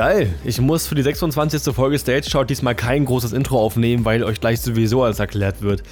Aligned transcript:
Geil. 0.00 0.32
Ich 0.44 0.58
muss 0.58 0.86
für 0.86 0.94
die 0.94 1.02
26. 1.02 1.74
Folge 1.74 1.98
Stage 1.98 2.30
Shout 2.30 2.44
diesmal 2.44 2.74
kein 2.74 3.04
großes 3.04 3.34
Intro 3.34 3.60
aufnehmen, 3.60 4.06
weil 4.06 4.24
euch 4.24 4.40
gleich 4.40 4.62
sowieso 4.62 5.02
alles 5.02 5.18
erklärt 5.18 5.60
wird. 5.60 5.82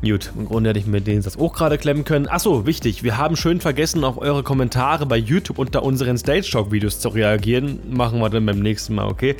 Gut, 0.00 0.32
im 0.34 0.46
Grunde 0.46 0.70
hätte 0.70 0.78
ich 0.78 0.86
mir 0.86 1.02
den 1.02 1.20
Satz 1.20 1.36
auch 1.36 1.52
gerade 1.52 1.76
klemmen 1.76 2.06
können. 2.06 2.26
Achso, 2.26 2.64
wichtig, 2.64 3.02
wir 3.02 3.18
haben 3.18 3.36
schön 3.36 3.60
vergessen, 3.60 4.02
auf 4.02 4.16
eure 4.16 4.42
Kommentare 4.42 5.04
bei 5.04 5.18
YouTube 5.18 5.58
unter 5.58 5.82
unseren 5.82 6.16
Stage 6.16 6.48
Talk 6.50 6.72
Videos 6.72 7.00
zu 7.00 7.10
reagieren. 7.10 7.80
Machen 7.90 8.18
wir 8.18 8.30
dann 8.30 8.46
beim 8.46 8.60
nächsten 8.60 8.94
Mal, 8.94 9.08
okay? 9.08 9.36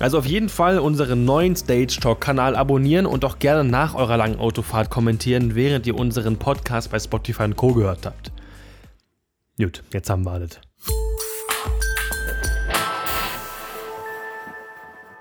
Also 0.00 0.18
auf 0.18 0.26
jeden 0.26 0.48
Fall 0.48 0.80
unseren 0.80 1.24
neuen 1.24 1.54
Stage 1.54 1.98
Talk 2.00 2.20
Kanal 2.20 2.56
abonnieren 2.56 3.06
und 3.06 3.24
auch 3.24 3.38
gerne 3.38 3.62
nach 3.62 3.94
eurer 3.94 4.16
langen 4.16 4.40
Autofahrt 4.40 4.90
kommentieren, 4.90 5.54
während 5.54 5.86
ihr 5.86 5.94
unseren 5.94 6.36
Podcast 6.36 6.90
bei 6.90 6.98
Spotify 6.98 7.44
und 7.44 7.54
Co. 7.54 7.74
gehört 7.74 8.06
habt. 8.06 8.32
Gut, 9.56 9.84
jetzt 9.92 10.10
haben 10.10 10.24
wir 10.24 10.32
alles. 10.32 10.58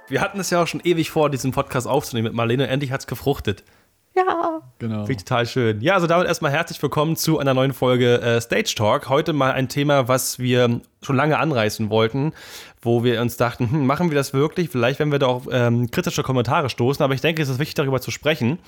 Wir 0.10 0.20
hatten 0.20 0.40
es 0.40 0.50
ja 0.50 0.62
auch 0.62 0.68
schon 0.68 0.82
ewig 0.84 1.12
vor, 1.12 1.30
diesen 1.30 1.52
Podcast 1.52 1.88
aufzunehmen 1.88 2.26
mit 2.26 2.34
Marlene. 2.34 2.68
Endlich 2.68 2.92
hat 2.92 3.02
es 3.02 3.08
gefruchtet. 3.08 3.64
Ja. 4.16 4.62
Genau. 4.80 5.06
Finde 5.06 5.12
ich 5.14 5.18
total 5.20 5.46
schön. 5.46 5.82
Ja, 5.82 5.94
also 5.94 6.08
damit 6.08 6.28
erstmal 6.28 6.52
herzlich 6.52 6.82
willkommen 6.84 7.16
zu 7.16 7.40
einer 7.40 7.54
neuen 7.54 7.74
Folge 7.74 8.22
äh, 8.22 8.42
Stage 8.42 8.74
Talk. 8.76 9.08
Heute 9.08 9.32
mal 9.32 9.54
ein 9.54 9.70
Thema, 9.70 10.10
was 10.10 10.40
wir 10.40 10.82
schon 11.02 11.16
lange 11.16 11.40
anreißen 11.40 11.90
wollten, 11.90 12.34
wo 12.82 13.04
wir 13.04 13.22
uns 13.22 13.38
dachten, 13.38 13.72
hm, 13.72 13.86
machen 13.88 14.12
wir 14.12 14.16
das 14.16 14.34
wirklich? 14.34 14.70
Vielleicht 14.70 15.00
werden 15.00 15.12
wir 15.12 15.20
da 15.20 15.28
auch 15.28 15.48
ähm, 15.50 15.90
kritische 15.90 16.22
Kommentare 16.22 16.70
stoßen, 16.70 17.02
aber 17.02 17.14
ich 17.14 17.22
denke, 17.22 17.42
es 17.42 17.48
ist 17.48 17.60
wichtig, 17.60 17.76
darüber 17.76 18.02
zu 18.02 18.12
sprechen. 18.12 18.60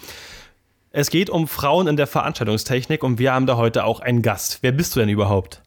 Es 0.91 1.09
geht 1.09 1.29
um 1.29 1.49
Frauen 1.49 1.87
in 1.87 1.97
der 1.97 2.07
Veranstaltungstechnik 2.07 3.03
und 3.03 3.19
wir 3.19 3.33
haben 3.33 3.45
da 3.45 3.57
heute 3.57 3.83
auch 3.83 3.99
einen 3.99 4.21
Gast. 4.21 4.59
Wer 4.61 4.71
bist 4.71 4.95
du 4.95 5.01
denn 5.01 5.09
überhaupt? 5.09 5.61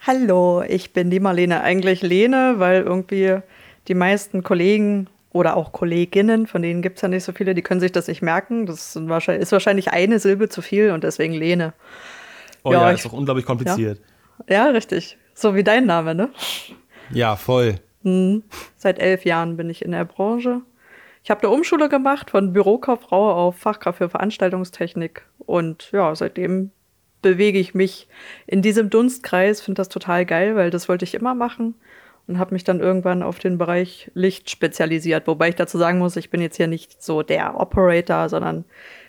Hallo, 0.00 0.62
ich 0.66 0.92
bin 0.92 1.10
die 1.10 1.20
Marlene, 1.20 1.62
eigentlich 1.62 2.02
Lene, 2.02 2.54
weil 2.56 2.82
irgendwie 2.82 3.40
die 3.88 3.94
meisten 3.94 4.42
Kollegen 4.42 5.08
oder 5.32 5.56
auch 5.56 5.72
Kolleginnen, 5.72 6.46
von 6.46 6.62
denen 6.62 6.82
gibt 6.82 6.96
es 6.96 7.02
ja 7.02 7.08
nicht 7.08 7.24
so 7.24 7.32
viele, 7.32 7.54
die 7.54 7.62
können 7.62 7.80
sich 7.80 7.92
das 7.92 8.08
nicht 8.08 8.22
merken. 8.22 8.66
Das 8.66 8.96
ist 8.96 9.52
wahrscheinlich 9.52 9.92
eine 9.92 10.18
Silbe 10.18 10.48
zu 10.48 10.60
viel 10.60 10.90
und 10.90 11.04
deswegen 11.04 11.34
Lene. 11.34 11.72
Oh 12.64 12.72
ja, 12.72 12.82
ja 12.82 12.90
ist 12.90 13.04
doch 13.04 13.12
unglaublich 13.12 13.46
kompliziert. 13.46 14.00
Ja. 14.48 14.66
ja, 14.66 14.70
richtig. 14.70 15.18
So 15.34 15.54
wie 15.54 15.64
dein 15.64 15.86
Name, 15.86 16.14
ne? 16.14 16.30
Ja, 17.10 17.36
voll. 17.36 17.76
Mhm. 18.02 18.42
Seit 18.76 18.98
elf 18.98 19.24
Jahren 19.24 19.56
bin 19.56 19.70
ich 19.70 19.84
in 19.84 19.92
der 19.92 20.04
Branche. 20.04 20.62
Ich 21.22 21.30
habe 21.30 21.42
eine 21.42 21.50
Umschule 21.50 21.88
gemacht 21.88 22.30
von 22.30 22.52
Bürokauffrau 22.52 23.32
auf 23.32 23.56
Fachkraft 23.56 23.98
für 23.98 24.08
Veranstaltungstechnik. 24.08 25.26
Und 25.38 25.90
ja, 25.92 26.14
seitdem 26.14 26.70
bewege 27.22 27.58
ich 27.58 27.74
mich 27.74 28.08
in 28.46 28.62
diesem 28.62 28.90
Dunstkreis, 28.90 29.60
finde 29.60 29.80
das 29.80 29.90
total 29.90 30.24
geil, 30.26 30.56
weil 30.56 30.70
das 30.70 30.88
wollte 30.88 31.04
ich 31.04 31.14
immer 31.14 31.34
machen 31.34 31.74
und 32.30 32.38
habe 32.38 32.54
mich 32.54 32.64
dann 32.64 32.80
irgendwann 32.80 33.22
auf 33.22 33.40
den 33.40 33.58
Bereich 33.58 34.10
Licht 34.14 34.50
spezialisiert. 34.50 35.26
Wobei 35.26 35.48
ich 35.48 35.56
dazu 35.56 35.78
sagen 35.78 35.98
muss, 35.98 36.14
ich 36.16 36.30
bin 36.30 36.40
jetzt 36.40 36.56
hier 36.56 36.68
nicht 36.68 37.02
so 37.02 37.22
der 37.22 37.58
Operator, 37.58 38.28
sondern 38.28 38.64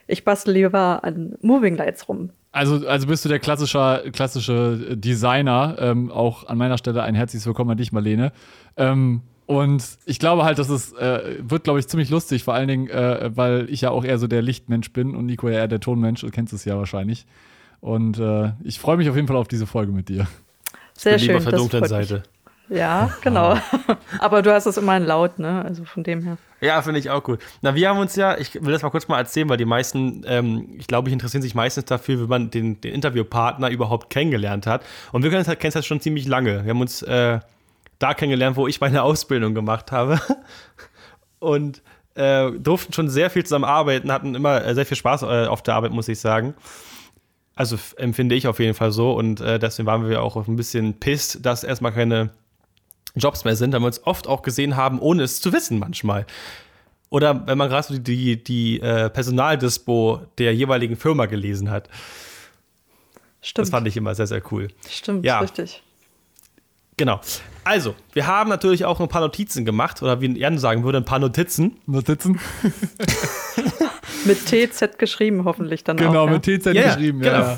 ich 0.08 0.26
bastel 0.26 0.56
lieber 0.56 1.04
an 1.04 1.36
Moving 1.42 1.78
Lights 1.78 2.10
rum. 2.10 2.32
Also, 2.52 2.86
also 2.88 3.08
bist 3.08 3.24
du 3.24 3.30
der 3.30 3.40
klassische, 3.40 4.04
klassische 4.12 4.98
Designer. 4.98 5.78
Ähm, 5.80 6.12
auch 6.12 6.48
an 6.48 6.58
meiner 6.58 6.80
Stelle 6.80 7.04
ein 7.04 7.14
herzliches 7.16 7.46
Willkommen 7.46 7.70
an 7.70 7.78
dich, 7.78 7.92
Marlene. 7.92 8.34
Ähm, 8.76 9.22
und 9.46 9.84
ich 10.06 10.18
glaube 10.18 10.44
halt, 10.44 10.58
dass 10.58 10.70
es 10.70 10.92
äh, 10.94 11.38
wird, 11.42 11.64
glaube 11.64 11.80
ich, 11.80 11.88
ziemlich 11.88 12.10
lustig, 12.10 12.44
vor 12.44 12.56
allen 12.56 12.68
Dingen, 12.68 12.90
äh, 12.90 13.30
weil 13.36 13.68
ich 13.70 13.82
ja 13.82 13.92
auch 13.92 14.04
eher 14.04 14.18
so 14.18 14.26
der 14.26 14.42
Lichtmensch 14.42 14.92
bin 14.92 15.16
und 15.16 15.28
Nico 15.28 15.48
ja 15.48 15.60
eher 15.60 15.68
der 15.68 15.80
Tonmensch. 15.80 16.22
Du 16.22 16.30
kennst 16.30 16.54
es 16.54 16.66
ja 16.66 16.76
wahrscheinlich. 16.78 17.28
Und 17.82 18.18
äh, 18.18 18.54
ich 18.64 18.80
freue 18.80 18.98
mich 18.98 19.10
auf 19.10 19.16
jeden 19.16 19.28
Fall 19.28 19.38
auf 19.38 19.48
diese 19.48 19.68
Folge 19.68 19.92
mit 19.92 20.10
dir. 20.10 20.28
Sehr 20.94 21.16
ich 21.16 21.22
bin 21.22 21.28
schön. 21.28 21.28
Lieber 21.28 21.38
auf 21.38 21.50
der 21.50 21.60
dunklen 21.60 21.86
Seite. 21.86 22.24
Ja, 22.72 23.12
genau. 23.22 23.58
Aber 24.20 24.42
du 24.42 24.54
hast 24.54 24.66
es 24.66 24.78
immer 24.78 24.96
in 24.96 25.04
laut, 25.04 25.40
ne? 25.40 25.64
Also 25.64 25.84
von 25.84 26.04
dem 26.04 26.24
her. 26.24 26.38
Ja, 26.62 26.82
finde 26.82 27.00
ich 27.00 27.10
auch 27.10 27.22
gut. 27.22 27.40
Na, 27.62 27.76
wir 27.76 27.90
haben 27.90 28.00
uns 28.00 28.16
ja, 28.16 28.38
ich 28.38 28.64
will 28.64 28.72
das 28.72 28.82
mal 28.82 28.90
kurz 28.90 29.10
mal 29.10 29.18
erzählen, 29.18 29.50
weil 29.50 29.58
die 29.58 29.66
meisten, 29.66 30.24
ähm, 30.26 30.70
ich 30.78 30.88
glaube, 30.88 31.10
ich 31.10 31.14
interessieren 31.14 31.42
sich 31.42 31.54
meistens 31.54 31.86
dafür, 31.86 32.22
wie 32.22 32.28
man 32.28 32.50
den, 32.50 32.80
den 32.80 32.94
Interviewpartner 32.94 33.70
überhaupt 33.70 34.10
kennengelernt 34.10 34.68
hat. 34.68 34.86
Und 35.12 35.24
wir 35.24 35.30
kennen 35.30 35.42
es 35.42 35.48
halt, 35.76 35.86
schon 35.86 36.00
ziemlich 36.00 36.28
lange. 36.28 36.64
Wir 36.64 36.70
haben 36.70 36.80
uns 36.80 37.02
äh, 37.02 37.40
da 38.00 38.14
kennengelernt, 38.14 38.56
wo 38.56 38.68
ich 38.68 38.80
meine 38.80 39.04
Ausbildung 39.04 39.54
gemacht 39.54 39.92
habe. 39.92 40.22
Und 41.40 41.82
äh, 42.16 42.52
durften 42.52 42.94
schon 42.94 43.10
sehr 43.10 43.30
viel 43.30 43.44
zusammen 43.44 43.66
arbeiten, 43.66 44.12
hatten 44.14 44.34
immer 44.34 44.64
äh, 44.64 44.74
sehr 44.76 44.86
viel 44.86 44.98
Spaß 44.98 45.24
äh, 45.24 45.48
auf 45.48 45.62
der 45.62 45.76
Arbeit, 45.76 45.92
muss 45.92 46.08
ich 46.08 46.20
sagen. 46.20 46.54
Also 47.54 47.78
empfinde 47.98 48.34
ich 48.36 48.48
auf 48.48 48.60
jeden 48.60 48.76
Fall 48.76 48.92
so 48.92 49.12
und 49.12 49.42
äh, 49.42 49.60
deswegen 49.60 49.86
waren 49.86 50.08
wir 50.08 50.22
auch 50.24 50.48
ein 50.48 50.56
bisschen 50.56 51.00
pisst, 51.00 51.46
dass 51.46 51.64
erstmal 51.64 51.92
keine 51.92 52.30
Jobs 53.16 53.44
mehr 53.44 53.56
sind, 53.56 53.72
da 53.72 53.80
wir 53.80 53.86
uns 53.86 54.06
oft 54.06 54.28
auch 54.28 54.42
gesehen 54.42 54.76
haben, 54.76 55.00
ohne 55.00 55.24
es 55.24 55.42
zu 55.42 55.54
wissen 55.54 55.80
manchmal. 55.80 56.26
Oder 57.10 57.46
wenn 57.46 57.58
man 57.58 57.70
gerade 57.70 57.88
so 57.88 57.94
die, 57.94 58.02
die, 58.02 58.44
die 58.44 58.80
äh, 58.80 59.10
Personaldispo 59.10 60.22
der 60.38 60.56
jeweiligen 60.56 60.96
Firma 60.96 61.26
gelesen 61.26 61.70
hat. 61.70 61.90
Stimmt. 63.42 63.66
Das 63.66 63.70
fand 63.72 63.88
ich 63.88 63.98
immer 63.98 64.16
sehr, 64.16 64.28
sehr 64.28 64.42
cool. 64.52 64.70
Stimmt, 64.90 65.26
ja. 65.26 65.40
richtig. 65.40 65.84
Genau. 66.98 67.20
Also, 67.64 67.96
wir 68.14 68.28
haben 68.28 68.50
natürlich 68.50 68.86
auch 68.86 69.00
ein 69.00 69.08
paar 69.08 69.22
Notizen 69.22 69.66
gemacht, 69.66 70.02
oder 70.02 70.22
wie 70.22 70.38
Jan 70.38 70.58
sagen 70.58 70.84
würde, 70.84 71.00
ein 71.00 71.06
paar 71.06 71.20
Notizen. 71.20 71.78
Notizen. 71.86 72.40
mit 74.26 74.46
TZ 74.46 74.98
geschrieben, 74.98 75.46
hoffentlich 75.46 75.84
dann 75.84 75.98
genau, 75.98 76.10
auch. 76.10 76.28
Genau, 76.28 76.34
mit 76.34 76.44
TZ 76.44 76.68
ja, 76.68 76.94
geschrieben, 76.94 77.24
ja. 77.24 77.32
Genau. 77.32 77.58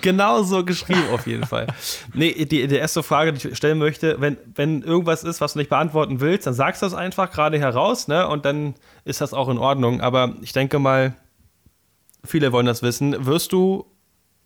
Genau 0.00 0.42
so 0.42 0.64
geschrieben, 0.64 1.04
auf 1.12 1.26
jeden 1.26 1.46
Fall. 1.46 1.68
Nee, 2.14 2.32
die, 2.44 2.66
die 2.66 2.74
erste 2.74 3.02
Frage, 3.04 3.32
die 3.32 3.48
ich 3.48 3.56
stellen 3.56 3.78
möchte, 3.78 4.20
wenn, 4.20 4.36
wenn 4.54 4.82
irgendwas 4.82 5.22
ist, 5.22 5.40
was 5.40 5.52
du 5.52 5.60
nicht 5.60 5.70
beantworten 5.70 6.20
willst, 6.20 6.46
dann 6.46 6.54
sagst 6.54 6.82
du 6.82 6.86
das 6.86 6.94
einfach 6.94 7.30
gerade 7.30 7.58
heraus, 7.58 8.08
ne? 8.08 8.26
Und 8.26 8.44
dann 8.44 8.74
ist 9.04 9.20
das 9.20 9.32
auch 9.32 9.48
in 9.48 9.58
Ordnung. 9.58 10.00
Aber 10.00 10.34
ich 10.42 10.52
denke 10.52 10.80
mal, 10.80 11.14
viele 12.24 12.50
wollen 12.50 12.66
das 12.66 12.82
wissen. 12.82 13.26
Wirst 13.26 13.52
du 13.52 13.86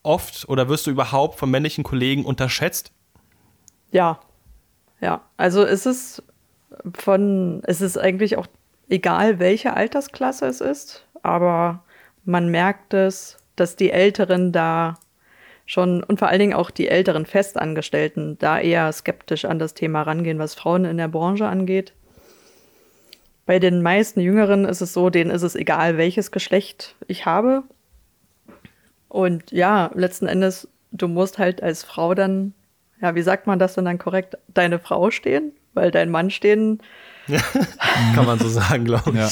oft 0.03 0.49
oder 0.49 0.69
wirst 0.69 0.87
du 0.87 0.91
überhaupt 0.91 1.39
von 1.39 1.51
männlichen 1.51 1.83
Kollegen 1.83 2.27
unterschätzt? 2.27 2.93
Ja. 3.91 4.21
Ja. 5.01 5.23
Also 5.39 5.65
ist 5.65 5.87
es 5.87 6.23
von, 6.95 7.63
es 7.65 7.81
ist 7.81 7.97
eigentlich 7.97 8.37
auch 8.37 8.47
egal, 8.91 9.39
welche 9.39 9.75
Altersklasse 9.75 10.47
es 10.47 10.61
ist, 10.61 11.07
aber 11.23 11.85
man 12.25 12.49
merkt 12.49 12.93
es, 12.93 13.39
dass 13.57 13.77
die 13.77 13.91
Älteren 13.91 14.53
da 14.53 14.99
schon 15.69 16.03
und 16.03 16.19
vor 16.19 16.29
allen 16.29 16.41
Dingen 16.41 16.55
auch 16.55 16.71
die 16.71 16.89
älteren 16.89 17.27
Festangestellten 17.27 18.39
da 18.39 18.59
eher 18.59 18.91
skeptisch 18.91 19.45
an 19.45 19.59
das 19.59 19.75
Thema 19.75 20.03
rangehen, 20.03 20.39
was 20.39 20.55
Frauen 20.55 20.87
in 20.87 20.97
der 20.97 21.09
Branche 21.09 21.47
angeht. 21.47 21.93
Bei 23.45 23.59
den 23.59 23.83
meisten 23.83 24.21
Jüngeren 24.21 24.65
ist 24.65 24.81
es 24.81 24.95
so, 24.95 25.11
denen 25.11 25.31
ist 25.31 25.43
es 25.43 25.55
egal, 25.55 25.99
welches 25.99 26.31
Geschlecht 26.33 26.97
ich 27.07 27.27
habe. 27.27 27.65
Und 29.09 29.53
ja, 29.53 29.91
letzten 29.95 30.27
Endes, 30.27 30.69
du 30.91 31.07
musst 31.07 31.39
halt 31.39 31.63
als 31.63 31.85
Frau 31.85 32.15
dann, 32.15 32.55
ja, 33.03 33.15
wie 33.15 33.23
sagt 33.23 33.47
man 33.47 33.59
das 33.59 33.75
denn 33.75 33.85
dann 33.85 33.99
korrekt, 33.99 34.39
deine 34.49 34.79
Frau 34.79 35.11
stehen, 35.11 35.53
weil 35.75 35.91
dein 35.91 36.11
Mann 36.11 36.31
stehen 36.31 36.81
Kann 38.15 38.27
man 38.27 38.39
so 38.39 38.49
sagen, 38.49 38.85
glaube 38.85 39.11
ich. 39.11 39.17
Ja. 39.17 39.29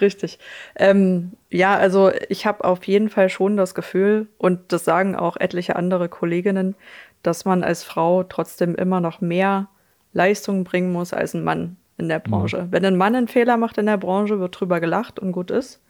Richtig. 0.00 0.38
Ähm, 0.76 1.32
ja, 1.50 1.76
also 1.76 2.10
ich 2.28 2.46
habe 2.46 2.64
auf 2.64 2.84
jeden 2.84 3.08
Fall 3.08 3.28
schon 3.28 3.56
das 3.56 3.74
Gefühl, 3.74 4.28
und 4.38 4.72
das 4.72 4.84
sagen 4.84 5.16
auch 5.16 5.36
etliche 5.36 5.76
andere 5.76 6.08
Kolleginnen, 6.08 6.74
dass 7.22 7.44
man 7.44 7.64
als 7.64 7.84
Frau 7.84 8.22
trotzdem 8.22 8.74
immer 8.74 9.00
noch 9.00 9.20
mehr 9.20 9.68
Leistung 10.12 10.64
bringen 10.64 10.92
muss 10.92 11.12
als 11.12 11.34
ein 11.34 11.44
Mann 11.44 11.76
in 11.96 12.08
der 12.08 12.18
Branche. 12.18 12.62
Mhm. 12.62 12.72
Wenn 12.72 12.84
ein 12.84 12.96
Mann 12.96 13.14
einen 13.14 13.28
Fehler 13.28 13.56
macht 13.56 13.78
in 13.78 13.86
der 13.86 13.96
Branche, 13.96 14.40
wird 14.40 14.58
drüber 14.58 14.80
gelacht 14.80 15.18
und 15.18 15.32
gut 15.32 15.50
ist. 15.50 15.80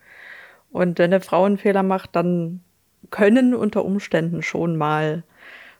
Und 0.70 0.98
wenn 0.98 1.12
eine 1.12 1.20
Frau 1.20 1.44
einen 1.44 1.58
Fehler 1.58 1.82
macht, 1.82 2.16
dann 2.16 2.60
können 3.10 3.54
unter 3.54 3.84
Umständen 3.84 4.42
schon 4.42 4.76
mal 4.76 5.22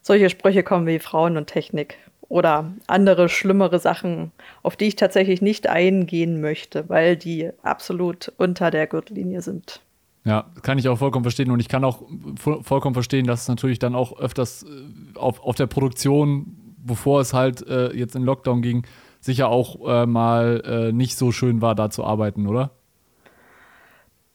solche 0.03 0.31
Sprüche 0.31 0.63
kommen 0.63 0.87
wie 0.87 0.99
Frauen 0.99 1.37
und 1.37 1.47
Technik 1.47 1.99
oder 2.29 2.73
andere 2.87 3.29
schlimmere 3.29 3.79
Sachen, 3.79 4.33
auf 4.63 4.77
die 4.77 4.87
ich 4.87 4.97
tatsächlich 4.97 5.43
nicht 5.43 5.69
eingehen 5.69 6.41
möchte, 6.41 6.89
weil 6.89 7.17
die 7.17 7.51
absolut 7.63 8.33
unter 8.37 8.71
der 8.71 8.87
Gürtellinie 8.87 9.43
sind. 9.43 9.81
Ja, 10.25 10.47
kann 10.63 10.79
ich 10.79 10.89
auch 10.89 10.99
vollkommen 10.99 11.25
verstehen. 11.25 11.51
Und 11.51 11.61
ich 11.61 11.69
kann 11.69 11.85
auch 11.85 12.03
vollkommen 12.37 12.95
verstehen, 12.95 13.27
dass 13.27 13.43
es 13.43 13.49
natürlich 13.49 13.79
dann 13.79 13.95
auch 13.95 14.19
öfters 14.19 14.63
äh, 14.63 15.19
auf, 15.19 15.43
auf 15.45 15.55
der 15.55 15.67
Produktion, 15.67 16.77
bevor 16.79 17.21
es 17.21 17.35
halt 17.35 17.67
äh, 17.69 17.93
jetzt 17.93 18.17
in 18.17 18.23
Lockdown 18.23 18.63
ging, 18.63 18.87
sicher 19.21 19.49
auch 19.49 19.87
äh, 19.87 20.07
mal 20.07 20.63
äh, 20.65 20.93
nicht 20.93 21.17
so 21.17 21.31
schön 21.31 21.61
war, 21.61 21.75
da 21.75 21.91
zu 21.91 22.05
arbeiten, 22.05 22.47
oder? 22.47 22.71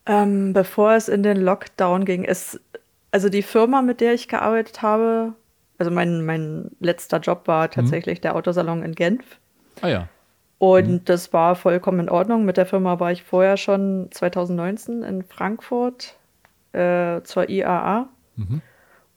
Ähm, 0.06 0.52
bevor 0.52 0.94
es 0.94 1.08
in 1.08 1.22
den 1.22 1.36
Lockdown 1.36 2.04
ging, 2.04 2.24
ist, 2.24 2.60
also 3.10 3.28
die 3.28 3.42
Firma, 3.42 3.82
mit 3.82 4.00
der 4.00 4.14
ich 4.14 4.28
gearbeitet 4.28 4.82
habe, 4.82 5.34
also 5.80 5.90
mein, 5.90 6.26
mein 6.26 6.70
letzter 6.78 7.20
Job 7.20 7.48
war 7.48 7.66
mhm. 7.66 7.70
tatsächlich 7.70 8.18
mhm. 8.18 8.22
der 8.22 8.36
Autosalon 8.36 8.82
in 8.82 8.94
Genf. 8.94 9.24
Ah 9.80 9.88
ja. 9.88 10.08
Und 10.58 10.90
mhm. 10.90 11.04
das 11.06 11.32
war 11.32 11.56
vollkommen 11.56 12.00
in 12.00 12.08
Ordnung. 12.10 12.44
Mit 12.44 12.58
der 12.58 12.66
Firma 12.66 13.00
war 13.00 13.12
ich 13.12 13.22
vorher 13.22 13.56
schon 13.56 14.08
2019 14.10 15.02
in 15.02 15.22
Frankfurt 15.22 16.16
äh, 16.72 17.22
zur 17.22 17.48
IAA. 17.48 18.08
Mhm. 18.36 18.60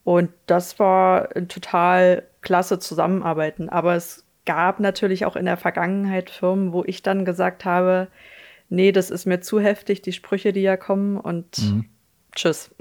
Und 0.06 0.30
das 0.46 0.80
war 0.80 1.36
ein 1.36 1.50
total 1.50 2.24
klasse 2.42 2.80
Zusammenarbeiten. 2.80 3.68
Aber 3.68 3.96
es 3.96 4.26
gab 4.46 4.80
natürlich 4.80 5.26
auch 5.26 5.36
in 5.36 5.46
der 5.46 5.58
Vergangenheit 5.58 6.30
Firmen, 6.30 6.72
wo 6.72 6.86
ich 6.86 7.04
dann 7.04 7.26
gesagt 7.26 7.66
habe, 7.66 8.08
nee, 8.70 8.94
das 8.94 9.12
ist 9.12 9.26
mir 9.26 9.42
zu 9.42 9.60
heftig, 9.60 10.02
die 10.02 10.14
Sprüche, 10.14 10.54
die 10.54 10.62
ja 10.62 10.78
kommen 10.78 11.18
und 11.18 11.58
mhm. 11.60 11.86
Tschüss. 12.36 12.72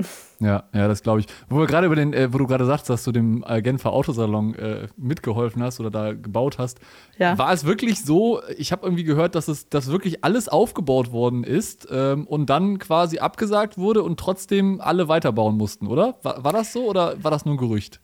Ja, 0.40 0.64
ja, 0.75 0.88
das 0.88 1.02
glaube 1.02 1.20
ich. 1.20 1.26
Wo 1.49 1.58
wir 1.58 1.66
gerade 1.66 1.87
über 1.87 1.94
den, 1.94 2.12
äh, 2.12 2.32
wo 2.32 2.38
du 2.38 2.46
gerade 2.46 2.64
sagst, 2.64 2.90
dass 2.90 3.04
du 3.04 3.12
dem 3.12 3.44
äh, 3.46 3.62
Genfer 3.62 3.93
Autosalon 3.93 4.54
äh, 4.56 4.88
mitgeholfen 4.96 5.62
hast 5.62 5.78
oder 5.78 5.90
da 5.90 6.12
gebaut 6.12 6.58
hast, 6.58 6.81
ja. 7.19 7.38
war 7.38 7.52
es 7.52 7.64
wirklich 7.64 8.04
so? 8.04 8.43
Ich 8.56 8.72
habe 8.72 8.84
irgendwie 8.84 9.04
gehört, 9.04 9.34
dass 9.34 9.46
es, 9.49 9.69
dass 9.69 9.90
wirklich 9.90 10.25
alles 10.25 10.49
aufgebaut 10.49 11.12
worden 11.12 11.44
ist 11.44 11.87
ähm, 11.93 12.26
und 12.26 12.50
dann 12.50 12.78
quasi 12.78 13.19
abgesagt 13.19 13.78
wurde 13.78 14.02
und 14.02 14.19
trotzdem 14.19 14.81
alle 14.81 15.08
weiterbauen 15.08 15.56
mussten, 15.56 15.87
oder? 15.87 16.16
War, 16.22 16.43
war 16.43 16.52
das 16.52 16.72
so 16.72 16.87
oder 16.87 17.22
war 17.22 17.31
das 17.31 17.44
nur 17.44 17.54
ein 17.54 17.58
Gerücht? 17.58 18.00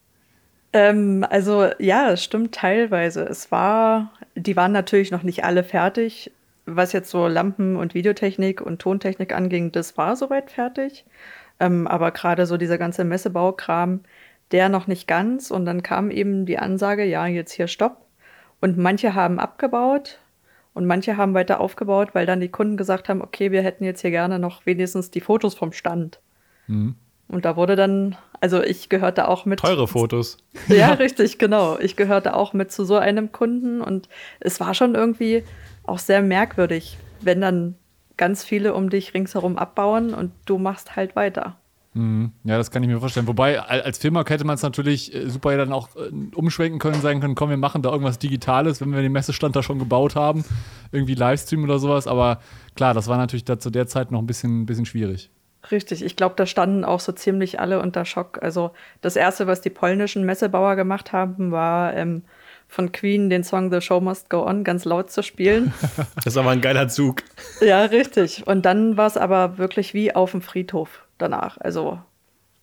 Ähm, 0.72 1.24
also 1.28 1.70
ja, 1.78 2.10
es 2.10 2.22
stimmt 2.22 2.54
teilweise. 2.54 3.22
Es 3.22 3.50
war, 3.50 4.12
die 4.34 4.56
waren 4.56 4.72
natürlich 4.72 5.10
noch 5.10 5.22
nicht 5.22 5.44
alle 5.44 5.64
fertig. 5.64 6.30
Was 6.66 6.92
jetzt 6.92 7.10
so 7.10 7.26
Lampen 7.26 7.76
und 7.76 7.94
Videotechnik 7.94 8.60
und 8.60 8.80
Tontechnik 8.80 9.34
anging, 9.34 9.72
das 9.72 9.96
war 9.96 10.16
soweit 10.16 10.50
fertig. 10.50 11.06
Ähm, 11.60 11.86
aber 11.86 12.10
gerade 12.10 12.46
so 12.46 12.56
dieser 12.56 12.78
ganze 12.78 13.04
Messebaukram, 13.04 14.00
der 14.52 14.68
noch 14.68 14.86
nicht 14.86 15.06
ganz. 15.06 15.50
Und 15.50 15.64
dann 15.64 15.82
kam 15.82 16.10
eben 16.10 16.46
die 16.46 16.58
Ansage, 16.58 17.04
ja, 17.04 17.26
jetzt 17.26 17.52
hier 17.52 17.68
Stopp. 17.68 18.06
Und 18.60 18.76
manche 18.76 19.14
haben 19.14 19.38
abgebaut 19.38 20.18
und 20.74 20.86
manche 20.86 21.16
haben 21.16 21.34
weiter 21.34 21.60
aufgebaut, 21.60 22.10
weil 22.12 22.26
dann 22.26 22.40
die 22.40 22.48
Kunden 22.48 22.76
gesagt 22.76 23.08
haben, 23.08 23.22
okay, 23.22 23.52
wir 23.52 23.62
hätten 23.62 23.84
jetzt 23.84 24.00
hier 24.00 24.10
gerne 24.10 24.38
noch 24.38 24.66
wenigstens 24.66 25.10
die 25.10 25.20
Fotos 25.20 25.54
vom 25.54 25.72
Stand. 25.72 26.20
Mhm. 26.66 26.96
Und 27.28 27.44
da 27.44 27.56
wurde 27.56 27.76
dann, 27.76 28.16
also 28.40 28.62
ich 28.62 28.88
gehörte 28.88 29.28
auch 29.28 29.44
mit. 29.44 29.60
Teure 29.60 29.86
Fotos. 29.86 30.38
Ja, 30.68 30.94
richtig, 30.94 31.38
genau. 31.38 31.78
Ich 31.78 31.96
gehörte 31.96 32.34
auch 32.34 32.52
mit 32.52 32.72
zu 32.72 32.84
so 32.84 32.96
einem 32.96 33.32
Kunden 33.32 33.80
und 33.80 34.08
es 34.40 34.60
war 34.60 34.74
schon 34.74 34.94
irgendwie 34.94 35.44
auch 35.84 35.98
sehr 35.98 36.22
merkwürdig, 36.22 36.98
wenn 37.20 37.40
dann 37.40 37.74
ganz 38.18 38.44
viele 38.44 38.74
um 38.74 38.90
dich 38.90 39.14
ringsherum 39.14 39.56
abbauen 39.56 40.12
und 40.12 40.32
du 40.44 40.58
machst 40.58 40.96
halt 40.96 41.16
weiter. 41.16 41.56
Mhm. 41.94 42.32
Ja, 42.44 42.58
das 42.58 42.70
kann 42.70 42.82
ich 42.82 42.88
mir 42.88 43.00
vorstellen. 43.00 43.26
Wobei, 43.26 43.60
als 43.60 43.98
Firma 43.98 44.24
hätte 44.26 44.44
man 44.44 44.54
es 44.56 44.62
natürlich 44.62 45.14
äh, 45.14 45.28
super 45.28 45.56
dann 45.56 45.72
auch 45.72 45.88
äh, 45.96 46.10
umschwenken 46.34 46.78
können, 46.78 47.00
sagen 47.00 47.20
können, 47.20 47.34
komm, 47.34 47.50
wir 47.50 47.56
machen 47.56 47.82
da 47.82 47.90
irgendwas 47.90 48.18
Digitales, 48.18 48.80
wenn 48.80 48.92
wir 48.92 49.00
den 49.00 49.12
Messestand 49.12 49.56
da 49.56 49.62
schon 49.62 49.78
gebaut 49.78 50.14
haben, 50.14 50.44
irgendwie 50.92 51.14
Livestream 51.14 51.64
oder 51.64 51.78
sowas. 51.78 52.06
Aber 52.06 52.40
klar, 52.76 52.92
das 52.92 53.08
war 53.08 53.16
natürlich 53.16 53.44
da 53.44 53.58
zu 53.58 53.70
der 53.70 53.86
Zeit 53.86 54.10
noch 54.10 54.20
ein 54.20 54.26
bisschen, 54.26 54.66
bisschen 54.66 54.86
schwierig. 54.86 55.30
Richtig, 55.72 56.04
ich 56.04 56.14
glaube, 56.14 56.34
da 56.36 56.46
standen 56.46 56.84
auch 56.84 57.00
so 57.00 57.10
ziemlich 57.12 57.58
alle 57.58 57.80
unter 57.80 58.04
Schock. 58.04 58.40
Also 58.42 58.70
das 59.00 59.16
Erste, 59.16 59.46
was 59.46 59.60
die 59.60 59.70
polnischen 59.70 60.24
Messebauer 60.24 60.76
gemacht 60.76 61.12
haben, 61.12 61.50
war 61.50 61.94
ähm, 61.94 62.22
von 62.68 62.92
Queen 62.92 63.30
den 63.30 63.42
Song 63.42 63.72
The 63.72 63.80
Show 63.80 64.00
Must 64.00 64.28
Go 64.30 64.46
On 64.46 64.62
ganz 64.62 64.84
laut 64.84 65.10
zu 65.10 65.22
spielen. 65.22 65.72
Das 66.24 66.34
war 66.36 66.42
mal 66.42 66.50
ein 66.52 66.60
geiler 66.60 66.88
Zug. 66.88 67.22
Ja, 67.60 67.84
richtig. 67.84 68.46
Und 68.46 68.66
dann 68.66 68.96
war 68.96 69.06
es 69.06 69.16
aber 69.16 69.56
wirklich 69.56 69.94
wie 69.94 70.14
auf 70.14 70.32
dem 70.32 70.42
Friedhof 70.42 71.04
danach. 71.16 71.58
Also 71.58 71.98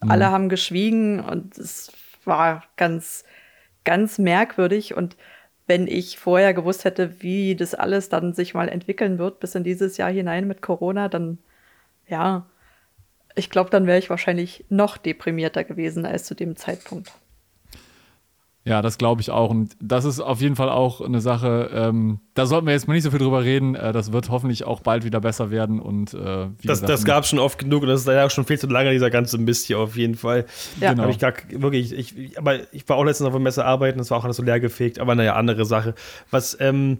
mhm. 0.01 0.11
alle 0.11 0.29
haben 0.29 0.49
geschwiegen 0.49 1.19
und 1.19 1.57
es 1.57 1.91
war 2.23 2.63
ganz, 2.77 3.23
ganz 3.83 4.19
merkwürdig. 4.19 4.95
Und 4.95 5.17
wenn 5.65 5.87
ich 5.87 6.19
vorher 6.19 6.53
gewusst 6.53 6.85
hätte, 6.85 7.21
wie 7.21 7.55
das 7.55 7.73
alles 7.73 8.09
dann 8.09 8.33
sich 8.33 8.53
mal 8.53 8.69
entwickeln 8.69 9.17
wird, 9.17 9.39
bis 9.39 9.55
in 9.55 9.63
dieses 9.63 9.97
Jahr 9.97 10.11
hinein 10.11 10.47
mit 10.47 10.61
Corona, 10.61 11.09
dann 11.09 11.39
ja, 12.07 12.45
ich 13.35 13.49
glaube, 13.49 13.69
dann 13.69 13.87
wäre 13.87 13.97
ich 13.97 14.09
wahrscheinlich 14.09 14.65
noch 14.69 14.97
deprimierter 14.97 15.63
gewesen 15.63 16.05
als 16.05 16.25
zu 16.25 16.35
dem 16.35 16.55
Zeitpunkt. 16.55 17.11
Ja, 18.67 18.81
das 18.81 18.97
glaube 18.97 19.21
ich 19.21 19.29
auch. 19.29 19.51
Und 19.51 19.77
das 19.79 20.05
ist 20.05 20.19
auf 20.19 20.41
jeden 20.41 20.55
Fall 20.55 20.69
auch 20.69 20.99
eine 20.99 21.21
Sache, 21.21 21.69
ähm, 21.71 22.19
da 22.33 22.47
sollten 22.47 22.65
wir 22.65 22.73
jetzt 22.73 22.87
mal 22.87 22.95
nicht 22.95 23.03
so 23.03 23.11
viel 23.11 23.19
drüber 23.19 23.43
reden. 23.43 23.75
Äh, 23.75 23.93
das 23.93 24.11
wird 24.11 24.29
hoffentlich 24.29 24.65
auch 24.65 24.81
bald 24.81 25.05
wieder 25.05 25.21
besser 25.21 25.51
werden. 25.51 25.79
Und 25.79 26.15
äh, 26.15 26.47
das, 26.63 26.81
das 26.81 27.05
gab 27.05 27.23
es 27.23 27.29
schon 27.29 27.37
oft 27.37 27.59
genug 27.59 27.83
und 27.83 27.89
das 27.89 28.01
ist 28.01 28.07
ja 28.07 28.25
auch 28.25 28.31
schon 28.31 28.45
viel 28.45 28.57
zu 28.57 28.65
lange, 28.65 28.91
dieser 28.91 29.11
ganze 29.11 29.37
Mist 29.37 29.67
hier 29.67 29.77
auf 29.77 29.95
jeden 29.95 30.15
Fall. 30.15 30.45
Ja. 30.81 30.93
Genau. 30.93 31.07
ich 31.09 31.19
gar, 31.19 31.33
wirklich, 31.51 31.93
ich, 31.93 32.39
aber 32.39 32.73
ich 32.73 32.89
war 32.89 32.97
auch 32.97 33.03
letztens 33.03 33.27
auf 33.27 33.33
der 33.33 33.41
Messe 33.41 33.63
arbeiten, 33.63 33.99
das 33.99 34.09
war 34.09 34.17
auch 34.17 34.25
alles 34.25 34.37
so 34.37 34.43
leer 34.43 34.59
gefegt, 34.59 34.99
aber 34.99 35.13
naja, 35.13 35.35
andere 35.35 35.65
Sache. 35.65 35.93
Was 36.31 36.57
ähm, 36.59 36.97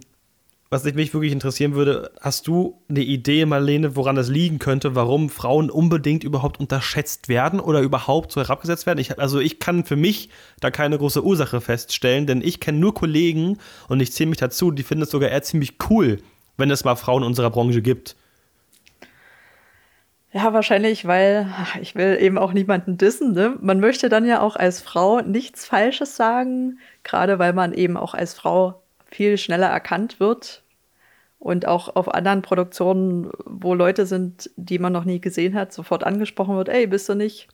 was 0.68 0.84
mich 0.84 1.14
wirklich 1.14 1.32
interessieren 1.32 1.74
würde, 1.74 2.10
hast 2.20 2.48
du 2.48 2.82
eine 2.88 3.00
Idee, 3.00 3.46
Marlene, 3.46 3.94
woran 3.94 4.16
das 4.16 4.28
liegen 4.28 4.58
könnte, 4.58 4.96
warum 4.96 5.30
Frauen 5.30 5.70
unbedingt 5.70 6.24
überhaupt 6.24 6.58
unterschätzt 6.58 7.28
werden 7.28 7.60
oder 7.60 7.80
überhaupt 7.80 8.32
so 8.32 8.40
herabgesetzt 8.40 8.86
werden? 8.86 8.98
Ich, 8.98 9.18
also 9.18 9.38
ich 9.38 9.60
kann 9.60 9.84
für 9.84 9.96
mich 9.96 10.28
da 10.60 10.70
keine 10.70 10.98
große 10.98 11.24
Ursache 11.24 11.60
feststellen, 11.60 12.26
denn 12.26 12.42
ich 12.42 12.58
kenne 12.58 12.78
nur 12.78 12.94
Kollegen 12.94 13.58
und 13.88 14.00
ich 14.00 14.12
zähle 14.12 14.30
mich 14.30 14.38
dazu, 14.38 14.72
die 14.72 14.82
finden 14.82 15.04
es 15.04 15.10
sogar 15.10 15.30
eher 15.30 15.42
ziemlich 15.42 15.74
cool, 15.88 16.18
wenn 16.56 16.70
es 16.70 16.84
mal 16.84 16.96
Frauen 16.96 17.22
in 17.22 17.28
unserer 17.28 17.50
Branche 17.50 17.80
gibt. 17.80 18.16
Ja, 20.32 20.52
wahrscheinlich, 20.52 21.06
weil 21.06 21.48
ich 21.80 21.94
will 21.94 22.18
eben 22.20 22.36
auch 22.36 22.52
niemanden 22.52 22.98
dissen. 22.98 23.32
Ne? 23.32 23.56
Man 23.60 23.80
möchte 23.80 24.08
dann 24.08 24.26
ja 24.26 24.40
auch 24.40 24.56
als 24.56 24.82
Frau 24.82 25.20
nichts 25.20 25.64
Falsches 25.64 26.16
sagen, 26.16 26.78
gerade 27.04 27.38
weil 27.38 27.52
man 27.52 27.72
eben 27.72 27.96
auch 27.96 28.12
als 28.12 28.34
Frau 28.34 28.82
viel 29.16 29.38
schneller 29.38 29.68
erkannt 29.68 30.20
wird 30.20 30.62
und 31.38 31.66
auch 31.66 31.96
auf 31.96 32.12
anderen 32.12 32.42
Produktionen, 32.42 33.30
wo 33.46 33.72
Leute 33.72 34.04
sind, 34.04 34.50
die 34.56 34.78
man 34.78 34.92
noch 34.92 35.04
nie 35.04 35.20
gesehen 35.20 35.54
hat, 35.54 35.72
sofort 35.72 36.04
angesprochen 36.04 36.56
wird, 36.56 36.68
ey, 36.68 36.86
bist 36.86 37.08
du 37.08 37.14
nicht 37.14 37.48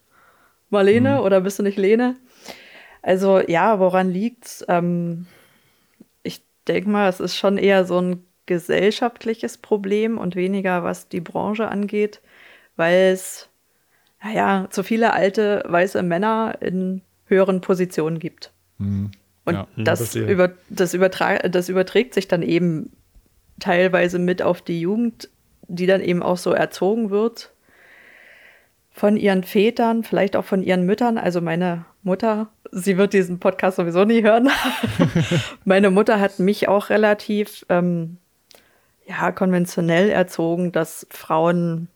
Marlene 0.71 1.19
mhm. 1.19 1.21
oder 1.21 1.41
bist 1.41 1.61
du 1.61 1.63
nicht 1.63 1.79
Lene? 1.79 2.17
Also 3.01 3.39
ja, 3.41 3.79
woran 3.79 4.11
liegt's? 4.11 4.65
Ähm, 4.69 5.27
ich 6.25 6.43
denke 6.67 6.91
mal, 6.91 7.09
es 7.09 7.21
ist 7.21 7.37
schon 7.37 7.59
eher 7.59 7.85
so 7.85 8.01
ein 8.01 8.25
gesellschaftliches 8.47 9.59
Problem 9.59 10.19
und 10.19 10.35
weniger 10.35 10.83
was 10.83 11.09
die 11.09 11.21
Branche 11.21 11.69
angeht, 11.69 12.21
weil 12.75 13.13
es 13.13 13.49
naja, 14.25 14.67
zu 14.71 14.83
viele 14.83 15.13
alte 15.13 15.63
weiße 15.67 16.03
Männer 16.03 16.57
in 16.61 17.03
höheren 17.27 17.61
Positionen 17.61 18.19
gibt. 18.19 18.53
Mhm. 18.79 19.13
Und 19.45 19.55
ja, 19.55 19.67
das, 19.77 20.15
über, 20.15 20.53
das, 20.69 20.93
das 20.93 21.69
überträgt 21.69 22.15
sich 22.15 22.29
dann 22.29 22.43
eben 22.43 22.93
teilweise 23.59 24.19
mit 24.19 24.43
auf 24.43 24.63
die 24.63 24.81
Jugend, 24.81 25.29
die 25.69 25.87
dann 25.87 26.01
eben 26.01 26.23
auch 26.23 26.37
so 26.37 26.53
erzogen 26.53 27.11
wird 27.11 27.53
von 28.93 29.17
ihren 29.17 29.43
Vätern, 29.43 30.05
vielleicht 30.05 30.37
auch 30.37 30.45
von 30.45 30.63
ihren 30.63 30.85
Müttern. 30.85 31.17
Also 31.19 31.41
meine 31.41 31.87
Mutter, 32.03 32.49
sie 32.71 32.99
wird 32.99 33.15
diesen 33.15 33.41
Podcast 33.41 33.79
sowieso 33.79 34.05
nie 34.05 34.23
hören. 34.23 34.51
meine 35.65 35.91
Mutter 35.91 36.21
hat 36.21 36.39
mich 36.39 36.69
auch 36.69 36.91
relativ 36.91 37.65
ähm, 37.69 38.19
ja, 39.07 39.33
konventionell 39.33 40.11
erzogen, 40.11 40.73
dass 40.73 41.07
Frauen 41.11 41.89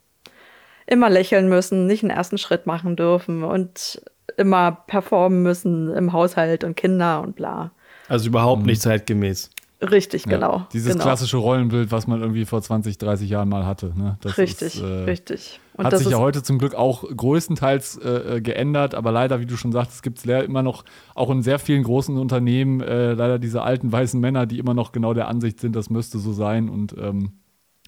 immer 0.87 1.11
lächeln 1.11 1.49
müssen, 1.49 1.87
nicht 1.87 2.03
einen 2.03 2.11
ersten 2.11 2.39
Schritt 2.39 2.67
machen 2.67 2.97
dürfen 2.97 3.45
und 3.45 4.01
immer 4.37 4.73
performen 4.73 5.43
müssen 5.43 5.93
im 5.95 6.13
Haushalt 6.13 6.65
und 6.65 6.77
Kinder 6.77 7.23
und 7.23 7.37
bla. 7.37 7.73
Also 8.09 8.29
überhaupt 8.29 8.63
mhm. 8.63 8.69
nicht 8.69 8.83
zeitgemäß. 8.83 9.51
Richtig, 9.83 10.25
ja, 10.25 10.33
genau. 10.33 10.67
Dieses 10.73 10.93
genau. 10.93 11.05
klassische 11.05 11.37
Rollenbild, 11.37 11.93
was 11.93 12.07
man 12.07 12.23
irgendwie 12.23 12.47
vor 12.47 12.63
20, 12.63 12.97
30 12.97 13.29
Jahren 13.29 13.51
mal 13.51 13.67
hatte. 13.67 13.93
Ne? 13.95 14.17
Das 14.23 14.39
richtig, 14.39 14.77
ist, 14.77 14.81
äh, 14.81 15.05
richtig. 15.05 15.61
Und 15.75 15.85
hat 15.85 15.99
sich 15.99 16.09
ja 16.09 16.19
heute 16.19 16.43
zum 16.43 16.59
Glück 16.59 16.75
auch 16.75 17.05
größtenteils 17.05 17.99
äh, 17.99 18.41
geändert, 18.41 18.95
aber 18.95 19.13
leider, 19.13 19.39
wie 19.39 19.45
du 19.45 19.59
schon 19.59 19.73
sagst, 19.73 20.03
gibt 20.03 20.19
es 20.19 20.25
immer 20.25 20.63
noch, 20.63 20.85
auch 21.15 21.29
in 21.29 21.43
sehr 21.43 21.59
vielen 21.59 21.83
großen 21.83 22.17
Unternehmen, 22.17 22.81
äh, 22.81 23.13
leider 23.13 23.39
diese 23.39 23.63
alten 23.63 23.93
weißen 23.93 24.19
Männer, 24.19 24.47
die 24.47 24.59
immer 24.59 24.73
noch 24.73 24.93
genau 24.93 25.13
der 25.13 25.29
Ansicht 25.29 25.61
sind, 25.61 25.77
das 25.77 25.91
müsste 25.91 26.19
so 26.19 26.33
sein. 26.33 26.71
Und 26.71 26.95
ähm, 26.95 27.33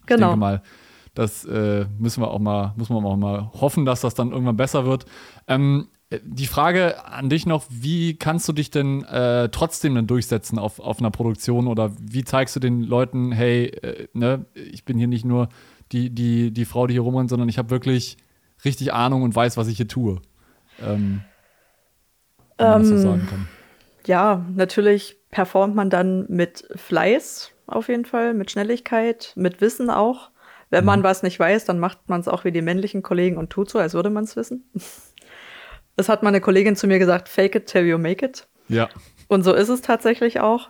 genau. 0.05 0.13
ich 0.13 0.19
denke 0.19 0.37
mal, 0.37 0.61
das 1.15 1.43
äh, 1.45 1.87
müssen 1.97 2.21
wir 2.21 2.29
auch 2.29 2.39
mal, 2.39 2.73
muss 2.77 2.89
man 2.89 3.03
auch 3.03 3.17
mal 3.17 3.51
hoffen, 3.59 3.85
dass 3.85 4.01
das 4.01 4.13
dann 4.13 4.31
irgendwann 4.31 4.57
besser 4.57 4.85
wird. 4.85 5.05
Ähm, 5.47 5.87
die 6.23 6.47
Frage 6.47 7.05
an 7.05 7.29
dich 7.29 7.45
noch, 7.45 7.65
wie 7.69 8.15
kannst 8.15 8.47
du 8.49 8.53
dich 8.53 8.71
denn 8.71 9.03
äh, 9.03 9.49
trotzdem 9.49 9.93
dann 9.93 10.07
durchsetzen 10.07 10.57
auf, 10.57 10.79
auf 10.79 10.99
einer 10.99 11.11
Produktion 11.11 11.67
oder 11.67 11.91
wie 11.99 12.23
zeigst 12.23 12.55
du 12.55 12.59
den 12.59 12.81
Leuten, 12.81 13.31
hey, 13.31 13.65
äh, 13.67 14.07
ne, 14.13 14.45
ich 14.55 14.85
bin 14.85 14.97
hier 14.97 15.07
nicht 15.07 15.25
nur 15.25 15.49
die, 15.91 16.09
die, 16.09 16.51
die 16.51 16.65
Frau, 16.65 16.87
die 16.87 16.93
hier 16.93 17.01
rumrennt, 17.01 17.29
sondern 17.29 17.47
ich 17.47 17.59
habe 17.59 17.69
wirklich 17.69 18.17
richtig 18.65 18.91
Ahnung 18.91 19.21
und 19.21 19.35
weiß, 19.35 19.55
was 19.57 19.67
ich 19.67 19.77
hier 19.77 19.87
tue. 19.87 20.19
Ähm, 20.81 21.21
wenn 22.57 22.67
man 22.67 22.81
ähm, 22.81 22.89
das 22.89 23.01
so 23.01 23.07
sagen 23.09 23.27
kann. 23.29 23.47
Ja, 24.07 24.45
natürlich 24.55 25.17
performt 25.29 25.75
man 25.75 25.91
dann 25.91 26.25
mit 26.27 26.67
Fleiß 26.75 27.51
auf 27.67 27.87
jeden 27.87 28.05
Fall, 28.05 28.33
mit 28.33 28.49
Schnelligkeit, 28.49 29.33
mit 29.35 29.61
Wissen 29.61 29.91
auch. 29.91 30.31
Wenn 30.71 30.85
man 30.85 30.99
mhm. 30.99 31.03
was 31.03 31.23
nicht 31.23 31.39
weiß, 31.39 31.65
dann 31.65 31.79
macht 31.79 32.09
man 32.09 32.19
es 32.19 32.27
auch 32.27 32.45
wie 32.45 32.51
die 32.51 32.61
männlichen 32.61 33.01
Kollegen 33.01 33.37
und 33.37 33.49
tut 33.49 33.69
so, 33.69 33.79
als 33.79 33.93
würde 33.93 34.09
man 34.09 34.23
es 34.23 34.35
wissen. 34.35 34.63
Das 35.99 36.07
hat 36.07 36.23
meine 36.23 36.39
Kollegin 36.39 36.77
zu 36.77 36.87
mir 36.87 36.97
gesagt, 36.97 37.27
fake 37.27 37.55
it 37.55 37.65
till 37.65 37.85
you 37.85 37.97
make 37.97 38.25
it. 38.25 38.47
Ja. 38.69 38.87
Und 39.27 39.43
so 39.43 39.53
ist 39.53 39.67
es 39.67 39.81
tatsächlich 39.81 40.39
auch. 40.39 40.69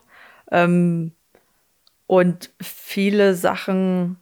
Ähm, 0.51 1.11
und 2.07 2.49
viele 2.59 3.35
Sachen 3.35 4.17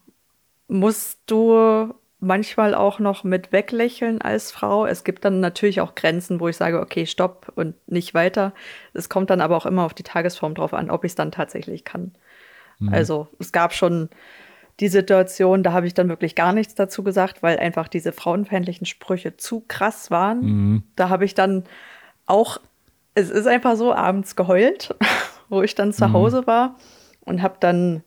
musst 0.67 1.21
du 1.27 1.93
manchmal 2.19 2.75
auch 2.75 2.99
noch 2.99 3.23
mit 3.23 3.53
weglächeln 3.53 4.21
als 4.21 4.51
Frau. 4.51 4.85
Es 4.85 5.05
gibt 5.05 5.23
dann 5.23 5.39
natürlich 5.39 5.79
auch 5.79 5.95
Grenzen, 5.95 6.41
wo 6.41 6.49
ich 6.49 6.57
sage, 6.57 6.81
okay, 6.81 7.05
stopp 7.05 7.53
und 7.55 7.75
nicht 7.87 8.13
weiter. 8.13 8.53
Es 8.93 9.07
kommt 9.07 9.29
dann 9.29 9.39
aber 9.39 9.55
auch 9.55 9.65
immer 9.65 9.85
auf 9.85 9.93
die 9.93 10.03
Tagesform 10.03 10.55
drauf 10.55 10.73
an, 10.73 10.91
ob 10.91 11.05
ich 11.05 11.11
es 11.11 11.15
dann 11.15 11.31
tatsächlich 11.31 11.85
kann. 11.85 12.11
Mhm. 12.79 12.93
Also 12.93 13.29
es 13.39 13.53
gab 13.53 13.73
schon 13.73 14.09
die 14.79 14.87
Situation, 14.89 15.63
da 15.63 15.73
habe 15.73 15.87
ich 15.87 15.93
dann 15.93 16.09
wirklich 16.09 16.35
gar 16.35 16.53
nichts 16.53 16.75
dazu 16.75 17.03
gesagt, 17.03 17.41
weil 17.41 17.57
einfach 17.57 17.87
diese 17.87 18.11
frauenfeindlichen 18.11 18.85
Sprüche 18.85 19.35
zu 19.35 19.63
krass 19.67 20.11
waren. 20.11 20.41
Mhm. 20.41 20.83
Da 20.95 21.09
habe 21.09 21.25
ich 21.25 21.33
dann 21.33 21.63
auch, 22.27 22.59
es 23.15 23.29
ist 23.29 23.47
einfach 23.47 23.75
so, 23.75 23.93
abends 23.93 24.35
geheult, 24.35 24.95
wo 25.49 25.63
ich 25.63 25.73
dann 25.73 25.93
zu 25.93 26.07
mhm. 26.07 26.13
Hause 26.13 26.47
war 26.47 26.77
und 27.21 27.41
habe 27.41 27.55
dann 27.59 28.03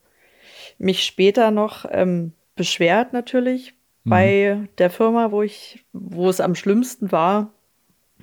mich 0.79 1.05
später 1.05 1.51
noch 1.51 1.85
ähm, 1.91 2.33
beschwert 2.55 3.13
natürlich 3.13 3.75
mhm. 4.05 4.11
bei 4.11 4.69
der 4.79 4.91
Firma, 4.91 5.33
wo 5.33 5.43
ich, 5.43 5.85
wo 5.93 6.29
es 6.29 6.41
am 6.41 6.55
schlimmsten 6.55 7.11
war. 7.11 7.53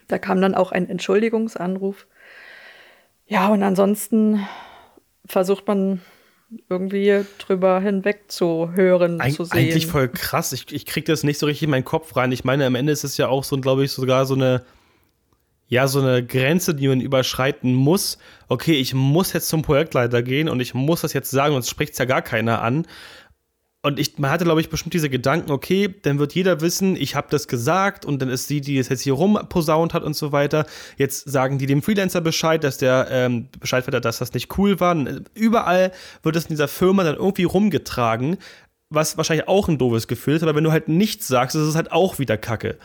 Da 0.08 0.20
kam 0.20 0.40
dann 0.40 0.56
auch 0.56 0.72
ein 0.72 0.90
Entschuldigungsanruf. 0.90 2.08
Ja, 3.28 3.50
und 3.50 3.62
ansonsten 3.62 4.48
versucht 5.26 5.68
man 5.68 6.02
irgendwie 6.70 7.26
drüber 7.40 7.80
hinweg 7.80 8.26
zu 8.32 8.72
hören, 8.74 9.20
Eig 9.20 9.34
zu 9.34 9.44
sehen. 9.44 9.58
Eigentlich 9.58 9.88
voll 9.88 10.08
krass. 10.08 10.54
Ich, 10.54 10.72
ich 10.72 10.86
kriege 10.86 11.12
das 11.12 11.24
nicht 11.24 11.40
so 11.40 11.46
richtig 11.46 11.64
in 11.64 11.70
meinen 11.70 11.86
Kopf 11.86 12.16
rein. 12.16 12.32
Ich 12.32 12.44
meine, 12.44 12.66
am 12.66 12.76
Ende 12.76 12.94
ist 12.94 13.04
es 13.04 13.18
ja 13.18 13.28
auch 13.28 13.44
so, 13.44 13.58
glaube 13.58 13.84
ich, 13.84 13.92
sogar 13.92 14.26
so 14.26 14.36
eine, 14.36 14.64
ja, 15.68 15.88
so 15.88 16.00
eine 16.02 16.26
Grenze, 16.26 16.74
die 16.74 16.88
man 16.88 17.02
überschreiten 17.02 17.74
muss. 17.74 18.18
Okay, 18.48 18.74
ich 18.74 18.94
muss 18.94 19.34
jetzt 19.34 19.50
zum 19.50 19.62
Projektleiter 19.62 20.24
gehen 20.24 20.48
und 20.48 20.62
ich 20.62 20.74
muss 20.74 21.02
das 21.02 21.14
jetzt 21.14 21.32
sagen, 21.32 21.54
sonst 21.54 21.70
spricht 21.70 21.94
es 21.94 22.00
ja 22.00 22.06
gar 22.06 22.22
keiner 22.22 22.62
an. 22.62 22.86
Und 23.88 24.00
ich, 24.00 24.18
man 24.18 24.30
hatte, 24.30 24.44
glaube 24.44 24.60
ich, 24.60 24.68
bestimmt 24.68 24.94
diese 24.94 25.10
Gedanken, 25.10 25.50
okay, 25.50 25.96
dann 26.02 26.20
wird 26.20 26.36
jeder 26.36 26.60
wissen, 26.60 26.98
ich 26.98 27.16
habe 27.16 27.28
das 27.30 27.48
gesagt 27.48 28.04
und 28.04 28.22
dann 28.22 28.28
ist 28.28 28.50
sie, 28.50 28.60
die 28.60 28.78
es 28.78 28.90
jetzt 28.90 29.04
hier 29.04 29.14
rumposaunt 29.14 29.94
hat 29.94 30.04
und 30.04 30.14
so 30.14 30.34
weiter. 30.34 30.66
Jetzt 30.98 31.30
sagen 31.32 31.58
die 31.58 31.68
dem 31.68 31.82
Freelancer 31.82 32.20
Bescheid, 32.20 32.66
dass 32.66 32.78
der 32.78 33.08
ähm, 33.10 33.48
Bescheid 33.62 33.88
wird, 33.88 34.04
dass 34.04 34.18
das 34.18 34.34
nicht 34.34 34.58
cool 34.58 34.82
war. 34.82 34.92
Und 34.92 35.24
überall 35.36 35.94
wird 36.22 36.36
es 36.36 36.44
in 36.44 36.50
dieser 36.50 36.68
Firma 36.68 37.06
dann 37.06 37.16
irgendwie 37.16 37.46
rumgetragen, 37.46 38.36
was 38.90 39.16
wahrscheinlich 39.16 39.48
auch 39.48 39.70
ein 39.70 39.78
doofes 39.78 40.10
Gefühl 40.10 40.36
ist, 40.36 40.44
aber 40.44 40.54
wenn 40.54 40.66
du 40.66 40.74
halt 40.74 40.90
nichts 40.90 41.26
sagst, 41.30 41.56
ist 41.56 41.62
es 41.62 41.76
halt 41.76 41.94
auch 41.94 42.20
wieder 42.20 42.38
Kacke. 42.38 42.78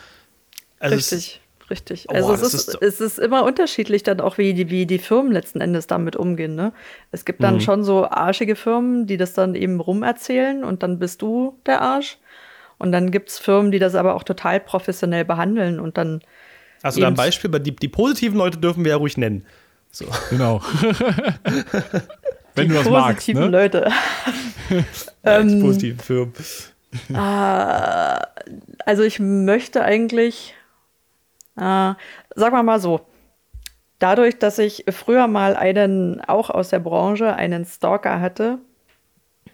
Also 0.78 0.94
Richtig 0.94 1.41
richtig. 1.72 2.06
Oh, 2.08 2.14
also 2.14 2.34
es 2.34 2.42
ist, 2.42 2.68
ist, 2.68 2.82
es 2.82 3.00
ist 3.00 3.18
immer 3.18 3.44
unterschiedlich 3.44 4.04
dann 4.04 4.20
auch, 4.20 4.38
wie 4.38 4.54
die, 4.54 4.70
wie 4.70 4.86
die 4.86 4.98
Firmen 4.98 5.32
letzten 5.32 5.60
Endes 5.60 5.88
damit 5.88 6.14
umgehen. 6.14 6.54
Ne? 6.54 6.72
Es 7.10 7.24
gibt 7.24 7.42
dann 7.42 7.54
mhm. 7.54 7.60
schon 7.60 7.82
so 7.82 8.06
arschige 8.08 8.54
Firmen, 8.54 9.06
die 9.06 9.16
das 9.16 9.32
dann 9.32 9.56
eben 9.56 9.80
rumerzählen 9.80 10.62
und 10.62 10.84
dann 10.84 10.98
bist 10.98 11.22
du 11.22 11.58
der 11.66 11.80
Arsch. 11.80 12.18
Und 12.78 12.92
dann 12.92 13.10
gibt 13.10 13.30
es 13.30 13.38
Firmen, 13.38 13.72
die 13.72 13.78
das 13.78 13.94
aber 13.94 14.14
auch 14.14 14.22
total 14.22 14.60
professionell 14.60 15.24
behandeln 15.24 15.80
und 15.80 15.96
dann. 15.96 16.20
Also 16.82 17.00
da 17.00 17.08
ein 17.08 17.14
Beispiel, 17.14 17.50
die, 17.60 17.74
die 17.74 17.88
positiven 17.88 18.36
Leute 18.38 18.58
dürfen 18.58 18.84
wir 18.84 18.90
ja 18.90 18.96
ruhig 18.96 19.16
nennen. 19.16 19.46
So. 19.90 20.06
Genau. 20.30 20.60
Wenn 22.54 22.68
die 22.68 22.74
du 22.74 22.74
das 22.74 22.90
magst. 22.90 23.28
Ne? 23.28 23.46
Leute. 23.46 23.90
ja, 25.24 25.42
die 25.42 25.52
ähm, 25.52 25.60
positiven 25.60 25.98
Firmen. 26.00 26.32
Ah, 27.14 28.26
also 28.84 29.02
ich 29.02 29.18
möchte 29.18 29.82
eigentlich 29.82 30.54
äh, 31.56 31.60
sagen 31.60 31.96
wir 32.36 32.62
mal 32.62 32.80
so, 32.80 33.00
dadurch, 33.98 34.38
dass 34.38 34.58
ich 34.58 34.84
früher 34.90 35.26
mal 35.28 35.56
einen, 35.56 36.20
auch 36.20 36.50
aus 36.50 36.70
der 36.70 36.80
Branche, 36.80 37.34
einen 37.34 37.64
Stalker 37.64 38.20
hatte, 38.20 38.58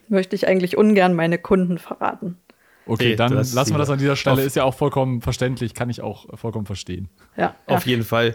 möchte 0.07 0.35
ich 0.35 0.47
eigentlich 0.47 0.77
ungern 0.77 1.13
meine 1.13 1.37
Kunden 1.37 1.77
verraten. 1.77 2.37
Okay, 2.85 3.15
dann 3.15 3.33
lassen 3.33 3.73
wir 3.73 3.77
das 3.77 3.91
an 3.91 3.99
dieser 3.99 4.15
Stelle. 4.15 4.41
Ist 4.41 4.55
ja 4.55 4.63
auch 4.63 4.73
vollkommen 4.73 5.21
verständlich, 5.21 5.75
kann 5.75 5.91
ich 5.91 6.01
auch 6.01 6.25
vollkommen 6.37 6.65
verstehen. 6.65 7.07
Ja. 7.37 7.55
Auf 7.67 7.85
ja. 7.85 7.91
jeden 7.91 8.03
Fall. 8.03 8.33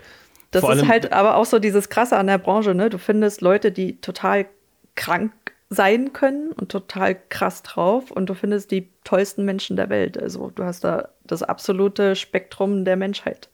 Das 0.52 0.60
Vor 0.60 0.72
ist 0.72 0.86
halt 0.86 1.12
aber 1.12 1.36
auch 1.36 1.44
so 1.44 1.58
dieses 1.58 1.88
Krasse 1.88 2.16
an 2.16 2.28
der 2.28 2.38
Branche, 2.38 2.74
ne? 2.74 2.88
Du 2.88 2.98
findest 2.98 3.40
Leute, 3.40 3.72
die 3.72 4.00
total 4.00 4.46
krank 4.94 5.32
sein 5.70 6.12
können 6.12 6.52
und 6.52 6.70
total 6.70 7.16
krass 7.28 7.64
drauf 7.64 8.12
und 8.12 8.26
du 8.30 8.34
findest 8.34 8.70
die 8.70 8.90
tollsten 9.02 9.44
Menschen 9.44 9.74
der 9.74 9.88
Welt. 9.88 10.16
Also 10.16 10.52
du 10.54 10.62
hast 10.62 10.84
da 10.84 11.08
das 11.24 11.42
absolute 11.42 12.14
Spektrum 12.14 12.84
der 12.84 12.96
Menschheit. 12.96 13.48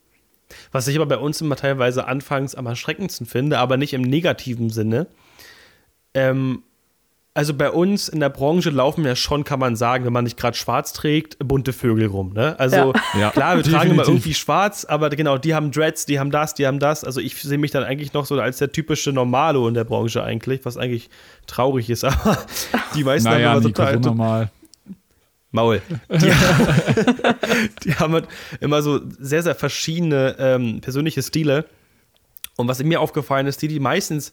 Was 0.72 0.88
ich 0.88 0.96
aber 0.96 1.06
bei 1.06 1.18
uns 1.18 1.40
immer 1.40 1.56
teilweise 1.56 2.06
anfangs 2.06 2.54
am 2.54 2.66
erschreckendsten 2.66 3.26
finde, 3.26 3.58
aber 3.58 3.76
nicht 3.76 3.92
im 3.92 4.02
negativen 4.02 4.70
Sinne. 4.70 5.06
Ähm, 6.14 6.62
also 7.32 7.54
bei 7.54 7.70
uns 7.70 8.08
in 8.08 8.18
der 8.18 8.28
Branche 8.28 8.70
laufen 8.70 9.04
ja 9.04 9.14
schon, 9.14 9.44
kann 9.44 9.60
man 9.60 9.76
sagen, 9.76 10.04
wenn 10.04 10.12
man 10.12 10.24
nicht 10.24 10.36
gerade 10.36 10.56
schwarz 10.56 10.92
trägt, 10.92 11.38
bunte 11.38 11.72
Vögel 11.72 12.06
rum. 12.06 12.32
Ne? 12.32 12.58
Also 12.58 12.92
ja. 13.18 13.30
klar, 13.30 13.56
wir 13.56 13.62
tragen 13.62 13.92
immer 13.92 14.06
irgendwie 14.06 14.34
schwarz, 14.34 14.84
aber 14.84 15.10
genau, 15.10 15.38
die 15.38 15.54
haben 15.54 15.70
Dreads, 15.70 16.06
die 16.06 16.18
haben 16.18 16.32
das, 16.32 16.54
die 16.54 16.66
haben 16.66 16.80
das. 16.80 17.04
Also 17.04 17.20
ich 17.20 17.40
sehe 17.40 17.58
mich 17.58 17.70
dann 17.70 17.84
eigentlich 17.84 18.12
noch 18.12 18.26
so 18.26 18.38
als 18.40 18.58
der 18.58 18.72
typische 18.72 19.12
Normalo 19.12 19.68
in 19.68 19.74
der 19.74 19.84
Branche 19.84 20.24
eigentlich, 20.24 20.64
was 20.64 20.76
eigentlich 20.76 21.08
traurig 21.46 21.88
ist, 21.88 22.04
aber 22.04 22.36
die 22.96 23.04
meisten 23.04 23.28
naja, 23.28 23.50
haben 23.50 23.62
immer 23.62 23.68
total. 23.68 24.00
Normal. 24.00 24.50
Maul. 25.50 25.82
Die, 26.10 26.16
die, 27.84 27.94
haben 27.94 28.14
halt 28.14 28.28
immer 28.60 28.82
so 28.82 29.00
sehr, 29.18 29.42
sehr 29.42 29.54
verschiedene 29.54 30.36
ähm, 30.38 30.80
persönliche 30.80 31.22
Stile. 31.22 31.64
Und 32.56 32.68
was 32.68 32.82
mir 32.82 33.00
aufgefallen 33.00 33.46
ist, 33.46 33.62
die, 33.62 33.68
die 33.68 33.80
meistens 33.80 34.32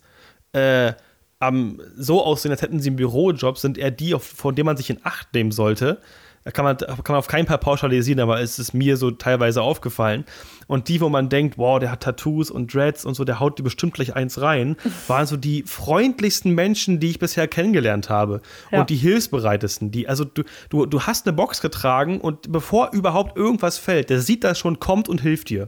äh, 0.53 0.93
um, 1.39 1.79
so 1.95 2.23
aussehen, 2.23 2.51
als 2.51 2.61
hätten 2.61 2.79
sie 2.79 2.89
einen 2.89 2.97
Bürojob, 2.97 3.57
sind 3.57 3.77
eher 3.77 3.91
die, 3.91 4.15
von 4.19 4.55
denen 4.55 4.65
man 4.65 4.77
sich 4.77 4.89
in 4.89 4.99
Acht 5.03 5.33
nehmen 5.33 5.51
sollte. 5.51 6.01
Da 6.47 6.51
kann 6.51 6.63
man, 6.63 6.77
kann 6.77 7.03
man 7.09 7.17
auf 7.17 7.27
keinen 7.27 7.45
Fall 7.45 7.57
pauschalisieren, 7.57 8.21
aber 8.21 8.39
es 8.39 8.57
ist 8.57 8.73
mir 8.73 8.95
so 8.95 9.11
teilweise 9.11 9.61
aufgefallen. 9.61 10.23
Und 10.67 10.87
die, 10.87 11.01
wo 11.01 11.09
man 11.09 11.27
denkt, 11.27 11.57
wow, 11.57 11.77
der 11.77 11.91
hat 11.91 12.03
Tattoos 12.03 12.49
und 12.49 12.73
Dreads 12.73 13.03
und 13.03 13.15
so, 13.15 13.25
der 13.25 13.41
haut 13.41 13.59
die 13.59 13.63
bestimmt 13.63 13.95
gleich 13.95 14.15
eins 14.15 14.39
rein, 14.39 14.77
waren 15.09 15.25
so 15.25 15.35
die 15.35 15.63
freundlichsten 15.63 16.55
Menschen, 16.55 17.01
die 17.01 17.09
ich 17.09 17.19
bisher 17.19 17.49
kennengelernt 17.49 18.09
habe. 18.09 18.39
Ja. 18.71 18.79
Und 18.79 18.89
die 18.89 18.95
hilfsbereitesten. 18.95 19.91
Die, 19.91 20.07
also 20.07 20.23
du, 20.23 20.43
du, 20.69 20.85
du 20.85 21.01
hast 21.01 21.27
eine 21.27 21.35
Box 21.35 21.59
getragen 21.59 22.21
und 22.21 22.49
bevor 22.49 22.91
überhaupt 22.93 23.35
irgendwas 23.35 23.77
fällt, 23.77 24.09
der 24.09 24.21
sieht 24.21 24.45
das 24.45 24.57
schon, 24.57 24.79
kommt 24.79 25.09
und 25.09 25.19
hilft 25.19 25.49
dir. 25.49 25.67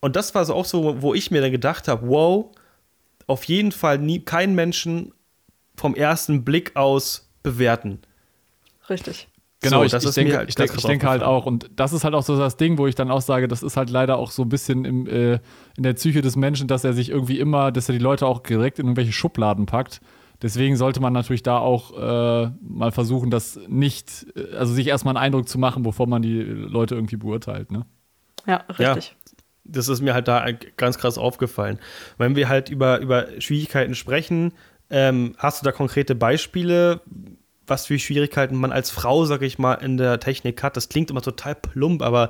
Und 0.00 0.16
das 0.16 0.34
war 0.34 0.44
so 0.44 0.54
auch 0.54 0.64
so, 0.64 1.00
wo 1.00 1.14
ich 1.14 1.30
mir 1.30 1.42
dann 1.42 1.52
gedacht 1.52 1.86
habe, 1.86 2.08
wow, 2.08 2.50
auf 3.28 3.44
jeden 3.44 3.70
Fall 3.70 3.98
nie, 3.98 4.18
keinen 4.18 4.56
Menschen 4.56 5.12
vom 5.76 5.94
ersten 5.94 6.44
Blick 6.44 6.74
aus 6.74 7.30
bewerten. 7.44 8.00
Richtig. 8.90 9.28
Genau, 9.70 9.86
so, 9.86 9.96
ich, 9.96 10.04
ich, 10.04 10.14
denke, 10.14 10.36
halt, 10.36 10.48
ich, 10.48 10.54
denke, 10.54 10.74
ich 10.76 10.84
denke 10.84 11.08
halt 11.08 11.22
auch. 11.22 11.46
Und 11.46 11.70
das 11.76 11.92
ist 11.92 12.04
halt 12.04 12.14
auch 12.14 12.22
so 12.22 12.38
das 12.38 12.56
Ding, 12.56 12.78
wo 12.78 12.86
ich 12.86 12.94
dann 12.94 13.10
auch 13.10 13.20
sage, 13.20 13.48
das 13.48 13.62
ist 13.62 13.76
halt 13.76 13.90
leider 13.90 14.18
auch 14.18 14.30
so 14.30 14.42
ein 14.42 14.48
bisschen 14.48 14.84
im, 14.84 15.06
äh, 15.06 15.34
in 15.76 15.82
der 15.82 15.94
Psyche 15.94 16.22
des 16.22 16.36
Menschen, 16.36 16.68
dass 16.68 16.84
er 16.84 16.92
sich 16.92 17.10
irgendwie 17.10 17.38
immer, 17.38 17.72
dass 17.72 17.88
er 17.88 17.92
die 17.92 18.00
Leute 18.00 18.26
auch 18.26 18.40
direkt 18.40 18.78
in 18.78 18.86
irgendwelche 18.86 19.12
Schubladen 19.12 19.66
packt. 19.66 20.00
Deswegen 20.42 20.76
sollte 20.76 21.00
man 21.00 21.12
natürlich 21.12 21.42
da 21.42 21.58
auch 21.58 21.92
äh, 21.96 22.50
mal 22.60 22.92
versuchen, 22.92 23.30
das 23.30 23.58
nicht, 23.68 24.26
äh, 24.36 24.54
also 24.56 24.74
sich 24.74 24.86
erstmal 24.86 25.16
einen 25.16 25.24
Eindruck 25.24 25.48
zu 25.48 25.58
machen, 25.58 25.82
bevor 25.82 26.06
man 26.06 26.22
die 26.22 26.40
Leute 26.40 26.94
irgendwie 26.94 27.16
beurteilt. 27.16 27.72
Ne? 27.72 27.86
Ja, 28.46 28.64
richtig. 28.78 29.08
Ja, 29.08 29.34
das 29.64 29.88
ist 29.88 30.00
mir 30.00 30.14
halt 30.14 30.28
da 30.28 30.46
ganz 30.76 30.98
krass 30.98 31.18
aufgefallen. 31.18 31.78
Wenn 32.18 32.36
wir 32.36 32.48
halt 32.48 32.68
über, 32.68 33.00
über 33.00 33.40
Schwierigkeiten 33.40 33.94
sprechen, 33.94 34.52
ähm, 34.90 35.34
hast 35.38 35.60
du 35.60 35.64
da 35.64 35.72
konkrete 35.72 36.14
Beispiele? 36.14 37.00
Was 37.66 37.86
für 37.86 37.98
Schwierigkeiten 37.98 38.56
man 38.56 38.72
als 38.72 38.90
Frau, 38.90 39.24
sag 39.24 39.42
ich 39.42 39.58
mal, 39.58 39.74
in 39.74 39.96
der 39.96 40.20
Technik 40.20 40.62
hat. 40.62 40.76
Das 40.76 40.88
klingt 40.88 41.10
immer 41.10 41.22
total 41.22 41.54
plump, 41.54 42.02
aber 42.02 42.28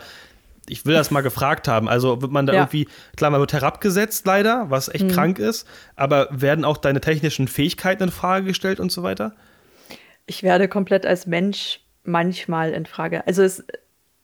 ich 0.69 0.85
will 0.85 0.95
das 0.95 1.11
mal 1.11 1.21
gefragt 1.21 1.69
haben. 1.69 1.89
Also 1.89 2.23
wird 2.23 2.33
man 2.33 2.47
da 2.47 2.53
ja. 2.53 2.61
irgendwie, 2.61 2.89
klar, 3.17 3.31
man 3.31 3.41
wird 3.41 3.53
herabgesetzt 3.53 4.27
leider, 4.27 4.67
was 4.71 4.89
echt 4.89 5.05
mhm. 5.05 5.11
krank 5.11 5.39
ist, 5.39 5.67
aber 5.95 6.29
werden 6.31 6.65
auch 6.65 6.77
deine 6.77 7.01
technischen 7.01 7.49
Fähigkeiten 7.49 8.05
in 8.05 8.11
Frage 8.11 8.47
gestellt 8.47 8.81
und 8.81 8.91
so 8.91 9.03
weiter? 9.03 9.35
Ich 10.27 10.43
werde 10.43 10.69
komplett 10.69 11.07
als 11.07 11.27
Mensch 11.27 11.81
manchmal 12.05 12.73
in 12.73 12.87
Frage. 12.87 13.27
Also 13.27 13.43
es, 13.43 13.65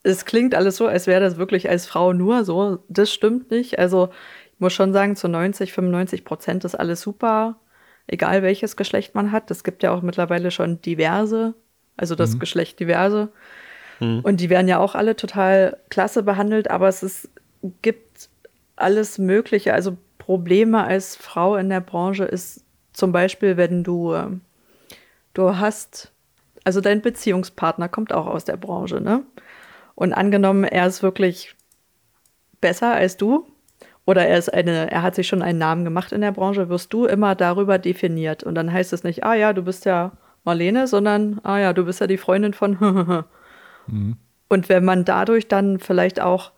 es 0.03 0.25
klingt 0.25 0.55
alles 0.55 0.77
so, 0.77 0.87
als 0.87 1.07
wäre 1.07 1.21
das 1.21 1.37
wirklich 1.37 1.69
als 1.69 1.87
Frau 1.87 2.13
nur 2.13 2.45
so. 2.45 2.79
Das 2.89 3.13
stimmt 3.13 3.51
nicht. 3.51 3.79
Also 3.79 4.09
ich 4.55 4.61
muss 4.61 4.73
schon 4.73 4.93
sagen, 4.93 5.17
zu 5.17 5.29
90, 5.29 5.73
95 5.73 6.25
Prozent 6.25 6.65
ist 6.65 6.75
alles 6.75 7.01
super 7.01 7.57
egal 8.07 8.43
welches 8.43 8.77
Geschlecht 8.77 9.15
man 9.15 9.33
hat. 9.33 9.51
Es 9.51 9.65
gibt 9.65 9.83
ja 9.83 9.93
auch 9.93 10.03
mittlerweile 10.03 10.51
schon 10.51 10.81
diverse, 10.81 11.55
also 11.97 12.15
das 12.15 12.35
mhm. 12.35 12.39
Geschlecht 12.41 12.81
diverse. 12.81 13.31
Mhm. 14.01 14.21
Und 14.21 14.41
die 14.41 14.51
werden 14.51 14.69
ja 14.69 14.79
auch 14.79 14.95
alle 14.95 15.17
total 15.17 15.79
klasse 15.91 16.23
behandelt, 16.23 16.71
aber 16.71 16.89
es 16.89 17.03
ist, 17.03 17.31
gibt 17.83 18.29
alles 18.77 19.19
Mögliche. 19.19 19.75
Also 19.75 19.97
Probleme 20.19 20.85
als 20.85 21.17
Frau 21.17 21.57
in 21.57 21.69
der 21.69 21.81
Branche 21.81 22.25
ist 22.25 22.65
zum 22.93 23.13
Beispiel, 23.13 23.57
wenn 23.57 23.85
du, 23.85 24.15
ähm, 24.15 24.41
du 25.35 25.57
hast, 25.57 26.13
also 26.65 26.81
dein 26.81 27.03
Beziehungspartner 27.03 27.89
kommt 27.89 28.13
auch 28.13 28.27
aus 28.27 28.45
der 28.45 28.57
Branche, 28.57 29.01
ne? 29.01 29.25
Und 29.95 30.13
angenommen, 30.15 30.65
er 30.65 30.87
ist 30.87 31.03
wirklich 31.03 31.55
besser 32.61 32.93
als 32.93 33.17
du, 33.17 33.47
oder 34.05 34.27
er 34.27 34.39
ist 34.39 34.53
eine, 34.53 34.91
er 34.91 35.03
hat 35.03 35.15
sich 35.15 35.29
schon 35.29 35.43
einen 35.43 35.59
Namen 35.59 35.85
gemacht 35.85 36.13
in 36.13 36.21
der 36.21 36.33
Branche, 36.33 36.69
wirst 36.69 36.93
du 36.93 37.07
immer 37.07 37.35
darüber 37.35 37.79
definiert. 37.79 38.43
Und 38.43 38.55
dann 38.55 38.73
heißt 38.73 38.93
es 38.93 39.05
nicht, 39.05 39.25
ah 39.25 39.35
ja, 39.35 39.53
du 39.53 39.63
bist 39.63 39.85
ja 39.85 40.13
Marlene, 40.45 40.87
sondern 40.89 41.41
ah 41.45 41.59
ja, 41.59 41.73
du 41.73 41.85
bist 41.85 42.01
ja 42.01 42.07
die 42.07 42.19
Freundin 42.19 42.55
von 42.55 43.25
Mhm. 43.87 44.17
Und 44.49 44.69
wenn 44.69 44.85
man 44.85 45.05
dadurch 45.05 45.49
dann 45.49 45.79
vielleicht 45.79 46.21
auch 46.21 46.53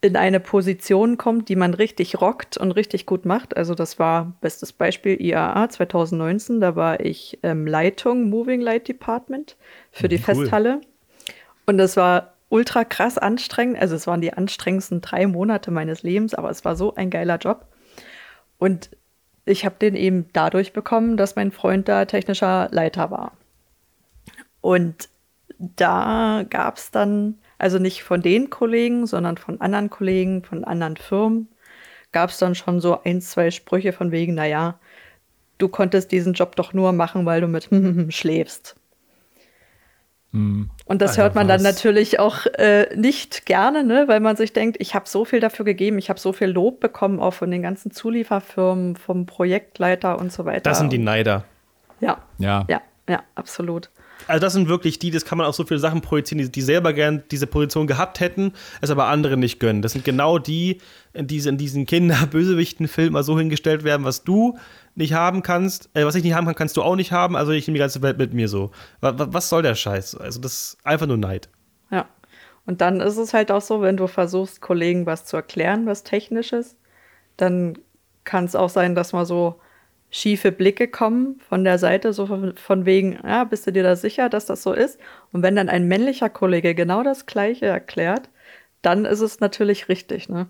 in 0.00 0.16
eine 0.16 0.40
Position 0.40 1.16
kommt, 1.16 1.48
die 1.48 1.56
man 1.56 1.74
richtig 1.74 2.20
rockt 2.20 2.56
und 2.56 2.72
richtig 2.72 3.06
gut 3.06 3.24
macht. 3.24 3.56
Also 3.56 3.74
das 3.74 3.98
war 3.98 4.36
bestes 4.40 4.72
Beispiel 4.72 5.20
IAA 5.20 5.68
2019, 5.68 6.60
da 6.60 6.76
war 6.76 7.00
ich 7.00 7.38
ähm, 7.42 7.66
Leitung 7.66 8.28
Moving 8.28 8.60
Light 8.60 8.88
Department 8.88 9.56
für 9.90 10.08
die 10.08 10.16
cool. 10.16 10.22
Festhalle. 10.22 10.80
Und 11.64 11.78
das 11.78 11.96
war 11.96 12.34
ultra 12.48 12.84
krass 12.84 13.18
anstrengend. 13.18 13.78
Also 13.78 13.94
es 13.94 14.06
waren 14.06 14.20
die 14.20 14.32
anstrengendsten 14.32 15.00
drei 15.00 15.26
Monate 15.26 15.70
meines 15.70 16.02
Lebens, 16.02 16.34
aber 16.34 16.50
es 16.50 16.64
war 16.64 16.76
so 16.76 16.94
ein 16.94 17.10
geiler 17.10 17.38
Job. 17.38 17.66
Und 18.58 18.90
ich 19.44 19.64
habe 19.64 19.76
den 19.80 19.94
eben 19.94 20.26
dadurch 20.32 20.72
bekommen, 20.72 21.16
dass 21.16 21.36
mein 21.36 21.52
Freund 21.52 21.88
da 21.88 22.04
technischer 22.04 22.68
Leiter 22.72 23.10
war. 23.10 23.36
Und 24.60 25.08
da 25.58 26.44
gab 26.50 26.76
es 26.76 26.90
dann, 26.90 27.38
also 27.58 27.78
nicht 27.78 28.02
von 28.02 28.20
den 28.22 28.50
Kollegen, 28.50 29.06
sondern 29.06 29.38
von 29.38 29.60
anderen 29.60 29.90
Kollegen, 29.90 30.42
von 30.42 30.64
anderen 30.64 30.96
Firmen, 30.96 31.48
gab 32.12 32.30
es 32.30 32.38
dann 32.38 32.54
schon 32.54 32.80
so 32.80 33.02
ein, 33.02 33.20
zwei 33.20 33.50
Sprüche 33.50 33.92
von 33.92 34.10
wegen, 34.10 34.34
naja, 34.34 34.78
du 35.58 35.68
konntest 35.68 36.12
diesen 36.12 36.34
Job 36.34 36.56
doch 36.56 36.72
nur 36.72 36.92
machen, 36.92 37.26
weil 37.26 37.40
du 37.40 37.48
mit 37.48 37.68
schläfst. 38.12 38.76
Hm. 40.36 40.68
Und 40.84 41.00
das 41.00 41.12
Alter, 41.12 41.22
hört 41.22 41.34
man 41.34 41.48
dann 41.48 41.62
natürlich 41.62 42.20
auch 42.20 42.44
äh, 42.58 42.94
nicht 42.94 43.46
gerne, 43.46 43.84
ne? 43.84 44.04
weil 44.06 44.20
man 44.20 44.36
sich 44.36 44.52
denkt, 44.52 44.76
ich 44.80 44.94
habe 44.94 45.08
so 45.08 45.24
viel 45.24 45.40
dafür 45.40 45.64
gegeben, 45.64 45.96
ich 45.96 46.10
habe 46.10 46.20
so 46.20 46.34
viel 46.34 46.48
Lob 46.48 46.78
bekommen, 46.78 47.20
auch 47.20 47.32
von 47.32 47.50
den 47.50 47.62
ganzen 47.62 47.90
Zulieferfirmen, 47.90 48.96
vom 48.96 49.24
Projektleiter 49.24 50.18
und 50.18 50.30
so 50.30 50.44
weiter. 50.44 50.60
Das 50.60 50.78
sind 50.78 50.92
die 50.92 50.98
Neider. 50.98 51.44
Ja. 52.00 52.18
Ja. 52.38 52.66
Ja, 52.68 52.82
ja, 53.08 53.22
absolut. 53.34 53.88
Also 54.26 54.40
das 54.40 54.52
sind 54.52 54.68
wirklich 54.68 54.98
die, 54.98 55.10
das 55.10 55.24
kann 55.24 55.38
man 55.38 55.46
auf 55.46 55.54
so 55.54 55.64
viele 55.64 55.80
Sachen 55.80 56.02
projizieren, 56.02 56.44
die, 56.44 56.52
die 56.52 56.62
selber 56.62 56.92
gern 56.92 57.22
diese 57.30 57.46
Position 57.46 57.86
gehabt 57.86 58.20
hätten, 58.20 58.52
es 58.82 58.90
aber 58.90 59.06
anderen 59.06 59.40
nicht 59.40 59.58
gönnen. 59.58 59.80
Das 59.80 59.92
sind 59.92 60.04
genau 60.04 60.38
die, 60.38 60.80
die 61.14 61.38
in 61.38 61.56
diesen 61.56 61.86
Kinder-Bösewichten-Film 61.86 63.14
mal 63.14 63.22
so 63.22 63.38
hingestellt 63.38 63.84
werden, 63.84 64.04
was 64.04 64.24
du 64.24 64.58
nicht 64.96 65.12
haben 65.12 65.42
kannst, 65.42 65.90
äh, 65.94 66.04
was 66.04 66.14
ich 66.14 66.24
nicht 66.24 66.34
haben 66.34 66.46
kann, 66.46 66.54
kannst 66.54 66.76
du 66.76 66.82
auch 66.82 66.96
nicht 66.96 67.12
haben, 67.12 67.36
also 67.36 67.52
ich 67.52 67.66
nehme 67.66 67.76
die 67.76 67.80
ganze 67.80 68.02
Welt 68.02 68.18
mit 68.18 68.34
mir 68.34 68.48
so. 68.48 68.70
Was, 69.00 69.14
was 69.16 69.48
soll 69.48 69.62
der 69.62 69.74
Scheiß? 69.74 70.16
Also 70.16 70.40
das 70.40 70.52
ist 70.52 70.78
einfach 70.84 71.06
nur 71.06 71.18
Neid. 71.18 71.48
Ja. 71.90 72.06
Und 72.64 72.80
dann 72.80 73.00
ist 73.00 73.16
es 73.16 73.32
halt 73.32 73.52
auch 73.52 73.60
so, 73.60 73.80
wenn 73.82 73.96
du 73.96 74.06
versuchst, 74.08 74.60
Kollegen 74.60 75.06
was 75.06 75.24
zu 75.24 75.36
erklären, 75.36 75.86
was 75.86 76.02
Technisches, 76.02 76.76
dann 77.36 77.78
kann 78.24 78.44
es 78.44 78.56
auch 78.56 78.70
sein, 78.70 78.94
dass 78.94 79.12
mal 79.12 79.26
so 79.26 79.60
schiefe 80.10 80.50
Blicke 80.50 80.88
kommen 80.88 81.40
von 81.48 81.62
der 81.62 81.78
Seite, 81.78 82.12
so 82.12 82.26
von, 82.26 82.56
von, 82.56 82.86
wegen, 82.86 83.18
ja, 83.22 83.44
bist 83.44 83.66
du 83.66 83.72
dir 83.72 83.82
da 83.82 83.96
sicher, 83.96 84.28
dass 84.28 84.46
das 84.46 84.62
so 84.62 84.72
ist? 84.72 84.98
Und 85.32 85.42
wenn 85.42 85.56
dann 85.56 85.68
ein 85.68 85.86
männlicher 85.86 86.30
Kollege 86.30 86.74
genau 86.74 87.02
das 87.02 87.26
Gleiche 87.26 87.66
erklärt, 87.66 88.28
dann 88.82 89.04
ist 89.04 89.20
es 89.20 89.40
natürlich 89.40 89.88
richtig. 89.88 90.28
Ne? 90.28 90.48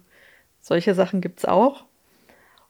Solche 0.61 0.95
Sachen 0.95 1.21
gibt 1.21 1.41
es 1.41 1.45
auch. 1.45 1.85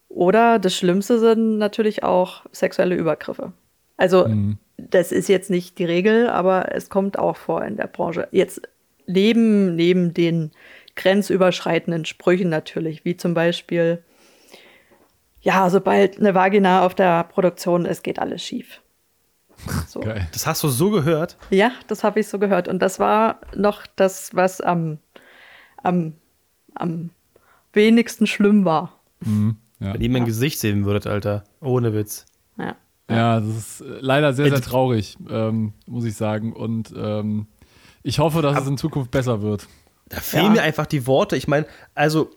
Oder 0.09 0.59
das 0.59 0.75
Schlimmste 0.75 1.19
sind 1.19 1.57
natürlich 1.57 2.03
auch 2.03 2.45
sexuelle 2.51 2.95
Übergriffe. 2.95 3.53
Also 3.97 4.27
mhm. 4.27 4.57
das 4.77 5.11
ist 5.11 5.27
jetzt 5.27 5.49
nicht 5.49 5.79
die 5.79 5.85
Regel, 5.85 6.29
aber 6.29 6.73
es 6.73 6.89
kommt 6.89 7.19
auch 7.19 7.35
vor 7.35 7.63
in 7.63 7.77
der 7.77 7.87
Branche. 7.87 8.27
Jetzt 8.31 8.61
neben, 9.05 9.75
neben 9.75 10.13
den 10.13 10.51
grenzüberschreitenden 10.95 12.05
Sprüchen 12.05 12.49
natürlich, 12.49 13.05
wie 13.05 13.17
zum 13.17 13.33
Beispiel, 13.33 14.03
ja, 15.41 15.69
sobald 15.69 16.19
eine 16.19 16.33
Vagina 16.33 16.85
auf 16.85 16.95
der 16.95 17.23
Produktion 17.23 17.85
ist, 17.85 18.03
geht 18.03 18.19
alles 18.19 18.43
schief. 18.43 18.81
So. 19.87 20.01
Geil. 20.01 20.27
Das 20.33 20.45
hast 20.45 20.63
du 20.63 20.67
so 20.67 20.91
gehört? 20.91 21.37
Ja, 21.49 21.71
das 21.87 22.03
habe 22.03 22.19
ich 22.19 22.27
so 22.27 22.37
gehört. 22.37 22.67
Und 22.67 22.79
das 22.79 22.99
war 22.99 23.39
noch 23.55 23.87
das, 23.95 24.35
was 24.35 24.61
am, 24.61 24.99
am, 25.81 26.13
am 26.75 27.09
wenigsten 27.73 28.27
schlimm 28.27 28.65
war. 28.65 28.99
Mhm. 29.21 29.57
Ja. 29.79 29.93
Wenn 29.93 30.01
ihr 30.01 30.09
mein 30.09 30.23
ja. 30.23 30.27
Gesicht 30.27 30.59
sehen 30.59 30.85
würdet, 30.85 31.07
Alter. 31.07 31.43
Ohne 31.61 31.93
Witz. 31.93 32.25
Ja. 32.57 32.75
Ja, 33.09 33.39
das 33.39 33.55
ist 33.55 33.81
äh, 33.81 33.99
leider 34.01 34.33
sehr, 34.33 34.49
sehr 34.49 34.61
traurig, 34.61 35.17
ähm, 35.29 35.73
muss 35.85 36.03
ich 36.03 36.15
sagen. 36.15 36.53
Und 36.53 36.93
ähm, 36.97 37.47
ich 38.03 38.19
hoffe, 38.19 38.41
dass 38.41 38.55
Aber 38.55 38.63
es 38.63 38.69
in 38.69 38.77
Zukunft 38.77 39.11
besser 39.11 39.41
wird. 39.41 39.67
Da 40.09 40.19
fehlen 40.19 40.53
mir 40.53 40.61
einfach 40.61 40.85
die 40.85 41.05
Worte. 41.07 41.35
Ich 41.35 41.47
meine, 41.47 41.65
also 41.95 42.31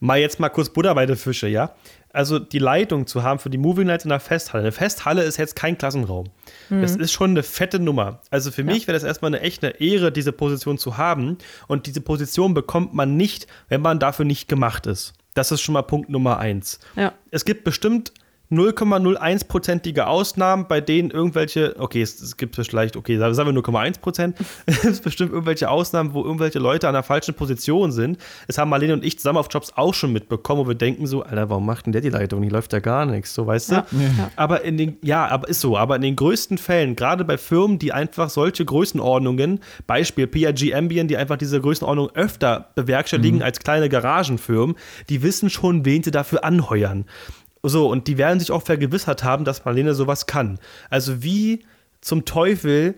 mal 0.00 0.18
jetzt 0.18 0.40
mal 0.40 0.48
kurz 0.48 0.70
Butter 0.70 0.94
bei 0.94 1.06
der 1.06 1.16
Fische, 1.16 1.48
ja? 1.48 1.74
Also 2.12 2.38
die 2.38 2.58
Leitung 2.58 3.06
zu 3.06 3.22
haben 3.22 3.38
für 3.38 3.50
die 3.50 3.58
Moving 3.58 3.88
Lights 3.88 4.04
in 4.04 4.08
der 4.08 4.20
Festhalle. 4.20 4.62
Eine 4.62 4.72
Festhalle 4.72 5.22
ist 5.22 5.36
jetzt 5.36 5.54
kein 5.54 5.76
Klassenraum. 5.76 6.28
Mhm. 6.70 6.82
Das 6.82 6.96
ist 6.96 7.12
schon 7.12 7.30
eine 7.30 7.42
fette 7.42 7.78
Nummer. 7.78 8.20
Also 8.30 8.50
für 8.50 8.62
ja. 8.62 8.72
mich 8.72 8.86
wäre 8.86 8.96
das 8.96 9.04
erstmal 9.04 9.34
eine 9.34 9.40
echte 9.40 9.68
Ehre, 9.68 10.10
diese 10.10 10.32
Position 10.32 10.78
zu 10.78 10.96
haben. 10.96 11.36
Und 11.68 11.86
diese 11.86 12.00
Position 12.00 12.54
bekommt 12.54 12.94
man 12.94 13.16
nicht, 13.16 13.46
wenn 13.68 13.82
man 13.82 13.98
dafür 13.98 14.24
nicht 14.24 14.48
gemacht 14.48 14.86
ist. 14.86 15.12
Das 15.36 15.52
ist 15.52 15.60
schon 15.60 15.74
mal 15.74 15.82
Punkt 15.82 16.08
Nummer 16.08 16.38
eins. 16.38 16.80
Ja. 16.96 17.12
Es 17.30 17.44
gibt 17.44 17.62
bestimmt 17.62 18.10
0,01-prozentige 18.50 20.06
Ausnahmen, 20.06 20.66
bei 20.68 20.80
denen 20.80 21.10
irgendwelche, 21.10 21.74
okay, 21.78 22.02
es, 22.02 22.20
es 22.20 22.36
gibt 22.36 22.54
vielleicht, 22.56 22.96
okay, 22.96 23.18
sagen 23.18 23.36
wir 23.36 23.62
0,1 23.62 24.00
Prozent, 24.00 24.36
es 24.66 24.82
gibt 24.82 25.02
bestimmt 25.02 25.32
irgendwelche 25.32 25.68
Ausnahmen, 25.68 26.14
wo 26.14 26.22
irgendwelche 26.22 26.58
Leute 26.58 26.86
an 26.86 26.94
der 26.94 27.02
falschen 27.02 27.34
Position 27.34 27.90
sind. 27.90 28.18
Das 28.46 28.58
haben 28.58 28.70
Marlene 28.70 28.92
und 28.92 29.04
ich 29.04 29.18
zusammen 29.18 29.38
auf 29.38 29.48
Jobs 29.50 29.72
auch 29.74 29.94
schon 29.94 30.12
mitbekommen, 30.12 30.62
wo 30.62 30.68
wir 30.68 30.74
denken 30.74 31.06
so, 31.06 31.22
Alter, 31.22 31.50
warum 31.50 31.66
macht 31.66 31.86
denn 31.86 31.92
der 31.92 32.02
die 32.02 32.10
Leitung? 32.10 32.42
Die 32.42 32.48
läuft 32.48 32.72
ja 32.72 32.78
gar 32.78 33.04
nichts, 33.04 33.34
so 33.34 33.46
weißt 33.46 33.72
ja. 33.72 33.86
du? 33.90 33.96
Ja. 33.96 34.30
Aber 34.36 34.62
in 34.62 34.76
den, 34.76 34.96
ja, 35.02 35.26
aber 35.26 35.48
ist 35.48 35.60
so, 35.60 35.76
aber 35.76 35.96
in 35.96 36.02
den 36.02 36.16
größten 36.16 36.58
Fällen, 36.58 36.94
gerade 36.94 37.24
bei 37.24 37.38
Firmen, 37.38 37.78
die 37.78 37.92
einfach 37.92 38.30
solche 38.30 38.64
Größenordnungen, 38.64 39.60
Beispiel 39.86 40.26
PRG 40.26 40.74
Ambient, 40.74 41.10
die 41.10 41.16
einfach 41.16 41.36
diese 41.36 41.60
Größenordnung 41.60 42.10
öfter 42.14 42.70
bewerkstelligen 42.74 43.38
mhm. 43.38 43.44
als 43.44 43.58
kleine 43.58 43.88
Garagenfirmen, 43.88 44.76
die 45.08 45.22
wissen 45.22 45.50
schon, 45.50 45.84
wen 45.84 46.02
sie 46.02 46.10
dafür 46.10 46.44
anheuern. 46.44 47.06
So, 47.68 47.90
und 47.90 48.06
die 48.06 48.16
werden 48.16 48.38
sich 48.38 48.52
auch 48.52 48.62
vergewissert 48.62 49.24
haben, 49.24 49.44
dass 49.44 49.64
Marlene 49.64 49.94
sowas 49.94 50.26
kann. 50.26 50.58
Also 50.88 51.22
wie 51.22 51.64
zum 52.00 52.24
Teufel 52.24 52.94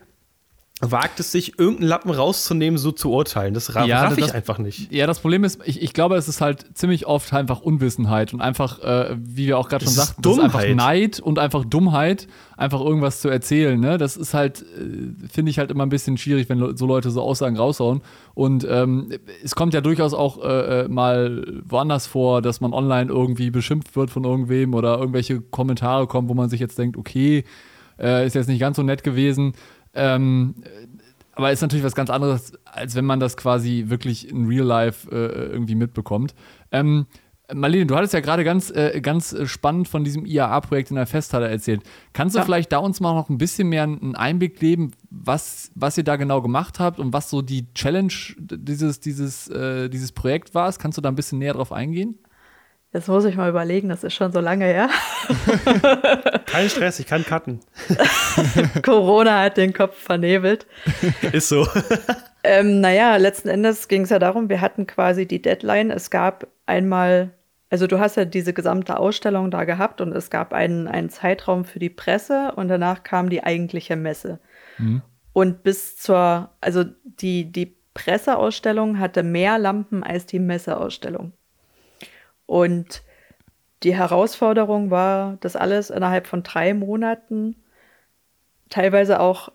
wagt 0.81 1.19
es 1.19 1.33
sich, 1.33 1.59
irgendeinen 1.59 1.89
Lappen 1.89 2.11
rauszunehmen, 2.11 2.79
so 2.79 2.93
zu 2.93 3.11
urteilen. 3.11 3.53
Das 3.53 3.75
raff 3.75 3.87
ja, 3.87 4.13
ich 4.17 4.33
einfach 4.33 4.59
nicht. 4.59 4.93
Ja, 4.93 5.09
das 5.09 5.19
Problem 5.19 5.43
ist, 5.43 5.61
ich, 5.65 5.83
ich 5.83 5.93
glaube, 5.93 6.17
es 6.17 6.29
ist 6.29 6.41
halt 6.41 6.67
ziemlich 6.75 7.07
oft 7.07 7.33
einfach 7.33 7.61
Unwissenheit 7.61 8.33
und 8.33 8.41
einfach, 8.41 8.79
äh, 8.81 9.17
wie 9.19 9.49
wir 9.49 9.59
auch 9.59 9.69
gerade 9.69 9.85
schon 9.85 9.95
sagten, 9.95 10.23
das 10.23 10.37
ist 10.37 10.43
einfach 10.43 10.65
Neid 10.69 11.19
und 11.19 11.41
einfach 11.41 11.65
Dummheit, 11.65 12.29
einfach 12.57 12.81
irgendwas 12.81 13.21
zu 13.21 13.29
erzählen. 13.29 13.79
Ne? 13.79 13.99
Das 13.99 14.17
ist 14.17 14.35
halt, 14.35 14.63
äh, 14.63 15.27
finde 15.29 15.51
ich 15.51 15.59
halt 15.59 15.73
immer 15.73 15.85
ein 15.85 15.89
bisschen 15.89 16.17
schwierig, 16.17 16.49
wenn 16.49 16.77
so 16.77 16.87
Leute 16.87 17.11
so 17.11 17.23
Aussagen 17.23 17.57
raushauen. 17.57 18.03
Und 18.35 18.65
ähm, 18.71 19.09
es 19.43 19.57
kommt 19.57 19.75
ja 19.75 19.81
durchaus 19.81 20.15
auch 20.15 20.45
äh, 20.45 20.83
äh, 20.83 20.89
mal 20.89 21.61
woanders 21.69 22.07
vor, 22.07 22.41
dass 22.41 22.61
man 22.61 22.73
online 22.73 23.11
irgendwie 23.11 23.51
beschimpft 23.51 23.97
wird 23.97 24.11
von 24.11 24.23
irgendwem 24.23 24.75
oder 24.75 24.99
irgendwelche 24.99 25.41
Kommentare 25.41 26.07
kommen, 26.07 26.29
wo 26.29 26.35
man 26.35 26.49
sich 26.49 26.61
jetzt 26.61 26.79
denkt, 26.79 26.97
okay, 26.97 27.45
äh, 27.99 28.27
ist 28.27 28.35
jetzt 28.35 28.49
nicht 28.49 28.61
ganz 28.61 28.77
so 28.77 28.83
nett 28.83 29.03
gewesen. 29.03 29.55
Ähm, 29.99 30.55
aber 31.33 31.53
ist 31.53 31.61
natürlich 31.61 31.85
was 31.85 31.95
ganz 31.95 32.11
anderes, 32.11 32.53
als 32.65 32.95
wenn 32.95 33.05
man 33.05 33.21
das 33.21 33.37
quasi 33.37 33.85
wirklich 33.89 34.29
in 34.29 34.47
Real 34.47 34.67
Life 34.67 35.09
äh, 35.11 35.53
irgendwie 35.53 35.75
mitbekommt. 35.75 36.35
Ähm, 36.73 37.07
Marlene, 37.55 37.87
du 37.87 37.97
hattest 37.97 38.13
ja 38.13 38.21
gerade 38.21 38.45
ganz, 38.45 38.71
äh, 38.71 39.01
ganz 39.01 39.35
spannend 39.45 39.89
von 39.89 40.05
diesem 40.05 40.27
IAA-Projekt 40.27 40.91
in 40.91 40.97
der 40.97 41.07
Festhalle 41.07 41.49
erzählt. 41.49 41.83
Kannst 42.13 42.35
du 42.35 42.41
ja. 42.41 42.45
vielleicht 42.45 42.73
da 42.73 42.79
uns 42.79 43.01
mal 43.01 43.15
noch 43.15 43.31
ein 43.31 43.39
bisschen 43.39 43.69
mehr 43.69 43.85
einen 43.85 44.17
Einblick 44.17 44.61
geben, 44.61 44.91
was, 45.11 45.71
was 45.75 45.97
ihr 45.97 46.05
da 46.05 46.17
genau 46.17 46.43
gemacht 46.43 46.79
habt 46.79 46.99
und 46.99 47.13
was 47.13 47.31
so 47.31 47.41
die 47.41 47.73
Challenge 47.73 48.13
dieses, 48.39 49.01
dieses, 49.01 49.49
äh, 49.49 49.89
dieses 49.89 50.13
Projekt 50.13 50.55
war? 50.55 50.71
Kannst 50.75 50.99
du 50.99 51.03
da 51.03 51.09
ein 51.09 51.15
bisschen 51.15 51.39
näher 51.39 51.55
drauf 51.55 51.73
eingehen? 51.73 52.19
Jetzt 52.93 53.09
muss 53.09 53.27
ich 53.27 53.37
mal 53.37 53.51
überlegen, 53.51 53.91
das 53.91 54.03
ist 54.03 54.15
schon 54.15 54.33
so 54.33 54.41
lange 54.41 54.65
her. 54.65 54.89
Kein 56.47 56.71
Stress, 56.71 56.99
ich 57.01 57.07
kann 57.07 57.23
cutten. 57.23 57.61
Corona 58.83 59.43
hat 59.43 59.59
den 59.59 59.75
Kopf 59.75 59.95
vernebelt. 59.95 60.67
Ist 61.33 61.51
so. 61.51 61.69
ähm, 62.45 62.81
naja, 62.81 63.17
letzten 63.17 63.49
Endes 63.49 63.89
ging 63.89 64.03
es 64.03 64.11
ja 64.11 64.19
darum, 64.19 64.49
wir 64.49 64.63
hatten 64.63 64.87
quasi 64.87 65.27
die 65.27 65.43
Deadline. 65.43 65.91
Es 65.91 66.09
gab 66.09 66.47
einmal, 66.65 67.35
also 67.69 67.87
du 67.87 67.99
hast 67.99 68.17
ja 68.17 68.25
diese 68.25 68.55
gesamte 68.55 68.99
Ausstellung 68.99 69.51
da 69.51 69.65
gehabt 69.65 70.01
und 70.01 70.13
es 70.13 70.31
gab 70.31 70.55
einen, 70.55 70.89
einen 70.89 71.11
Zeitraum 71.11 71.67
für 71.67 71.81
die 71.81 71.91
Presse 71.91 72.53
und 72.57 72.69
danach 72.69 73.03
kam 73.03 73.29
die 73.29 73.45
eigentliche 73.45 73.97
Messe. 73.97 74.41
Mhm. 74.79 75.03
Und 75.35 75.63
bis 75.63 75.99
zur, 75.99 76.53
also 76.63 76.85
die, 77.05 77.53
die 77.53 77.77
Presseausstellung 77.93 78.99
hatte 78.99 79.23
mehr 79.23 79.59
Lampen 79.59 80.03
als 80.03 80.25
die 80.25 80.39
Messeausstellung. 80.39 81.35
Und 82.49 83.03
die 83.83 83.95
Herausforderung 83.95 84.91
war, 84.91 85.37
das 85.41 85.55
alles 85.55 85.91
innerhalb 85.91 86.27
von 86.27 86.43
drei 86.43 86.73
Monaten, 86.73 87.57
teilweise 88.71 89.21
auch 89.21 89.53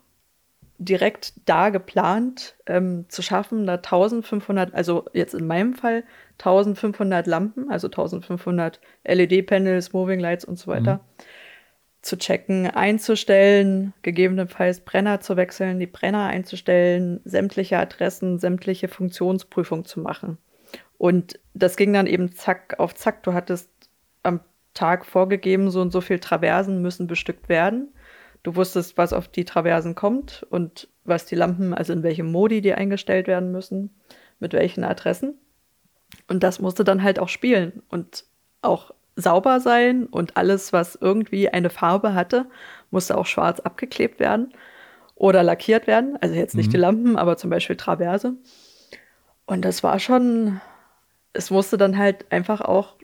direkt 0.78 1.32
da 1.44 1.70
geplant 1.70 2.54
ähm, 2.66 3.06
zu 3.08 3.20
schaffen, 3.20 3.66
da 3.66 3.74
1500, 3.74 4.72
also 4.74 5.06
jetzt 5.12 5.34
in 5.34 5.48
meinem 5.48 5.74
Fall 5.74 6.04
1500 6.38 7.26
Lampen, 7.26 7.68
also 7.68 7.88
1500 7.88 8.80
LED-Panels, 9.04 9.92
Moving 9.92 10.20
Lights 10.20 10.44
und 10.44 10.56
so 10.56 10.68
weiter, 10.68 10.94
mhm. 10.94 11.24
zu 12.00 12.16
checken, 12.16 12.68
einzustellen, 12.68 13.92
gegebenenfalls 14.02 14.82
Brenner 14.82 15.20
zu 15.20 15.36
wechseln, 15.36 15.80
die 15.80 15.88
Brenner 15.88 16.26
einzustellen, 16.26 17.20
sämtliche 17.24 17.78
Adressen, 17.78 18.38
sämtliche 18.38 18.86
Funktionsprüfung 18.86 19.84
zu 19.84 19.98
machen. 19.98 20.38
Und 21.04 21.38
das 21.52 21.76
ging 21.76 21.92
dann 21.92 22.06
eben 22.06 22.32
zack 22.32 22.76
auf 22.78 22.94
zack. 22.94 23.24
Du 23.24 23.34
hattest 23.34 23.68
am 24.22 24.40
Tag 24.72 25.04
vorgegeben, 25.04 25.70
so 25.70 25.82
und 25.82 25.90
so 25.90 26.00
viel 26.00 26.18
Traversen 26.18 26.80
müssen 26.80 27.06
bestückt 27.06 27.50
werden. 27.50 27.92
Du 28.42 28.56
wusstest, 28.56 28.96
was 28.96 29.12
auf 29.12 29.28
die 29.28 29.44
Traversen 29.44 29.94
kommt 29.94 30.46
und 30.48 30.88
was 31.04 31.26
die 31.26 31.34
Lampen, 31.34 31.74
also 31.74 31.92
in 31.92 32.04
welchem 32.04 32.32
Modi 32.32 32.62
die 32.62 32.72
eingestellt 32.72 33.26
werden 33.26 33.52
müssen, 33.52 33.94
mit 34.40 34.54
welchen 34.54 34.82
Adressen. 34.82 35.34
Und 36.26 36.42
das 36.42 36.58
musste 36.58 36.84
dann 36.84 37.02
halt 37.02 37.18
auch 37.18 37.28
spielen 37.28 37.82
und 37.90 38.24
auch 38.62 38.90
sauber 39.14 39.60
sein 39.60 40.06
und 40.06 40.38
alles, 40.38 40.72
was 40.72 40.96
irgendwie 40.98 41.50
eine 41.50 41.68
Farbe 41.68 42.14
hatte, 42.14 42.46
musste 42.90 43.18
auch 43.18 43.26
schwarz 43.26 43.60
abgeklebt 43.60 44.20
werden 44.20 44.54
oder 45.16 45.42
lackiert 45.42 45.86
werden. 45.86 46.16
Also 46.22 46.34
jetzt 46.34 46.54
nicht 46.54 46.68
mhm. 46.68 46.72
die 46.72 46.78
Lampen, 46.78 47.16
aber 47.18 47.36
zum 47.36 47.50
Beispiel 47.50 47.76
Traverse. 47.76 48.36
Und 49.44 49.66
das 49.66 49.82
war 49.82 49.98
schon, 49.98 50.62
es 51.34 51.50
musste 51.50 51.76
dann 51.76 51.98
halt 51.98 52.30
einfach 52.32 52.60
auch 52.60 52.96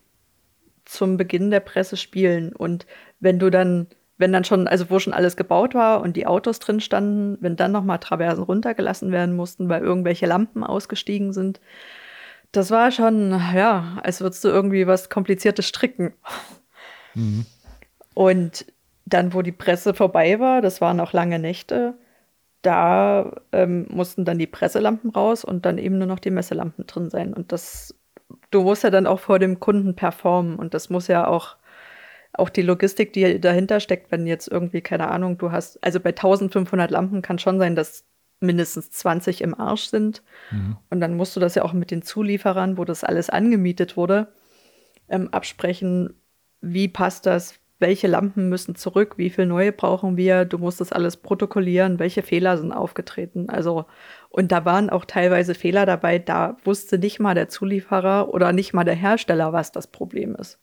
zum 0.84 1.16
Beginn 1.16 1.50
der 1.50 1.60
Presse 1.60 1.96
spielen. 1.96 2.54
Und 2.54 2.86
wenn 3.20 3.38
du 3.38 3.50
dann, 3.50 3.86
wenn 4.18 4.32
dann 4.32 4.44
schon, 4.44 4.66
also 4.66 4.90
wo 4.90 4.98
schon 4.98 5.12
alles 5.12 5.36
gebaut 5.36 5.74
war 5.74 6.00
und 6.00 6.16
die 6.16 6.26
Autos 6.26 6.58
drin 6.58 6.80
standen, 6.80 7.38
wenn 7.40 7.56
dann 7.56 7.72
nochmal 7.72 7.98
Traversen 7.98 8.42
runtergelassen 8.42 9.12
werden 9.12 9.36
mussten, 9.36 9.68
weil 9.68 9.82
irgendwelche 9.82 10.26
Lampen 10.26 10.64
ausgestiegen 10.64 11.32
sind, 11.32 11.60
das 12.52 12.70
war 12.70 12.90
schon, 12.90 13.30
ja, 13.54 13.98
als 14.02 14.20
würdest 14.20 14.42
du 14.44 14.48
irgendwie 14.48 14.86
was 14.86 15.10
Kompliziertes 15.10 15.66
stricken. 15.66 16.14
Mhm. 17.14 17.46
Und 18.14 18.66
dann, 19.04 19.34
wo 19.34 19.42
die 19.42 19.52
Presse 19.52 19.94
vorbei 19.94 20.40
war, 20.40 20.60
das 20.60 20.80
waren 20.80 21.00
auch 21.00 21.12
lange 21.12 21.38
Nächte, 21.38 21.94
da 22.62 23.40
ähm, 23.52 23.86
mussten 23.88 24.24
dann 24.24 24.38
die 24.38 24.46
Presselampen 24.46 25.10
raus 25.10 25.44
und 25.44 25.64
dann 25.64 25.78
eben 25.78 25.98
nur 25.98 26.06
noch 26.06 26.18
die 26.18 26.30
Messelampen 26.30 26.86
drin 26.86 27.08
sein. 27.08 27.32
Und 27.32 27.52
das, 27.52 27.94
du 28.50 28.62
musst 28.62 28.84
ja 28.84 28.90
dann 28.90 29.06
auch 29.06 29.20
vor 29.20 29.38
dem 29.38 29.60
Kunden 29.60 29.94
performen 29.94 30.56
und 30.56 30.74
das 30.74 30.90
muss 30.90 31.08
ja 31.08 31.26
auch, 31.26 31.56
auch 32.32 32.48
die 32.48 32.62
Logistik, 32.62 33.12
die 33.12 33.40
dahinter 33.40 33.80
steckt, 33.80 34.10
wenn 34.10 34.26
jetzt 34.26 34.48
irgendwie, 34.48 34.80
keine 34.80 35.08
Ahnung, 35.10 35.38
du 35.38 35.52
hast, 35.52 35.82
also 35.82 36.00
bei 36.00 36.10
1500 36.10 36.90
Lampen 36.90 37.22
kann 37.22 37.38
schon 37.38 37.58
sein, 37.58 37.76
dass 37.76 38.04
mindestens 38.40 38.90
20 38.90 39.42
im 39.42 39.58
Arsch 39.58 39.84
sind. 39.84 40.22
Mhm. 40.50 40.78
Und 40.88 41.00
dann 41.00 41.16
musst 41.16 41.36
du 41.36 41.40
das 41.40 41.54
ja 41.54 41.62
auch 41.62 41.74
mit 41.74 41.90
den 41.90 42.02
Zulieferern, 42.02 42.78
wo 42.78 42.84
das 42.84 43.04
alles 43.04 43.30
angemietet 43.30 43.96
wurde, 43.96 44.28
ähm, 45.08 45.28
absprechen, 45.28 46.14
wie 46.60 46.88
passt 46.88 47.26
das, 47.26 47.59
welche 47.80 48.06
Lampen 48.06 48.48
müssen 48.48 48.76
zurück, 48.76 49.14
wie 49.16 49.30
viel 49.30 49.46
neue 49.46 49.72
brauchen 49.72 50.16
wir, 50.16 50.44
du 50.44 50.58
musst 50.58 50.80
das 50.80 50.92
alles 50.92 51.16
protokollieren, 51.16 51.98
welche 51.98 52.22
Fehler 52.22 52.58
sind 52.58 52.72
aufgetreten. 52.72 53.48
Also, 53.48 53.86
und 54.28 54.52
da 54.52 54.64
waren 54.64 54.90
auch 54.90 55.04
teilweise 55.04 55.54
Fehler 55.54 55.86
dabei, 55.86 56.18
da 56.18 56.56
wusste 56.64 56.98
nicht 56.98 57.18
mal 57.18 57.34
der 57.34 57.48
Zulieferer 57.48 58.32
oder 58.32 58.52
nicht 58.52 58.72
mal 58.74 58.84
der 58.84 58.94
Hersteller, 58.94 59.52
was 59.52 59.72
das 59.72 59.86
Problem 59.86 60.36
ist. 60.36 60.58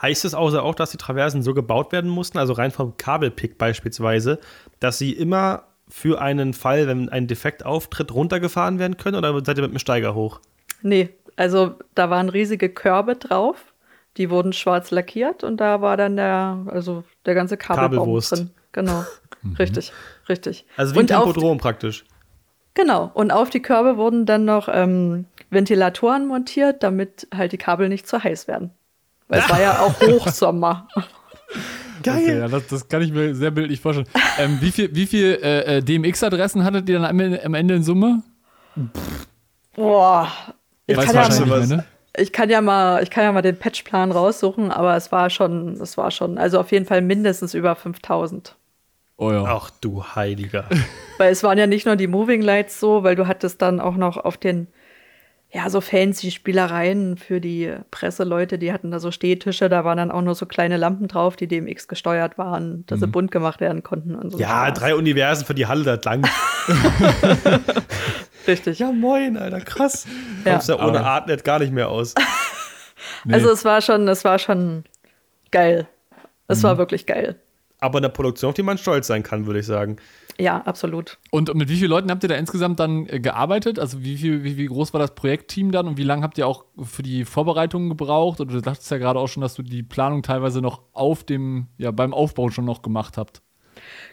Heißt 0.00 0.24
es 0.24 0.34
also 0.34 0.60
auch, 0.60 0.74
dass 0.74 0.90
die 0.90 0.96
Traversen 0.96 1.42
so 1.42 1.54
gebaut 1.54 1.92
werden 1.92 2.10
mussten, 2.10 2.38
also 2.38 2.52
rein 2.52 2.70
vom 2.70 2.96
Kabelpick 2.96 3.58
beispielsweise, 3.58 4.38
dass 4.80 4.98
sie 4.98 5.12
immer 5.12 5.64
für 5.88 6.20
einen 6.20 6.54
Fall, 6.54 6.86
wenn 6.86 7.08
ein 7.08 7.26
Defekt 7.26 7.64
auftritt, 7.64 8.12
runtergefahren 8.14 8.78
werden 8.78 8.96
können 8.96 9.16
oder 9.16 9.44
seid 9.44 9.58
ihr 9.58 9.62
mit 9.62 9.72
dem 9.72 9.78
Steiger 9.78 10.14
hoch? 10.14 10.40
Nee, 10.82 11.10
also 11.36 11.74
da 11.94 12.10
waren 12.10 12.28
riesige 12.28 12.68
Körbe 12.68 13.16
drauf, 13.16 13.74
die 14.18 14.30
wurden 14.30 14.52
schwarz 14.52 14.90
lackiert 14.90 15.44
und 15.44 15.58
da 15.58 15.80
war 15.80 15.96
dann 15.96 16.16
der, 16.16 16.66
also 16.66 17.04
der 17.24 17.34
ganze 17.34 17.56
Kabelbaum 17.56 18.20
drin. 18.20 18.50
Genau, 18.72 19.04
mhm. 19.42 19.54
richtig, 19.56 19.92
richtig. 20.28 20.66
Also 20.76 20.94
wie 20.94 21.00
ein 21.00 21.06
Tempodrom 21.06 21.58
praktisch. 21.58 22.04
Genau, 22.74 23.10
und 23.14 23.30
auf 23.30 23.50
die 23.50 23.62
Körbe 23.62 23.96
wurden 23.96 24.26
dann 24.26 24.44
noch 24.44 24.68
ähm, 24.70 25.24
Ventilatoren 25.50 26.26
montiert, 26.26 26.82
damit 26.82 27.26
halt 27.34 27.52
die 27.52 27.58
Kabel 27.58 27.88
nicht 27.88 28.06
zu 28.06 28.22
heiß 28.22 28.46
werden. 28.46 28.70
Weil 29.28 29.40
es 29.40 29.50
war 29.50 29.60
ja 29.60 29.80
auch 29.80 30.00
Hochsommer. 30.00 30.88
Geil. 32.02 32.22
Okay, 32.22 32.38
ja, 32.38 32.48
das, 32.48 32.66
das, 32.68 32.88
kann 32.88 33.02
ich 33.02 33.12
mir 33.12 33.34
sehr 33.34 33.50
bildlich 33.50 33.80
vorstellen. 33.80 34.08
Ähm, 34.38 34.58
wie 34.60 34.70
viel, 34.70 34.94
wie 34.94 35.06
viel 35.06 35.38
äh, 35.42 35.78
äh 35.78 35.82
DMX-Adressen 35.82 36.62
hattet 36.62 36.88
ihr 36.88 37.00
dann 37.00 37.06
am 37.06 37.18
Ende, 37.18 37.44
am 37.44 37.54
Ende 37.54 37.74
in 37.74 37.82
Summe? 37.82 38.22
Boah. 39.74 40.30
Ich 40.86 40.96
kann, 40.96 41.14
ja 41.14 41.46
mehr, 41.46 41.66
ne? 41.66 41.84
Ich 42.18 42.32
kann 42.32 42.50
ja 42.50 42.60
mal, 42.60 43.02
ich 43.02 43.10
kann 43.10 43.24
ja 43.24 43.32
mal 43.32 43.42
den 43.42 43.58
Patchplan 43.58 44.12
raussuchen, 44.12 44.70
aber 44.70 44.96
es 44.96 45.12
war 45.12 45.30
schon, 45.30 45.80
es 45.80 45.96
war 45.96 46.10
schon, 46.10 46.38
also 46.38 46.60
auf 46.60 46.72
jeden 46.72 46.86
Fall 46.86 47.00
mindestens 47.00 47.54
über 47.54 47.74
5000. 47.74 48.56
Oh 49.16 49.32
ja. 49.32 49.44
Ach 49.46 49.70
du 49.80 50.04
Heiliger. 50.04 50.68
weil 51.18 51.32
es 51.32 51.42
waren 51.42 51.58
ja 51.58 51.66
nicht 51.66 51.86
nur 51.86 51.96
die 51.96 52.06
Moving 52.06 52.40
Lights 52.40 52.78
so, 52.78 53.02
weil 53.02 53.16
du 53.16 53.26
hattest 53.26 53.60
dann 53.62 53.80
auch 53.80 53.96
noch 53.96 54.16
auf 54.16 54.36
den 54.36 54.68
ja, 55.50 55.70
so 55.70 55.80
fancy 55.80 56.30
Spielereien 56.30 57.16
für 57.16 57.40
die 57.40 57.74
Presseleute, 57.90 58.58
die 58.58 58.70
hatten 58.72 58.90
da 58.90 59.00
so 59.00 59.10
Stehtische, 59.10 59.70
da 59.70 59.82
waren 59.82 59.96
dann 59.96 60.10
auch 60.10 60.20
nur 60.20 60.34
so 60.34 60.44
kleine 60.44 60.76
Lampen 60.76 61.08
drauf, 61.08 61.36
die 61.36 61.46
DMX 61.46 61.88
gesteuert 61.88 62.36
waren, 62.36 62.84
dass 62.86 62.98
mhm. 62.98 63.04
sie 63.04 63.10
bunt 63.10 63.30
gemacht 63.30 63.60
werden 63.60 63.82
konnten 63.82 64.14
und 64.14 64.30
so. 64.30 64.38
Ja, 64.38 64.66
Spaß. 64.66 64.78
drei 64.78 64.94
Universen 64.94 65.46
für 65.46 65.54
die 65.54 65.66
Halle 65.66 65.84
da 65.84 65.98
lang. 66.04 66.28
Richtig. 68.46 68.78
Ja, 68.78 68.92
moin, 68.92 69.38
Alter, 69.38 69.60
krass. 69.60 70.06
Ja. 70.44 70.52
Kommst 70.52 70.68
ja 70.68 70.86
ohne 70.86 71.02
Artnet 71.04 71.44
gar 71.44 71.58
nicht 71.60 71.72
mehr 71.72 71.88
aus. 71.88 72.14
nee. 73.24 73.32
Also 73.32 73.50
es 73.50 73.64
war 73.64 73.80
schon, 73.80 74.06
es 74.06 74.24
war 74.24 74.38
schon 74.38 74.84
geil. 75.50 75.86
Es 76.46 76.58
mhm. 76.58 76.64
war 76.64 76.78
wirklich 76.78 77.06
geil. 77.06 77.36
Aber 77.80 77.98
eine 77.98 78.10
Produktion, 78.10 78.50
auf 78.50 78.54
die 78.54 78.62
man 78.62 78.76
stolz 78.76 79.06
sein 79.06 79.22
kann, 79.22 79.46
würde 79.46 79.60
ich 79.60 79.66
sagen. 79.66 79.96
Ja, 80.40 80.58
absolut. 80.58 81.18
Und 81.32 81.52
mit 81.54 81.68
wie 81.68 81.76
vielen 81.76 81.90
Leuten 81.90 82.10
habt 82.10 82.22
ihr 82.22 82.28
da 82.28 82.36
insgesamt 82.36 82.78
dann 82.78 83.06
äh, 83.08 83.18
gearbeitet? 83.18 83.80
Also 83.80 84.04
wie, 84.04 84.16
viel, 84.16 84.44
wie, 84.44 84.56
wie 84.56 84.66
groß 84.66 84.92
war 84.92 85.00
das 85.00 85.16
Projektteam 85.16 85.72
dann 85.72 85.88
und 85.88 85.98
wie 85.98 86.04
lange 86.04 86.22
habt 86.22 86.38
ihr 86.38 86.46
auch 86.46 86.64
für 86.80 87.02
die 87.02 87.24
Vorbereitungen 87.24 87.88
gebraucht? 87.88 88.40
Oder 88.40 88.52
du 88.52 88.60
sagtest 88.60 88.90
ja 88.92 88.98
gerade 88.98 89.18
auch 89.18 89.26
schon, 89.26 89.40
dass 89.40 89.54
du 89.54 89.62
die 89.62 89.82
Planung 89.82 90.22
teilweise 90.22 90.60
noch 90.60 90.82
auf 90.92 91.24
dem, 91.24 91.66
ja, 91.76 91.90
beim 91.90 92.14
Aufbau 92.14 92.50
schon 92.50 92.64
noch 92.64 92.82
gemacht 92.82 93.16
habt. 93.16 93.42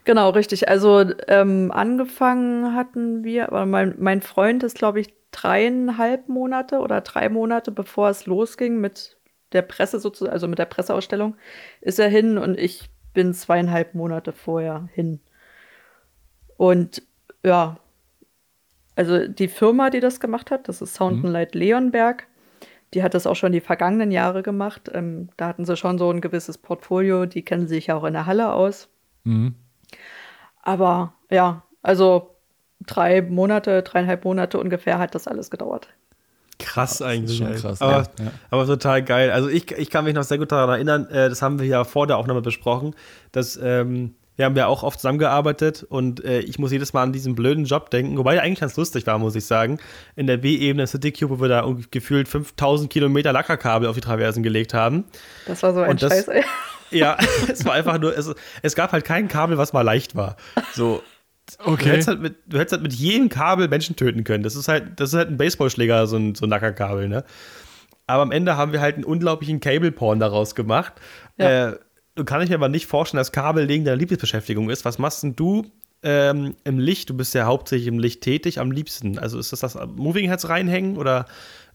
Genau, 0.04 0.32
richtig. 0.32 0.68
Also 0.68 1.06
ähm, 1.28 1.72
angefangen 1.72 2.76
hatten 2.76 3.24
wir, 3.24 3.50
aber 3.50 3.68
mein, 3.68 3.96
mein 4.00 4.22
Freund 4.22 4.64
ist, 4.64 4.78
glaube 4.78 5.02
ich, 5.02 5.14
dreieinhalb 5.32 6.28
Monate 6.28 6.80
oder 6.80 7.02
drei 7.02 7.30
Monate, 7.30 7.72
bevor 7.72 8.10
es 8.10 8.26
losging 8.26 8.80
mit 8.80 9.18
der 9.52 9.62
Presse 9.62 10.00
sozusagen, 10.00 10.34
also 10.34 10.48
mit 10.48 10.58
der 10.58 10.66
Presseausstellung, 10.66 11.36
ist 11.82 12.00
er 12.00 12.10
hin 12.10 12.38
und 12.40 12.58
ich 12.58 12.90
bin 13.14 13.34
zweieinhalb 13.34 13.94
Monate 13.94 14.32
vorher 14.32 14.90
hin. 14.94 15.20
Und 16.58 17.04
ja, 17.44 17.78
also 18.96 19.28
die 19.28 19.48
Firma, 19.48 19.90
die 19.90 20.00
das 20.00 20.20
gemacht 20.20 20.52
hat, 20.52 20.68
das 20.68 20.82
ist 20.82 20.96
Sound 20.96 21.24
mhm. 21.24 21.32
Light 21.32 21.54
Leonberg, 21.54 22.28
die 22.94 23.04
hat 23.04 23.14
das 23.14 23.28
auch 23.28 23.36
schon 23.36 23.52
die 23.52 23.62
vergangenen 23.62 24.12
Jahre 24.12 24.42
gemacht. 24.42 24.90
Ähm, 24.94 25.30
da 25.38 25.48
hatten 25.48 25.66
sie 25.66 25.76
schon 25.76 25.98
so 25.98 26.10
ein 26.10 26.22
gewisses 26.22 26.58
Portfolio, 26.58 27.26
die 27.26 27.44
kennen 27.44 27.68
sich 27.68 27.88
ja 27.88 27.96
auch 27.96 28.06
in 28.06 28.14
der 28.14 28.26
Halle 28.26 28.54
aus. 28.54 28.88
Mhm. 29.24 29.56
Aber 30.62 31.14
ja, 31.30 31.64
also 31.82 32.36
drei 32.86 33.22
Monate, 33.22 33.84
dreieinhalb 33.84 34.24
Monate 34.24 34.60
ungefähr 34.60 34.98
hat 34.98 35.14
das 35.14 35.28
alles 35.28 35.52
gedauert. 35.52 35.90
Krass 36.58 37.02
eigentlich. 37.02 37.38
Schon 37.38 37.54
krass, 37.56 37.82
aber, 37.82 38.08
ja. 38.18 38.32
aber, 38.50 38.66
total 38.66 39.04
geil. 39.04 39.30
Also 39.30 39.50
ich, 39.50 39.72
ich 39.72 39.90
kann 39.90 40.06
mich 40.06 40.14
noch 40.14 40.24
sehr 40.24 40.38
gut 40.38 40.54
daran 40.54 40.70
erinnern, 40.70 41.06
äh, 41.08 41.28
das 41.28 41.42
haben 41.42 41.60
wir 41.60 41.68
ja 41.68 41.84
vor 41.84 42.08
der 42.08 42.18
Aufnahme 42.18 42.42
besprochen, 42.42 42.96
dass 43.34 43.60
ähm, 43.62 44.16
wir 44.36 44.46
haben 44.46 44.56
ja 44.56 44.68
auch 44.68 44.84
oft 44.84 45.00
zusammengearbeitet 45.00 45.86
und 45.88 46.24
äh, 46.24 46.40
ich 46.40 46.60
muss 46.60 46.72
jedes 46.72 46.94
Mal 46.94 47.04
an 47.04 47.14
diesen 47.14 47.36
blöden 47.36 47.66
Job 47.66 47.90
denken, 47.90 48.18
wobei 48.18 48.36
er 48.36 48.44
eigentlich 48.44 48.60
ganz 48.60 48.76
lustig 48.78 49.08
war, 49.08 49.18
muss 49.18 49.36
ich 49.36 49.46
sagen. 49.46 49.80
In 50.16 50.28
der 50.28 50.38
B-Ebene 50.38 50.88
City 50.88 51.12
Cube, 51.12 51.38
wo 51.38 51.42
wir 51.42 51.50
da 51.50 51.66
gefühlt 51.92 52.28
5000 52.28 52.92
Kilometer 52.92 53.34
Lackerkabel 53.34 53.88
auf 53.88 53.96
die 53.96 54.02
Traversen 54.02 54.44
gelegt 54.44 54.74
haben. 54.74 55.06
Das 55.46 55.64
war 55.64 55.74
so 55.74 55.82
ein 55.82 55.98
das, 55.98 56.12
Scheiß, 56.12 56.28
ey. 56.30 56.44
Ja, 56.92 57.18
es 57.52 57.66
war 57.66 57.74
einfach 57.74 58.00
nur, 58.00 58.16
es, 58.16 58.32
es 58.62 58.76
gab 58.76 58.92
halt 58.92 59.06
kein 59.06 59.28
Kabel, 59.28 59.58
was 59.58 59.74
mal 59.74 59.82
leicht 59.82 60.16
war. 60.16 60.38
So, 60.74 61.02
Okay. 61.64 61.84
Du 61.84 61.92
hättest, 61.92 62.08
halt 62.08 62.22
mit, 62.22 62.36
du 62.48 62.58
hättest 62.58 62.74
halt 62.74 62.84
mit 62.84 62.94
jedem 62.94 63.30
Kabel 63.30 63.68
Menschen 63.68 63.96
töten 63.96 64.24
können. 64.24 64.44
Das 64.44 64.56
ist 64.56 64.68
halt, 64.68 65.00
das 65.00 65.10
ist 65.10 65.16
halt 65.16 65.30
ein 65.30 65.38
Baseballschläger, 65.38 66.08
so 66.08 66.18
ein, 66.18 66.36
so 66.36 66.46
ein 66.46 66.50
Nackerkabel, 66.50 67.08
ne? 67.08 67.24
Aber 68.08 68.22
am 68.22 68.32
Ende 68.32 68.56
haben 68.56 68.72
wir 68.72 68.82
halt 68.82 68.96
einen 68.96 69.04
unglaublichen 69.04 69.60
Cable-Porn 69.60 70.20
daraus 70.20 70.56
gemacht. 70.56 70.94
Ja. 71.38 71.70
Äh, 71.70 71.80
kann 72.24 72.42
ich 72.42 72.50
mir 72.50 72.56
aber 72.56 72.70
nicht 72.70 72.88
vorstellen, 72.88 73.20
dass 73.20 73.32
Kabellegen 73.32 73.86
deine 73.86 73.98
Lieblingsbeschäftigung 73.98 74.70
ist. 74.70 74.86
Was 74.86 75.00
machst 75.00 75.24
denn 75.24 75.36
du 75.36 75.66
ähm, 76.02 76.56
im 76.64 76.80
Licht? 76.80 77.10
Du 77.10 77.18
bist 77.18 77.34
ja 77.34 77.46
hauptsächlich 77.46 77.88
im 77.88 78.00
Licht 78.00 78.22
tätig, 78.22 78.60
am 78.60 78.72
liebsten. 78.72 79.20
Also 79.20 79.38
ist 79.38 79.52
das 79.52 79.60
das 79.60 79.78
Moving 79.96 80.30
Heads 80.30 80.48
reinhängen 80.48 80.98
oder 80.98 81.26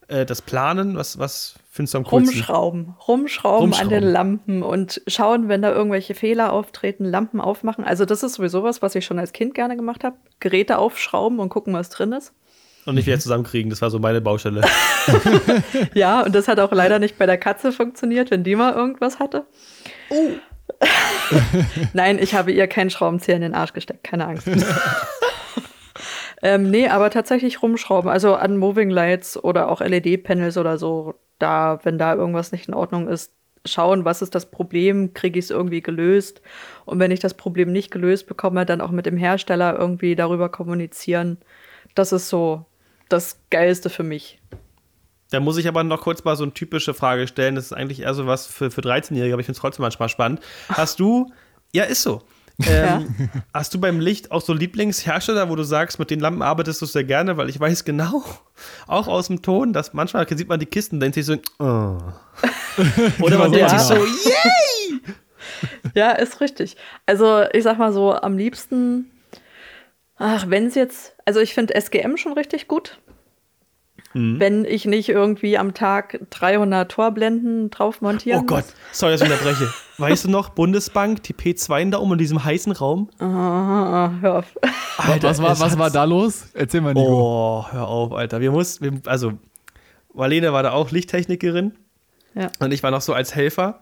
äh, 0.09 0.25
das 0.25 0.41
Planen? 0.41 0.97
Was, 0.97 1.19
was 1.19 1.57
findest 1.71 1.95
du 1.95 1.99
am 1.99 2.05
coolsten? 2.05 2.37
Rumschrauben. 2.37 2.95
Rumschrauben. 3.07 3.61
Rumschrauben 3.61 3.75
an 3.75 3.89
den 3.89 4.11
Lampen 4.11 4.63
und 4.63 5.03
schauen, 5.07 5.49
wenn 5.49 5.61
da 5.61 5.73
irgendwelche 5.73 6.15
Fehler 6.15 6.53
auftreten, 6.53 7.05
Lampen 7.05 7.41
aufmachen. 7.41 7.85
Also 7.85 8.07
das 8.07 8.23
ist 8.23 8.35
sowieso 8.35 8.63
was, 8.63 8.81
was 8.81 8.95
ich 8.95 9.05
schon 9.05 9.19
als 9.19 9.33
Kind 9.33 9.55
gerne 9.55 9.77
gemacht 9.77 10.05
habe. 10.05 10.17
Geräte 10.41 10.79
aufschrauben 10.79 11.39
und 11.39 11.51
gucken, 11.51 11.75
was 11.75 11.91
drin 11.91 12.13
ist. 12.13 12.33
Und 12.87 12.95
nicht 12.95 13.07
wieder 13.07 13.19
zusammenkriegen, 13.19 13.71
das 13.71 13.83
war 13.83 13.91
so 13.91 13.99
meine 13.99 14.21
Baustelle. 14.21 14.63
ja, 15.95 16.23
und 16.23 16.35
das 16.35 16.49
hat 16.49 16.59
auch 16.61 16.73
leider 16.73 16.99
nicht 16.99 17.19
bei 17.19 17.27
der 17.27 17.37
Katze 17.37 17.73
funktioniert, 17.73 18.31
wenn 18.31 18.43
die 18.43 18.57
mal 18.57 18.73
irgendwas 18.73 19.19
hatte. 19.19 19.47
Oh. 20.09 20.31
Nein, 21.93 22.19
ich 22.19 22.35
habe 22.35 22.53
ihr 22.53 22.67
keinen 22.69 22.91
Schraubenzieher 22.91 23.37
in 23.37 23.43
den 23.43 23.55
Arsch 23.55 23.75
gesteckt, 23.75 24.05
keine 24.05 24.27
Angst. 24.27 24.49
ähm, 26.43 26.71
nee, 26.71 26.89
aber 26.89 27.11
tatsächlich 27.11 27.63
rumschrauben, 27.63 28.11
also 28.11 28.35
an 28.35 28.57
Moving 28.57 28.91
Lights 28.91 29.43
oder 29.43 29.69
auch 29.69 29.81
LED-Panels 29.81 30.57
oder 30.57 30.79
so, 30.79 31.15
da, 31.39 31.81
wenn 31.83 31.99
da 31.99 32.15
irgendwas 32.15 32.53
nicht 32.53 32.69
in 32.69 32.75
Ordnung 32.75 33.09
ist, 33.09 33.33
schauen, 33.67 34.07
was 34.07 34.23
ist 34.23 34.35
das 34.35 34.51
Problem, 34.51 35.13
kriege 35.13 35.39
ich 35.39 35.47
es 35.47 35.51
irgendwie 35.51 35.83
gelöst. 35.83 36.41
Und 36.87 36.99
wenn 36.99 37.11
ich 37.11 37.21
das 37.21 37.35
Problem 37.35 37.73
nicht 37.73 37.91
gelöst 37.91 38.27
bekomme, 38.27 38.65
dann 38.65 38.81
auch 38.81 38.91
mit 38.91 39.05
dem 39.05 39.19
Hersteller 39.19 39.79
irgendwie 39.79 40.17
darüber 40.17 40.49
kommunizieren. 40.49 41.39
Das 41.95 42.13
ist 42.13 42.29
so 42.31 42.65
das 43.13 43.39
Geilste 43.51 43.91
für 43.91 44.03
mich. 44.03 44.41
Da 45.31 45.39
muss 45.39 45.57
ich 45.59 45.69
aber 45.69 45.85
noch 45.85 46.01
kurz 46.01 46.25
mal 46.25 46.37
so 46.37 46.43
eine 46.43 46.53
typische 46.53 46.93
Frage 46.93 47.29
stellen. 47.29 47.55
Das 47.55 47.67
ist 47.67 47.73
eigentlich 47.73 48.01
eher 48.01 48.15
so 48.15 48.27
was 48.27 48.47
für, 48.47 48.71
für 48.71 48.81
13-Jährige, 48.81 49.35
aber 49.35 49.41
ich 49.41 49.47
finde 49.47 49.57
es 49.57 49.61
trotzdem 49.61 49.83
manchmal 49.83 50.09
spannend. 50.09 50.41
Hast 50.69 50.99
du, 50.99 51.33
ja, 51.73 51.85
ist 51.85 52.03
so. 52.03 52.23
Ähm, 52.67 52.75
ja. 52.75 53.05
Hast 53.55 53.73
du 53.73 53.81
beim 53.81 54.01
Licht 54.01 54.33
auch 54.33 54.43
so 54.43 54.53
Lieblingshersteller, 54.53 55.49
wo 55.49 55.57
du 55.57 55.63
sagst, 55.63 55.99
mit 55.99 56.11
den 56.11 56.21
Lampen 56.21 56.43
arbeitest 56.43 56.83
du 56.83 56.87
sehr 56.87 57.05
gerne, 57.05 57.37
weil 57.37 57.49
ich 57.49 57.59
weiß 57.59 57.85
genau, 57.85 58.25
auch 58.87 59.09
aus 59.09 59.29
dem 59.29 59.41
Ton, 59.43 59.73
dass 59.73 59.93
manchmal 59.95 60.27
sieht 60.29 60.49
man 60.49 60.61
die 60.61 60.67
Kisten, 60.67 61.01
denkt 61.01 61.15
sich 61.15 61.27
so, 61.27 61.37
oh. 61.59 61.99
oder 63.21 63.39
man 63.39 63.53
denkt 63.53 63.71
sich 63.71 63.81
so, 63.81 63.95
yay! 63.95 65.01
Ja, 65.95 66.13
ist 66.13 66.41
richtig. 66.41 66.77
Also 67.07 67.43
ich 67.53 67.65
sag 67.65 67.77
mal 67.79 67.93
so, 67.93 68.15
am 68.15 68.39
liebsten, 68.39 69.11
ach, 70.21 70.45
wenn 70.49 70.67
es 70.67 70.77
jetzt, 70.77 71.15
also 71.25 71.41
ich 71.41 71.55
finde 71.55 71.75
SGM 71.75 72.17
schon 72.17 72.35
richtig 72.35 72.69
gut. 72.69 73.01
Mhm. 74.13 74.41
Wenn 74.41 74.65
ich 74.65 74.87
nicht 74.87 75.09
irgendwie 75.09 75.57
am 75.57 75.73
Tag 75.73 76.21
300 76.31 76.91
Torblenden 76.91 77.71
drauf 77.71 78.01
montieren 78.01 78.41
Oh 78.43 78.47
Gott, 78.47 78.65
sorry, 78.93 79.13
dass 79.13 79.23
ich 79.23 79.31
unterbreche. 79.31 79.73
weißt 79.99 80.25
du 80.25 80.31
noch, 80.31 80.51
Bundesbank, 80.51 81.23
die 81.23 81.35
P2 81.35 81.91
da 81.91 81.99
um 81.99 82.13
in 82.13 82.19
diesem 82.19 82.45
heißen 82.45 82.73
Raum? 82.73 83.09
Ah, 83.19 84.11
hör 84.21 84.39
auf. 84.39 84.59
Alter, 84.99 85.29
was 85.29 85.43
war, 85.43 85.61
was 85.61 85.79
war 85.79 85.91
da 85.91 86.05
los? 86.05 86.49
Erzähl 86.55 86.81
mal, 86.81 86.93
Nico. 86.93 87.09
Oh, 87.09 87.73
hör 87.73 87.89
auf, 87.89 88.13
Alter. 88.13 88.41
Wir 88.41 88.51
mussten, 88.51 89.03
also, 89.07 89.35
Marlene 90.13 90.53
war 90.53 90.63
da 90.63 90.73
auch 90.73 90.91
Lichttechnikerin. 90.91 91.77
Ja. 92.35 92.51
Und 92.59 92.73
ich 92.73 92.83
war 92.83 92.91
noch 92.91 93.01
so 93.01 93.15
als 93.15 93.35
Helfer. 93.35 93.81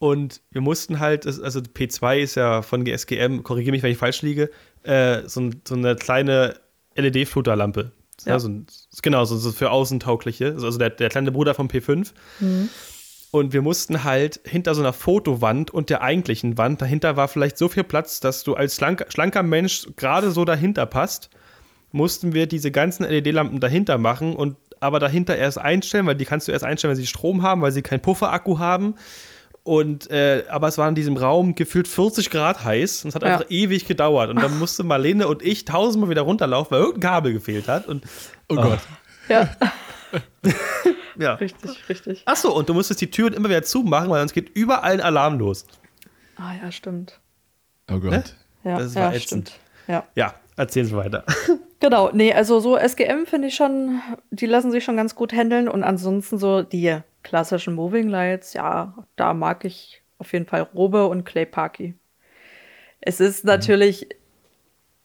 Und 0.00 0.40
wir 0.50 0.62
mussten 0.62 0.98
halt, 0.98 1.26
also 1.26 1.60
P2 1.60 2.20
ist 2.20 2.34
ja 2.34 2.62
von 2.62 2.84
GSGM, 2.84 3.42
korrigiere 3.42 3.72
mich, 3.72 3.82
wenn 3.82 3.92
ich 3.92 3.98
falsch 3.98 4.22
liege, 4.22 4.50
äh, 4.82 5.28
so, 5.28 5.50
so 5.68 5.74
eine 5.74 5.94
kleine 5.94 6.58
LED-Fluterlampe. 6.94 7.92
Ja. 8.24 8.32
ja 8.32 8.38
so 8.38 8.48
ein, 8.48 8.66
genau, 9.02 9.26
so, 9.26 9.36
so 9.36 9.52
für 9.52 9.70
Außentaugliche. 9.70 10.54
Also 10.54 10.78
der, 10.78 10.88
der 10.88 11.10
kleine 11.10 11.30
Bruder 11.32 11.54
vom 11.54 11.68
P5. 11.68 12.12
Mhm. 12.40 12.70
Und 13.30 13.52
wir 13.52 13.60
mussten 13.60 14.02
halt 14.02 14.40
hinter 14.44 14.74
so 14.74 14.80
einer 14.80 14.94
Fotowand 14.94 15.70
und 15.70 15.90
der 15.90 16.00
eigentlichen 16.00 16.56
Wand, 16.56 16.80
dahinter 16.80 17.18
war 17.18 17.28
vielleicht 17.28 17.58
so 17.58 17.68
viel 17.68 17.84
Platz, 17.84 18.20
dass 18.20 18.42
du 18.42 18.54
als 18.54 18.76
schlanker, 18.76 19.04
schlanker 19.10 19.42
Mensch 19.42 19.86
gerade 19.96 20.30
so 20.30 20.46
dahinter 20.46 20.86
passt, 20.86 21.28
mussten 21.92 22.32
wir 22.32 22.46
diese 22.46 22.70
ganzen 22.70 23.04
LED-Lampen 23.04 23.60
dahinter 23.60 23.98
machen 23.98 24.34
und 24.34 24.56
aber 24.80 24.98
dahinter 24.98 25.36
erst 25.36 25.58
einstellen, 25.58 26.06
weil 26.06 26.14
die 26.14 26.24
kannst 26.24 26.48
du 26.48 26.52
erst 26.52 26.64
einstellen, 26.64 26.92
wenn 26.92 26.96
sie 26.96 27.06
Strom 27.06 27.42
haben, 27.42 27.60
weil 27.60 27.72
sie 27.72 27.82
keinen 27.82 28.00
Pufferakku 28.00 28.58
haben. 28.58 28.94
Und 29.62 30.10
äh, 30.10 30.44
aber 30.48 30.68
es 30.68 30.78
war 30.78 30.88
in 30.88 30.94
diesem 30.94 31.16
Raum 31.16 31.54
gefühlt 31.54 31.86
40 31.86 32.30
Grad 32.30 32.64
heiß 32.64 33.04
und 33.04 33.10
es 33.10 33.14
hat 33.14 33.22
ja. 33.22 33.34
einfach 33.34 33.50
ewig 33.50 33.86
gedauert. 33.86 34.30
Und 34.30 34.42
dann 34.42 34.58
musste 34.58 34.82
Marlene 34.82 35.28
und 35.28 35.42
ich 35.42 35.64
tausendmal 35.64 36.10
wieder 36.10 36.22
runterlaufen, 36.22 36.70
weil 36.72 36.80
irgendein 36.80 37.10
Kabel 37.10 37.32
gefehlt 37.32 37.68
hat. 37.68 37.86
Und 37.86 38.04
oh 38.48 38.56
Gott. 38.56 38.80
Ja. 39.28 39.50
ja. 41.18 41.34
Richtig, 41.34 41.88
richtig. 41.88 42.22
Achso, 42.24 42.52
und 42.52 42.68
du 42.68 42.74
musstest 42.74 43.00
die 43.00 43.10
Türen 43.10 43.34
immer 43.34 43.48
wieder 43.48 43.62
zumachen, 43.62 44.08
weil 44.08 44.20
sonst 44.20 44.32
geht 44.32 44.48
überall 44.56 44.92
ein 44.92 45.00
Alarm 45.00 45.38
los. 45.38 45.66
Ah 46.36 46.54
ja, 46.62 46.72
stimmt. 46.72 47.20
Oh 47.90 47.98
Gott. 47.98 48.10
Ne? 48.10 48.24
Ja, 48.64 48.78
das 48.78 48.94
war 48.94 49.12
ja, 49.12 49.20
stimmt. 49.20 49.52
Ja, 49.86 50.04
ja 50.14 50.34
erzähl 50.56 50.84
es 50.84 50.94
weiter. 50.94 51.24
Genau, 51.82 52.10
nee, 52.12 52.30
also 52.34 52.60
so 52.60 52.76
SGM 52.76 53.24
finde 53.24 53.48
ich 53.48 53.54
schon, 53.54 54.02
die 54.30 54.44
lassen 54.44 54.70
sich 54.70 54.84
schon 54.84 54.98
ganz 54.98 55.14
gut 55.14 55.32
handeln 55.32 55.66
und 55.66 55.82
ansonsten 55.82 56.38
so 56.38 56.60
die 56.60 56.98
klassischen 57.22 57.74
Moving 57.74 58.08
Lights, 58.08 58.54
ja, 58.54 58.94
da 59.16 59.34
mag 59.34 59.64
ich 59.64 60.02
auf 60.18 60.32
jeden 60.32 60.46
Fall 60.46 60.62
Robe 60.74 61.06
und 61.06 61.24
Clay 61.24 61.46
Parky. 61.46 61.94
Es 63.00 63.20
ist 63.20 63.44
mhm. 63.44 63.48
natürlich, 63.48 64.08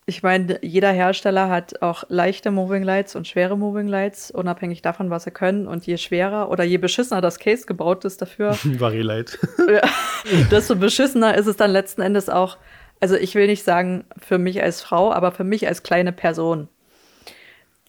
ich 0.05 0.23
meine, 0.23 0.59
jeder 0.61 0.91
Hersteller 0.91 1.49
hat 1.49 1.81
auch 1.81 2.03
leichte 2.09 2.51
Moving 2.51 2.83
Lights 2.83 3.15
und 3.15 3.27
schwere 3.27 3.57
Moving 3.57 3.87
Lights, 3.87 4.31
unabhängig 4.31 4.81
davon, 4.81 5.09
was 5.09 5.23
sie 5.23 5.31
können. 5.31 5.67
Und 5.67 5.85
je 5.87 5.97
schwerer 5.97 6.49
oder 6.49 6.63
je 6.63 6.77
beschissener 6.77 7.21
das 7.21 7.39
Case 7.39 7.65
gebaut 7.65 8.05
ist 8.05 8.21
dafür, 8.21 8.57
Vari-Light. 8.63 9.39
desto 10.51 10.75
beschissener 10.75 11.37
ist 11.37 11.47
es 11.47 11.57
dann 11.57 11.71
letzten 11.71 12.01
Endes 12.01 12.29
auch 12.29 12.57
also 12.99 13.15
ich 13.15 13.35
will 13.35 13.47
nicht 13.47 13.63
sagen 13.63 14.05
für 14.17 14.37
mich 14.37 14.61
als 14.61 14.81
Frau, 14.81 15.11
aber 15.11 15.31
für 15.31 15.43
mich 15.43 15.67
als 15.67 15.83
kleine 15.83 16.11
Person. 16.11 16.69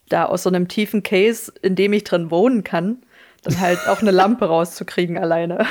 Da 0.08 0.26
aus 0.26 0.42
so 0.42 0.50
einem 0.50 0.68
tiefen 0.68 1.02
Case, 1.02 1.52
in 1.62 1.74
dem 1.74 1.92
ich 1.92 2.04
drin 2.04 2.30
wohnen 2.30 2.64
kann, 2.64 2.98
dann 3.46 3.60
halt 3.60 3.88
auch 3.88 4.00
eine 4.00 4.10
Lampe 4.10 4.46
rauszukriegen 4.46 5.18
alleine. 5.18 5.66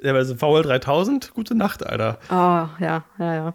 Ja, 0.00 0.14
also 0.14 0.36
VL 0.36 0.62
3000, 0.62 1.34
gute 1.34 1.56
Nacht, 1.56 1.84
Alter. 1.84 2.18
Oh, 2.30 2.68
ja, 2.80 3.04
ja, 3.18 3.34
ja. 3.34 3.54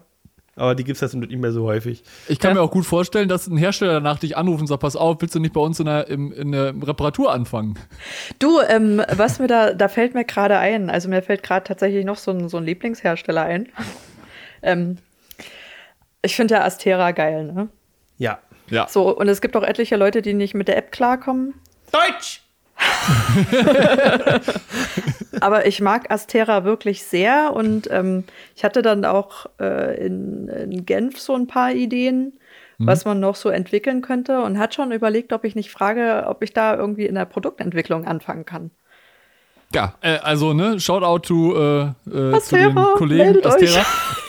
Aber 0.56 0.74
die 0.74 0.84
gibt 0.84 0.96
es 0.96 1.00
jetzt 1.00 1.14
nicht 1.14 1.40
mehr 1.40 1.50
so 1.50 1.64
häufig. 1.64 2.04
Ich 2.28 2.38
kann 2.38 2.50
ja. 2.50 2.54
mir 2.54 2.62
auch 2.62 2.70
gut 2.70 2.86
vorstellen, 2.86 3.28
dass 3.28 3.48
ein 3.48 3.56
Hersteller 3.56 3.94
danach 3.94 4.18
dich 4.18 4.36
anruft 4.36 4.60
und 4.60 4.66
sagt: 4.68 4.82
Pass 4.82 4.94
auf, 4.94 5.20
willst 5.20 5.34
du 5.34 5.40
nicht 5.40 5.52
bei 5.52 5.60
uns 5.60 5.80
in 5.80 5.86
der, 5.86 6.08
in, 6.08 6.54
Reparatur 6.54 7.32
anfangen? 7.32 7.78
Du, 8.38 8.60
ähm, 8.60 9.02
was 9.10 9.40
mir 9.40 9.48
da, 9.48 9.72
da 9.72 9.88
fällt 9.88 10.14
mir 10.14 10.24
gerade 10.24 10.58
ein, 10.58 10.90
also 10.90 11.08
mir 11.08 11.22
fällt 11.22 11.42
gerade 11.42 11.66
tatsächlich 11.66 12.04
noch 12.04 12.16
so 12.16 12.30
ein, 12.30 12.48
so 12.48 12.58
ein 12.58 12.64
Lieblingshersteller 12.64 13.42
ein. 13.42 13.68
ähm, 14.62 14.98
ich 16.22 16.36
finde 16.36 16.54
ja 16.54 16.64
Astera 16.64 17.10
geil, 17.10 17.52
ne? 17.52 17.68
Ja. 18.16 18.38
ja. 18.70 18.86
So, 18.88 19.16
und 19.16 19.28
es 19.28 19.40
gibt 19.40 19.56
auch 19.56 19.64
etliche 19.64 19.96
Leute, 19.96 20.22
die 20.22 20.34
nicht 20.34 20.54
mit 20.54 20.68
der 20.68 20.76
App 20.76 20.92
klarkommen. 20.92 21.54
Deutsch! 21.94 22.40
Aber 25.40 25.66
ich 25.66 25.80
mag 25.80 26.10
Astera 26.10 26.64
wirklich 26.64 27.04
sehr 27.04 27.52
und 27.54 27.88
ähm, 27.90 28.24
ich 28.56 28.64
hatte 28.64 28.82
dann 28.82 29.04
auch 29.04 29.46
äh, 29.60 30.04
in, 30.04 30.48
in, 30.48 30.84
Genf 30.84 31.20
so 31.20 31.34
ein 31.34 31.46
paar 31.46 31.72
Ideen, 31.72 32.32
mhm. 32.78 32.86
was 32.86 33.04
man 33.04 33.20
noch 33.20 33.36
so 33.36 33.48
entwickeln 33.48 34.02
könnte 34.02 34.40
und 34.40 34.58
hat 34.58 34.74
schon 34.74 34.90
überlegt, 34.90 35.32
ob 35.32 35.44
ich 35.44 35.54
nicht 35.54 35.70
frage, 35.70 36.24
ob 36.26 36.42
ich 36.42 36.52
da 36.52 36.76
irgendwie 36.76 37.06
in 37.06 37.14
der 37.14 37.26
Produktentwicklung 37.26 38.06
anfangen 38.06 38.44
kann. 38.44 38.70
Ja, 39.72 39.94
äh, 40.00 40.18
also 40.18 40.52
ne, 40.52 40.78
Shoutout 40.80 41.18
to, 41.20 41.56
äh, 41.56 41.82
äh, 42.10 42.40
zu 42.40 42.56
den 42.56 42.74
Kollegen 42.74 43.44
Astera. 43.44 43.86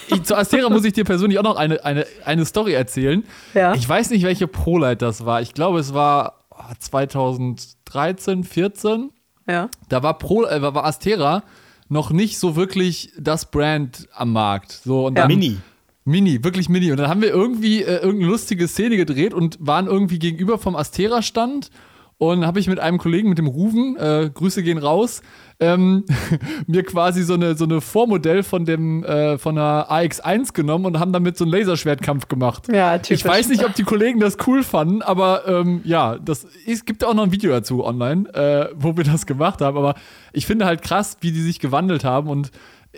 Ich, 0.08 0.24
zu 0.24 0.36
Astera 0.36 0.70
muss 0.70 0.86
ich 0.86 0.94
dir 0.94 1.04
persönlich 1.04 1.40
auch 1.40 1.44
noch 1.44 1.56
eine, 1.56 1.84
eine, 1.84 2.06
eine 2.26 2.46
Story 2.46 2.74
erzählen. 2.74 3.24
Ja. 3.54 3.74
Ich 3.74 3.90
weiß 3.90 4.12
nicht, 4.12 4.24
welche 4.24 4.48
ProLight 4.48 5.02
das 5.02 5.26
war. 5.26 5.42
Ich 5.42 5.54
glaube, 5.54 5.80
es 5.80 5.96
war 5.96 6.45
2013, 6.80 8.44
14. 8.44 9.12
Ja. 9.48 9.70
Da 9.90 10.04
war, 10.04 10.18
Pro, 10.18 10.46
äh, 10.46 10.62
war 10.62 10.86
Astera 10.86 11.44
noch 11.88 12.12
nicht 12.12 12.40
so 12.40 12.56
wirklich 12.56 13.12
das 13.18 13.52
Brand 13.52 14.08
am 14.14 14.34
Markt. 14.34 14.72
So, 14.72 15.06
und 15.06 15.18
ja. 15.18 15.28
Mini. 15.28 15.58
Mini, 16.04 16.44
wirklich 16.44 16.70
Mini. 16.70 16.92
Und 16.92 16.98
dann 16.98 17.10
haben 17.10 17.22
wir 17.22 17.30
irgendwie 17.30 17.82
äh, 17.82 17.98
irgendeine 17.98 18.32
lustige 18.32 18.68
Szene 18.68 18.98
gedreht 18.98 19.34
und 19.34 19.58
waren 19.60 19.88
irgendwie 19.88 20.20
gegenüber 20.20 20.58
vom 20.58 20.76
Astera-Stand 20.76 21.72
und 22.18 22.46
habe 22.46 22.60
ich 22.60 22.68
mit 22.68 22.80
einem 22.80 22.98
Kollegen, 22.98 23.30
mit 23.30 23.38
dem 23.38 23.48
Ruven, 23.48 23.98
äh, 23.98 24.30
Grüße 24.34 24.64
gehen 24.64 24.78
raus, 24.78 25.22
ähm, 25.60 26.06
mir 26.68 26.84
quasi 26.84 27.24
so 27.24 27.34
eine, 27.34 27.56
so 27.56 27.66
eine 27.66 27.82
Vormodell 27.82 28.44
von 28.44 28.66
dem 28.66 29.04
äh, 29.04 29.38
von 29.38 29.56
der 29.56 29.88
AX1 29.90 30.54
genommen 30.54 30.86
und 30.86 31.00
haben 31.00 31.14
damit 31.14 31.38
so 31.38 31.44
einen 31.46 31.54
Laserschwertkampf 31.54 32.28
gemacht. 32.28 32.68
Ja, 32.72 32.98
typisch. 32.98 33.22
Ich 33.22 33.26
weiß 33.26 33.50
nicht, 33.50 33.66
ob 33.66 33.74
die 33.76 33.84
Kollegen 33.84 34.20
das 34.20 34.38
cool 34.48 34.64
fanden, 34.64 35.02
aber 35.02 35.48
ähm, 35.48 35.82
ja, 35.84 36.18
das 36.18 36.48
es 36.66 36.86
gibt 36.86 37.04
auch 37.04 37.14
noch 37.14 37.24
ein 37.24 37.32
Video 37.32 37.52
dazu 37.52 37.84
online, 37.84 38.34
äh, 38.34 38.70
wo 38.76 38.96
wir 38.96 39.04
das 39.04 39.26
gemacht 39.26 39.62
haben. 39.62 39.78
Aber 39.78 39.96
ich 40.34 40.46
finde 40.46 40.66
halt 40.66 40.82
krass, 40.82 41.18
wie 41.22 41.32
die 41.32 41.42
sich 41.42 41.60
gewandelt 41.60 42.04
haben 42.04 42.30
und 42.30 42.52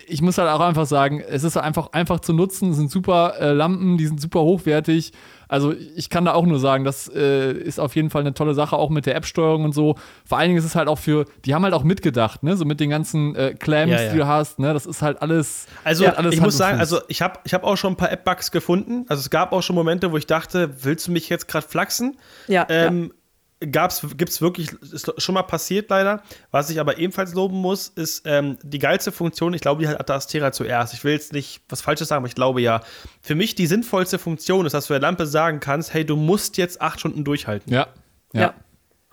ich 0.08 0.22
muss 0.22 0.38
halt 0.38 0.50
auch 0.50 0.60
einfach 0.60 0.86
sagen, 0.86 1.22
es 1.28 1.44
ist 1.44 1.58
einfach 1.58 1.92
einfach 1.92 2.20
zu 2.20 2.34
nutzen, 2.34 2.72
es 2.72 2.78
sind 2.78 2.92
super 2.92 3.34
äh, 3.40 3.52
Lampen, 3.52 3.98
die 3.98 4.06
sind 4.06 4.22
super 4.22 4.42
hochwertig. 4.42 5.12
Also 5.48 5.74
ich 5.96 6.10
kann 6.10 6.26
da 6.26 6.34
auch 6.34 6.46
nur 6.46 6.60
sagen, 6.60 6.84
das 6.84 7.10
äh, 7.14 7.52
ist 7.52 7.80
auf 7.80 7.96
jeden 7.96 8.10
Fall 8.10 8.22
eine 8.22 8.34
tolle 8.34 8.54
Sache, 8.54 8.76
auch 8.76 8.90
mit 8.90 9.06
der 9.06 9.16
App-Steuerung 9.16 9.66
und 9.66 9.74
so. 9.74 9.96
Vor 10.26 10.38
allen 10.38 10.50
Dingen 10.50 10.60
ist 10.60 10.66
es 10.66 10.76
halt 10.76 10.88
auch 10.88 11.00
für, 11.00 11.26
die 11.46 11.54
haben 11.54 11.64
halt 11.64 11.74
auch 11.74 11.84
mitgedacht, 11.84 12.44
ne, 12.44 12.58
so 12.58 12.66
mit 12.66 12.80
den 12.80 12.90
ganzen 12.90 13.36
äh, 13.36 13.54
Clamps, 13.54 13.92
ja, 13.92 14.02
ja. 14.02 14.12
die 14.12 14.18
du 14.18 14.28
hast, 14.28 14.60
ne, 14.60 14.74
das 14.74 14.86
ist 14.86 15.02
halt 15.02 15.22
alles. 15.22 15.68
Also 15.84 16.06
ja, 16.06 16.14
alles 16.14 16.34
ich 16.34 16.42
muss 16.42 16.58
sagen, 16.58 16.80
also 16.80 17.00
ich 17.08 17.22
habe 17.22 17.40
ich 17.44 17.54
hab 17.54 17.64
auch 17.64 17.78
schon 17.78 17.94
ein 17.94 17.98
paar 17.98 18.12
App-Bugs 18.12 18.52
gefunden. 18.52 19.06
Also 19.08 19.22
es 19.22 19.30
gab 19.30 19.54
auch 19.54 19.62
schon 19.62 19.76
Momente, 19.76 20.12
wo 20.12 20.18
ich 20.18 20.28
dachte, 20.28 20.84
willst 20.84 21.08
du 21.08 21.12
mich 21.12 21.30
jetzt 21.30 21.48
gerade 21.48 21.68
flachsen? 21.68 22.18
Ja. 22.48 22.66
Ähm, 22.70 23.14
gibt 23.60 24.30
es 24.30 24.42
wirklich, 24.42 24.72
ist 24.82 25.12
schon 25.22 25.34
mal 25.34 25.44
passiert 25.44 25.90
leider. 25.90 26.22
Was 26.52 26.70
ich 26.70 26.80
aber 26.80 27.00
ebenfalls 27.00 27.34
loben 27.34 27.58
muss, 27.58 27.88
ist 27.88 28.24
ähm, 28.26 28.58
die 28.62 28.80
geilste 28.80 29.12
Funktion, 29.12 29.54
ich 29.54 29.62
glaube, 29.62 29.82
die 29.82 29.88
hat 29.88 30.10
Astera 30.12 30.52
zuerst. 30.52 30.94
Ich 30.94 31.04
will 31.04 31.14
jetzt 31.14 31.34
nicht 31.34 31.62
was 31.70 31.82
Falsches 31.82 32.10
sagen, 32.10 32.20
aber 32.20 32.28
ich 32.28 32.36
glaube 32.36 32.62
ja. 32.62 32.82
Für 33.22 33.36
mich 33.36 33.56
die 33.56 33.66
sinnvollste 33.66 34.20
Funktion 34.20 34.66
ist, 34.66 34.74
dass 34.74 34.88
du 34.88 34.94
der 34.94 35.02
Lampe 35.02 35.26
sagen 35.26 35.60
kannst, 35.60 35.94
hey, 35.94 36.06
du 36.06 36.16
musst 36.16 36.58
jetzt 36.58 36.82
acht 36.82 37.00
Stunden 37.00 37.24
durchhalten. 37.24 37.74
Ja. 37.74 37.88
Ja. 38.34 38.42
ja. 38.42 38.54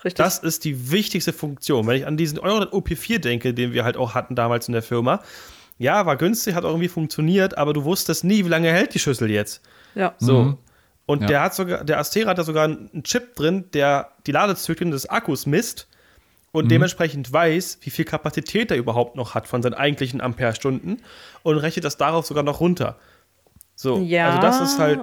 Richtig. 0.05 0.23
Das 0.23 0.39
ist 0.39 0.65
die 0.65 0.91
wichtigste 0.91 1.33
Funktion. 1.33 1.87
Wenn 1.87 1.97
ich 1.97 2.07
an 2.07 2.19
diesen 2.19 2.39
Euro 2.39 2.65
OP4 2.65 3.21
denke, 3.21 3.55
den 3.55 3.73
wir 3.73 3.85
halt 3.85 3.97
auch 3.97 4.15
hatten 4.15 4.35
damals 4.35 4.69
in 4.69 4.73
der 4.73 4.83
Firma, 4.83 5.23
ja, 5.79 6.05
war 6.05 6.17
günstig, 6.17 6.55
hat 6.55 6.65
auch 6.65 6.71
irgendwie 6.71 6.89
funktioniert, 6.89 7.57
aber 7.57 7.73
du 7.73 7.85
wusstest 7.85 8.23
nie, 8.23 8.45
wie 8.45 8.49
lange 8.49 8.71
hält 8.71 8.95
die 8.95 8.99
Schüssel 8.99 9.31
jetzt. 9.31 9.63
Ja. 9.95 10.15
So. 10.19 10.43
Mhm. 10.43 10.59
Und 11.07 11.21
Ja. 11.23 11.27
der 11.27 11.43
hat 11.43 11.55
sogar, 11.55 11.85
der 11.85 11.99
Astera 11.99 12.31
hat 12.31 12.39
da 12.39 12.45
sogar 12.45 12.65
einen 12.65 13.03
Chip 13.05 13.35
drin, 13.37 13.67
der 13.75 14.13
die 14.27 14.33
Ladezyklen 14.33 14.91
des 14.91 15.09
Akkus 15.09 15.45
misst 15.47 15.87
Mhm. 15.91 16.59
und 16.61 16.71
dementsprechend 16.71 17.31
weiß, 17.33 17.79
wie 17.83 17.91
viel 17.91 18.05
Kapazität 18.05 18.71
er 18.71 18.77
überhaupt 18.79 19.17
noch 19.17 19.35
hat 19.35 19.47
von 19.47 19.63
seinen 19.63 19.75
eigentlichen 19.75 20.21
Amperestunden 20.21 21.03
und 21.43 21.59
rechnet 21.59 21.85
das 21.85 21.97
darauf 21.99 22.25
sogar 22.27 22.43
noch 22.43 22.61
runter. 22.61 22.97
So, 23.75 23.99
Ja. 23.99 24.29
also 24.31 24.41
das 24.41 24.61
ist 24.73 24.79
halt, 24.79 25.01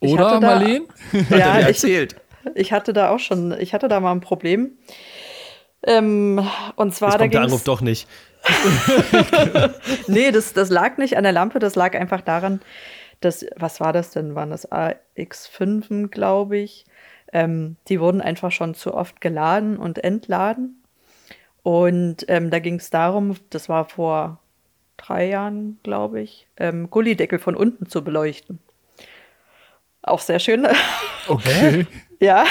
Oder, 0.00 0.32
da- 0.32 0.40
Marleen? 0.40 0.82
hat 1.12 1.30
er 1.30 1.38
Ja, 1.38 1.52
mir 1.54 1.60
ich, 1.60 1.66
erzählt. 1.68 2.16
ich 2.54 2.72
hatte 2.72 2.92
da 2.92 3.08
auch 3.10 3.18
schon, 3.20 3.52
ich 3.58 3.72
hatte 3.72 3.88
da 3.88 4.00
mal 4.00 4.12
ein 4.12 4.20
Problem. 4.20 4.72
Ähm, 5.84 6.46
und 6.76 6.94
zwar, 6.94 7.10
Jetzt 7.10 7.14
da 7.14 7.18
kommt 7.24 7.34
der 7.34 7.40
Anruf 7.42 7.64
doch 7.64 7.80
nicht. 7.80 8.06
Nee, 10.08 10.30
das, 10.30 10.52
das 10.52 10.70
lag 10.70 10.96
nicht 10.98 11.16
an 11.16 11.22
der 11.22 11.32
Lampe, 11.32 11.58
das 11.58 11.74
lag 11.74 11.94
einfach 11.94 12.20
daran, 12.20 12.60
dass, 13.20 13.44
was 13.56 13.80
war 13.80 13.92
das 13.92 14.10
denn? 14.10 14.34
Waren 14.34 14.50
das 14.50 14.70
AX5, 14.70 16.08
glaube 16.08 16.58
ich? 16.58 16.86
Ähm, 17.32 17.76
die 17.88 18.00
wurden 18.00 18.20
einfach 18.20 18.52
schon 18.52 18.74
zu 18.74 18.94
oft 18.94 19.20
geladen 19.20 19.76
und 19.76 20.02
entladen. 20.02 20.82
Und 21.62 22.24
ähm, 22.28 22.50
da 22.50 22.58
ging 22.60 22.76
es 22.76 22.90
darum, 22.90 23.36
das 23.50 23.68
war 23.68 23.84
vor 23.84 24.38
drei 24.96 25.28
Jahren, 25.28 25.78
glaube 25.82 26.20
ich, 26.20 26.46
ähm, 26.56 26.90
Gullideckel 26.90 27.38
von 27.38 27.56
unten 27.56 27.86
zu 27.86 28.02
beleuchten. 28.02 28.58
Auch 30.02 30.20
sehr 30.20 30.38
schön. 30.38 30.66
Okay. 31.30 31.86
Ja, 32.20 32.46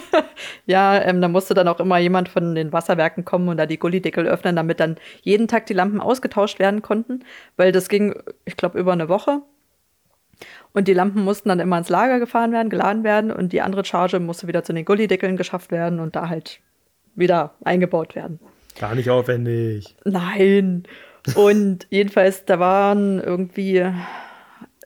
ja, 0.66 1.00
ähm, 1.00 1.20
da 1.20 1.28
musste 1.28 1.54
dann 1.54 1.68
auch 1.68 1.78
immer 1.78 1.98
jemand 1.98 2.28
von 2.28 2.56
den 2.56 2.72
Wasserwerken 2.72 3.24
kommen 3.24 3.48
und 3.48 3.56
da 3.56 3.66
die 3.66 3.78
Gullideckel 3.78 4.26
öffnen, 4.26 4.56
damit 4.56 4.80
dann 4.80 4.96
jeden 5.22 5.46
Tag 5.46 5.66
die 5.66 5.74
Lampen 5.74 6.00
ausgetauscht 6.00 6.58
werden 6.58 6.82
konnten, 6.82 7.24
weil 7.56 7.70
das 7.70 7.88
ging, 7.88 8.20
ich 8.44 8.56
glaube, 8.56 8.80
über 8.80 8.92
eine 8.92 9.08
Woche. 9.08 9.42
Und 10.72 10.86
die 10.86 10.94
Lampen 10.94 11.24
mussten 11.24 11.48
dann 11.48 11.60
immer 11.60 11.78
ins 11.78 11.88
Lager 11.88 12.20
gefahren 12.20 12.52
werden, 12.52 12.70
geladen 12.70 13.02
werden 13.02 13.32
und 13.32 13.52
die 13.52 13.60
andere 13.60 13.84
Charge 13.84 14.20
musste 14.20 14.46
wieder 14.46 14.62
zu 14.62 14.72
den 14.72 14.84
Gullideckeln 14.84 15.36
geschafft 15.36 15.72
werden 15.72 15.98
und 15.98 16.14
da 16.14 16.28
halt 16.28 16.60
wieder 17.14 17.54
eingebaut 17.64 18.14
werden. 18.14 18.38
Gar 18.78 18.94
nicht 18.94 19.10
aufwendig. 19.10 19.96
Nein. 20.04 20.84
Und 21.34 21.86
jedenfalls, 21.90 22.44
da 22.44 22.60
waren 22.60 23.20
irgendwie, 23.20 23.84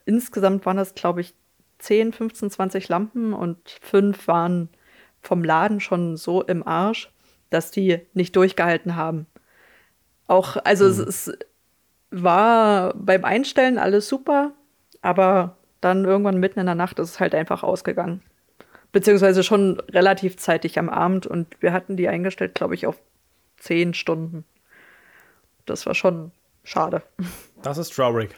insgesamt 0.07 0.65
waren 0.65 0.79
das, 0.79 0.95
glaube 0.95 1.21
ich, 1.21 1.35
10, 1.81 2.13
15, 2.13 2.51
20 2.51 2.89
Lampen 2.89 3.35
und 3.35 3.59
fünf 3.83 4.27
waren 4.27 4.71
vom 5.21 5.45
Laden 5.45 5.81
schon 5.81 6.17
so 6.17 6.43
im 6.43 6.67
Arsch, 6.67 7.11
dass 7.51 7.71
die 7.71 8.01
nicht 8.15 8.35
durchgehalten 8.37 8.97
haben. 8.97 9.27
Auch, 10.27 10.57
also 10.65 10.87
es, 10.87 10.99
es 10.99 11.33
war 12.11 12.95
beim 12.95 13.25
Einstellen 13.25 13.79
alles 13.79 14.09
super, 14.09 14.53
aber 15.03 15.59
dann 15.85 16.05
irgendwann 16.05 16.39
mitten 16.39 16.61
in 16.61 16.67
der 16.67 16.75
Nacht 16.75 16.99
ist 16.99 17.11
es 17.11 17.21
halt 17.21 17.35
einfach 17.35 17.63
ausgegangen. 17.63 18.23
Beziehungsweise 18.93 19.43
schon 19.43 19.81
relativ 19.91 20.37
zeitig 20.37 20.79
am 20.79 20.89
Abend 20.89 21.27
und 21.27 21.49
wir 21.61 21.73
hatten 21.73 21.97
die 21.97 22.09
eingestellt, 22.09 22.55
glaube 22.55 22.75
ich, 22.75 22.87
auf 22.87 23.01
10 23.59 23.95
Stunden. 23.95 24.45
Das 25.67 25.87
war 25.87 25.95
schon 25.95 26.31
schade. 26.63 27.03
Das 27.63 27.79
ist 27.79 27.95
traurig. 27.95 28.31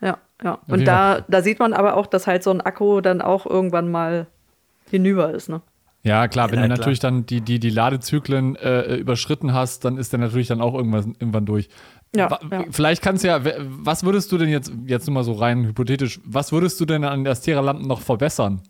Ja, 0.00 0.18
ja. 0.42 0.58
Und 0.68 0.86
da, 0.86 1.22
da 1.28 1.42
sieht 1.42 1.58
man 1.58 1.72
aber 1.72 1.96
auch, 1.96 2.06
dass 2.06 2.26
halt 2.26 2.42
so 2.42 2.50
ein 2.50 2.60
Akku 2.60 3.00
dann 3.00 3.22
auch 3.22 3.46
irgendwann 3.46 3.90
mal 3.90 4.26
hinüber 4.90 5.30
ist, 5.32 5.48
ne? 5.48 5.62
Ja, 6.02 6.28
klar, 6.28 6.50
wenn 6.50 6.58
Ja, 6.58 6.64
du 6.64 6.68
klar. 6.68 6.78
natürlich 6.78 7.00
dann 7.00 7.24
die, 7.24 7.40
die, 7.40 7.58
die 7.58 7.70
Ladezyklen 7.70 8.56
äh, 8.56 8.96
überschritten 8.96 9.54
hast, 9.54 9.86
dann 9.86 9.96
ist 9.96 10.12
der 10.12 10.20
natürlich 10.20 10.48
dann 10.48 10.60
auch 10.60 10.74
irgendwann, 10.74 11.16
irgendwann 11.18 11.46
durch. 11.46 11.70
Ja, 12.14 12.38
ja. 12.50 12.64
Vielleicht 12.70 13.02
kannst 13.02 13.24
du 13.24 13.28
ja, 13.28 13.40
was 13.66 14.04
würdest 14.04 14.30
du 14.30 14.38
denn 14.38 14.48
jetzt, 14.48 14.72
jetzt 14.86 15.06
nur 15.06 15.14
mal 15.14 15.24
so 15.24 15.32
rein 15.32 15.64
hypothetisch, 15.64 16.20
was 16.24 16.52
würdest 16.52 16.80
du 16.80 16.84
denn 16.84 17.04
an 17.04 17.24
der 17.24 17.32
Astera-Lampen 17.32 17.86
noch 17.86 18.00
verbessern? 18.00 18.62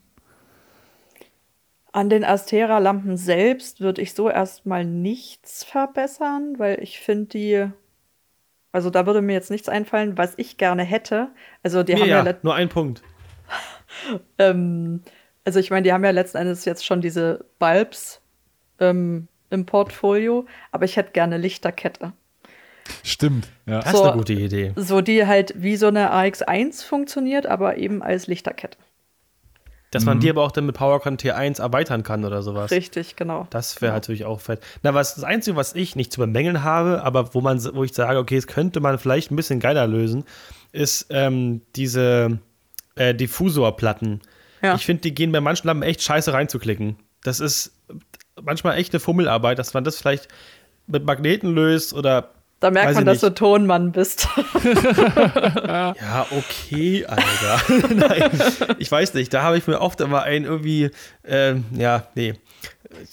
An 1.92 2.08
den 2.08 2.24
Astera-Lampen 2.24 3.16
selbst 3.16 3.80
würde 3.80 4.02
ich 4.02 4.14
so 4.14 4.28
erstmal 4.28 4.84
nichts 4.84 5.62
verbessern, 5.62 6.54
weil 6.58 6.82
ich 6.82 6.98
finde 6.98 7.26
die, 7.26 7.66
also 8.72 8.90
da 8.90 9.06
würde 9.06 9.22
mir 9.22 9.34
jetzt 9.34 9.50
nichts 9.50 9.68
einfallen, 9.68 10.16
was 10.18 10.34
ich 10.36 10.56
gerne 10.56 10.82
hätte. 10.82 11.28
Also 11.62 11.82
die 11.82 11.94
Mir 11.94 12.00
haben 12.00 12.08
ja, 12.08 12.24
ja, 12.24 12.34
nur 12.42 12.54
ein 12.54 12.68
Punkt. 12.68 13.02
ähm, 14.38 15.02
also 15.44 15.60
ich 15.60 15.70
meine, 15.70 15.82
die 15.82 15.92
haben 15.92 16.02
ja 16.02 16.10
letzten 16.10 16.38
Endes 16.38 16.64
jetzt 16.64 16.84
schon 16.84 17.02
diese 17.02 17.44
Bulbs 17.58 18.22
ähm, 18.80 19.28
im 19.50 19.66
Portfolio, 19.66 20.46
aber 20.72 20.86
ich 20.86 20.96
hätte 20.96 21.12
gerne 21.12 21.36
Lichterkette. 21.36 22.14
Stimmt, 23.02 23.48
ja. 23.66 23.80
Das 23.80 23.92
So. 23.92 23.98
ist 23.98 24.08
eine 24.08 24.16
gute 24.18 24.32
Idee. 24.34 24.72
So 24.76 25.00
die 25.00 25.26
halt 25.26 25.54
wie 25.56 25.76
so 25.76 25.86
eine 25.86 26.12
AX1 26.12 26.84
funktioniert, 26.84 27.46
aber 27.46 27.76
eben 27.78 28.02
als 28.02 28.26
Lichterkette. 28.26 28.78
Dass 29.90 30.04
man 30.06 30.18
die 30.18 30.28
aber 30.28 30.42
auch 30.42 30.50
dann 30.50 30.66
mit 30.66 30.74
PowerCon 30.74 31.18
T1 31.18 31.60
erweitern 31.60 32.02
kann 32.02 32.24
oder 32.24 32.42
sowas. 32.42 32.72
Richtig, 32.72 33.14
genau. 33.14 33.46
Das 33.50 33.80
wäre 33.80 33.92
natürlich 33.92 34.24
auch 34.24 34.40
fett. 34.40 34.60
Na, 34.82 34.92
was 34.92 35.14
das 35.14 35.22
Einzige, 35.22 35.56
was 35.56 35.72
ich 35.76 35.94
nicht 35.94 36.12
zu 36.12 36.18
bemängeln 36.18 36.64
habe, 36.64 37.04
aber 37.04 37.32
wo 37.32 37.40
man, 37.40 37.62
wo 37.76 37.84
ich 37.84 37.94
sage, 37.94 38.18
okay, 38.18 38.36
es 38.36 38.48
könnte 38.48 38.80
man 38.80 38.98
vielleicht 38.98 39.30
ein 39.30 39.36
bisschen 39.36 39.60
geiler 39.60 39.86
lösen, 39.86 40.24
ist 40.72 41.06
ähm, 41.10 41.60
diese 41.76 42.40
äh, 42.96 43.14
Diffusorplatten. 43.14 44.20
Ja. 44.62 44.74
Ich 44.74 44.84
finde, 44.84 45.02
die 45.02 45.14
gehen 45.14 45.30
bei 45.30 45.40
manchen 45.40 45.68
Lampen 45.68 45.84
echt 45.84 46.02
scheiße 46.02 46.32
reinzuklicken. 46.32 46.96
Das 47.22 47.38
ist 47.38 47.72
manchmal 48.42 48.76
echt 48.78 48.92
eine 48.92 48.98
Fummelarbeit, 49.00 49.60
dass 49.60 49.74
man 49.74 49.84
das 49.84 49.96
vielleicht 49.96 50.26
mit 50.88 51.04
Magneten 51.04 51.54
löst 51.54 51.94
oder 51.94 52.33
Da 52.64 52.70
merkt 52.70 52.88
Weiß 52.88 52.94
man, 52.94 53.02
ich 53.08 53.20
dass 53.20 53.20
du. 53.20 53.34
Tonmann 53.34 53.92
bist. 53.92 54.26
Ja, 55.68 56.26
okay, 56.30 57.04
Alter. 57.04 57.60
Nein, 57.94 58.30
ich 58.78 58.90
weiß 58.90 59.12
nicht. 59.12 59.34
Da 59.34 59.42
habe 59.42 59.58
ich 59.58 59.66
mir 59.66 59.82
oft 59.82 60.00
immer 60.00 60.22
einen 60.22 60.46
irgendwie, 60.46 60.90
ähm, 61.26 61.66
ja, 61.72 62.04
nee. 62.14 62.32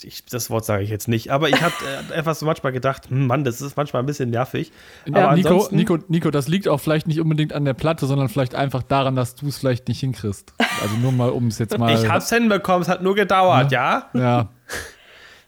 Ich, 0.03 0.23
das 0.23 0.49
Wort 0.49 0.63
sage 0.63 0.83
ich 0.83 0.89
jetzt 0.89 1.09
nicht. 1.09 1.31
Aber 1.31 1.49
ich 1.49 1.61
habe 1.61 1.73
äh, 2.09 2.13
einfach 2.13 2.33
so 2.33 2.45
manchmal 2.45 2.71
gedacht, 2.71 3.09
hm, 3.09 3.27
Mann, 3.27 3.43
das 3.43 3.59
ist 3.59 3.75
manchmal 3.75 4.03
ein 4.03 4.05
bisschen 4.05 4.29
nervig. 4.29 4.71
Aber 5.11 5.35
Nico, 5.35 5.49
ansonsten, 5.49 5.75
Nico, 5.75 5.97
Nico, 6.07 6.31
das 6.31 6.47
liegt 6.47 6.69
auch 6.69 6.79
vielleicht 6.79 7.07
nicht 7.07 7.19
unbedingt 7.19 7.51
an 7.51 7.65
der 7.65 7.73
Platte, 7.73 8.05
sondern 8.05 8.29
vielleicht 8.29 8.55
einfach 8.55 8.83
daran, 8.83 9.17
dass 9.17 9.35
du 9.35 9.49
es 9.49 9.57
vielleicht 9.57 9.89
nicht 9.89 9.99
hinkriegst. 9.99 10.53
Also 10.81 10.95
nur 10.95 11.11
mal, 11.11 11.29
um 11.29 11.47
es 11.47 11.59
jetzt 11.59 11.77
mal. 11.77 11.93
ich 11.93 12.09
hab's 12.09 12.29
hinbekommen, 12.29 12.83
es 12.83 12.87
hat 12.87 13.03
nur 13.03 13.15
gedauert, 13.15 13.73
ja? 13.73 14.09
Ja, 14.13 14.47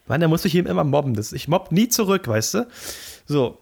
Mann, 0.06 0.20
der 0.20 0.28
muss 0.28 0.44
mich 0.44 0.52
hier 0.52 0.66
immer 0.66 0.84
mobben. 0.84 1.14
Das, 1.14 1.32
ich 1.32 1.48
mobb 1.48 1.72
nie 1.72 1.88
zurück, 1.88 2.28
weißt 2.28 2.54
du? 2.54 2.66
So. 3.24 3.58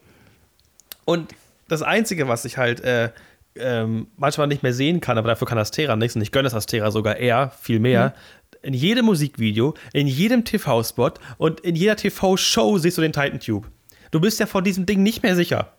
Und 1.04 1.32
das 1.68 1.82
Einzige, 1.82 2.28
was 2.28 2.44
ich 2.44 2.58
halt 2.58 2.80
äh, 2.80 3.10
ähm, 3.54 4.08
manchmal 4.16 4.46
nicht 4.46 4.62
mehr 4.62 4.72
sehen 4.72 5.00
kann, 5.00 5.18
aber 5.18 5.28
dafür 5.28 5.46
kann 5.46 5.58
Astera 5.58 5.96
nichts, 5.96 6.16
und 6.16 6.22
ich 6.22 6.32
gönne 6.32 6.44
das 6.44 6.54
Astera 6.54 6.90
sogar 6.90 7.16
eher, 7.16 7.50
viel 7.50 7.80
mehr. 7.80 8.14
In 8.62 8.74
jedem 8.74 9.06
Musikvideo, 9.06 9.74
in 9.92 10.06
jedem 10.06 10.44
TV-Spot 10.44 11.12
und 11.38 11.60
in 11.60 11.74
jeder 11.74 11.96
TV-Show 11.96 12.78
siehst 12.78 12.96
du 12.96 13.02
den 13.02 13.12
Titan 13.12 13.40
Tube. 13.40 13.66
Du 14.10 14.20
bist 14.20 14.38
ja 14.38 14.46
vor 14.46 14.62
diesem 14.62 14.86
Ding 14.86 15.02
nicht 15.02 15.22
mehr 15.22 15.34
sicher. 15.34 15.72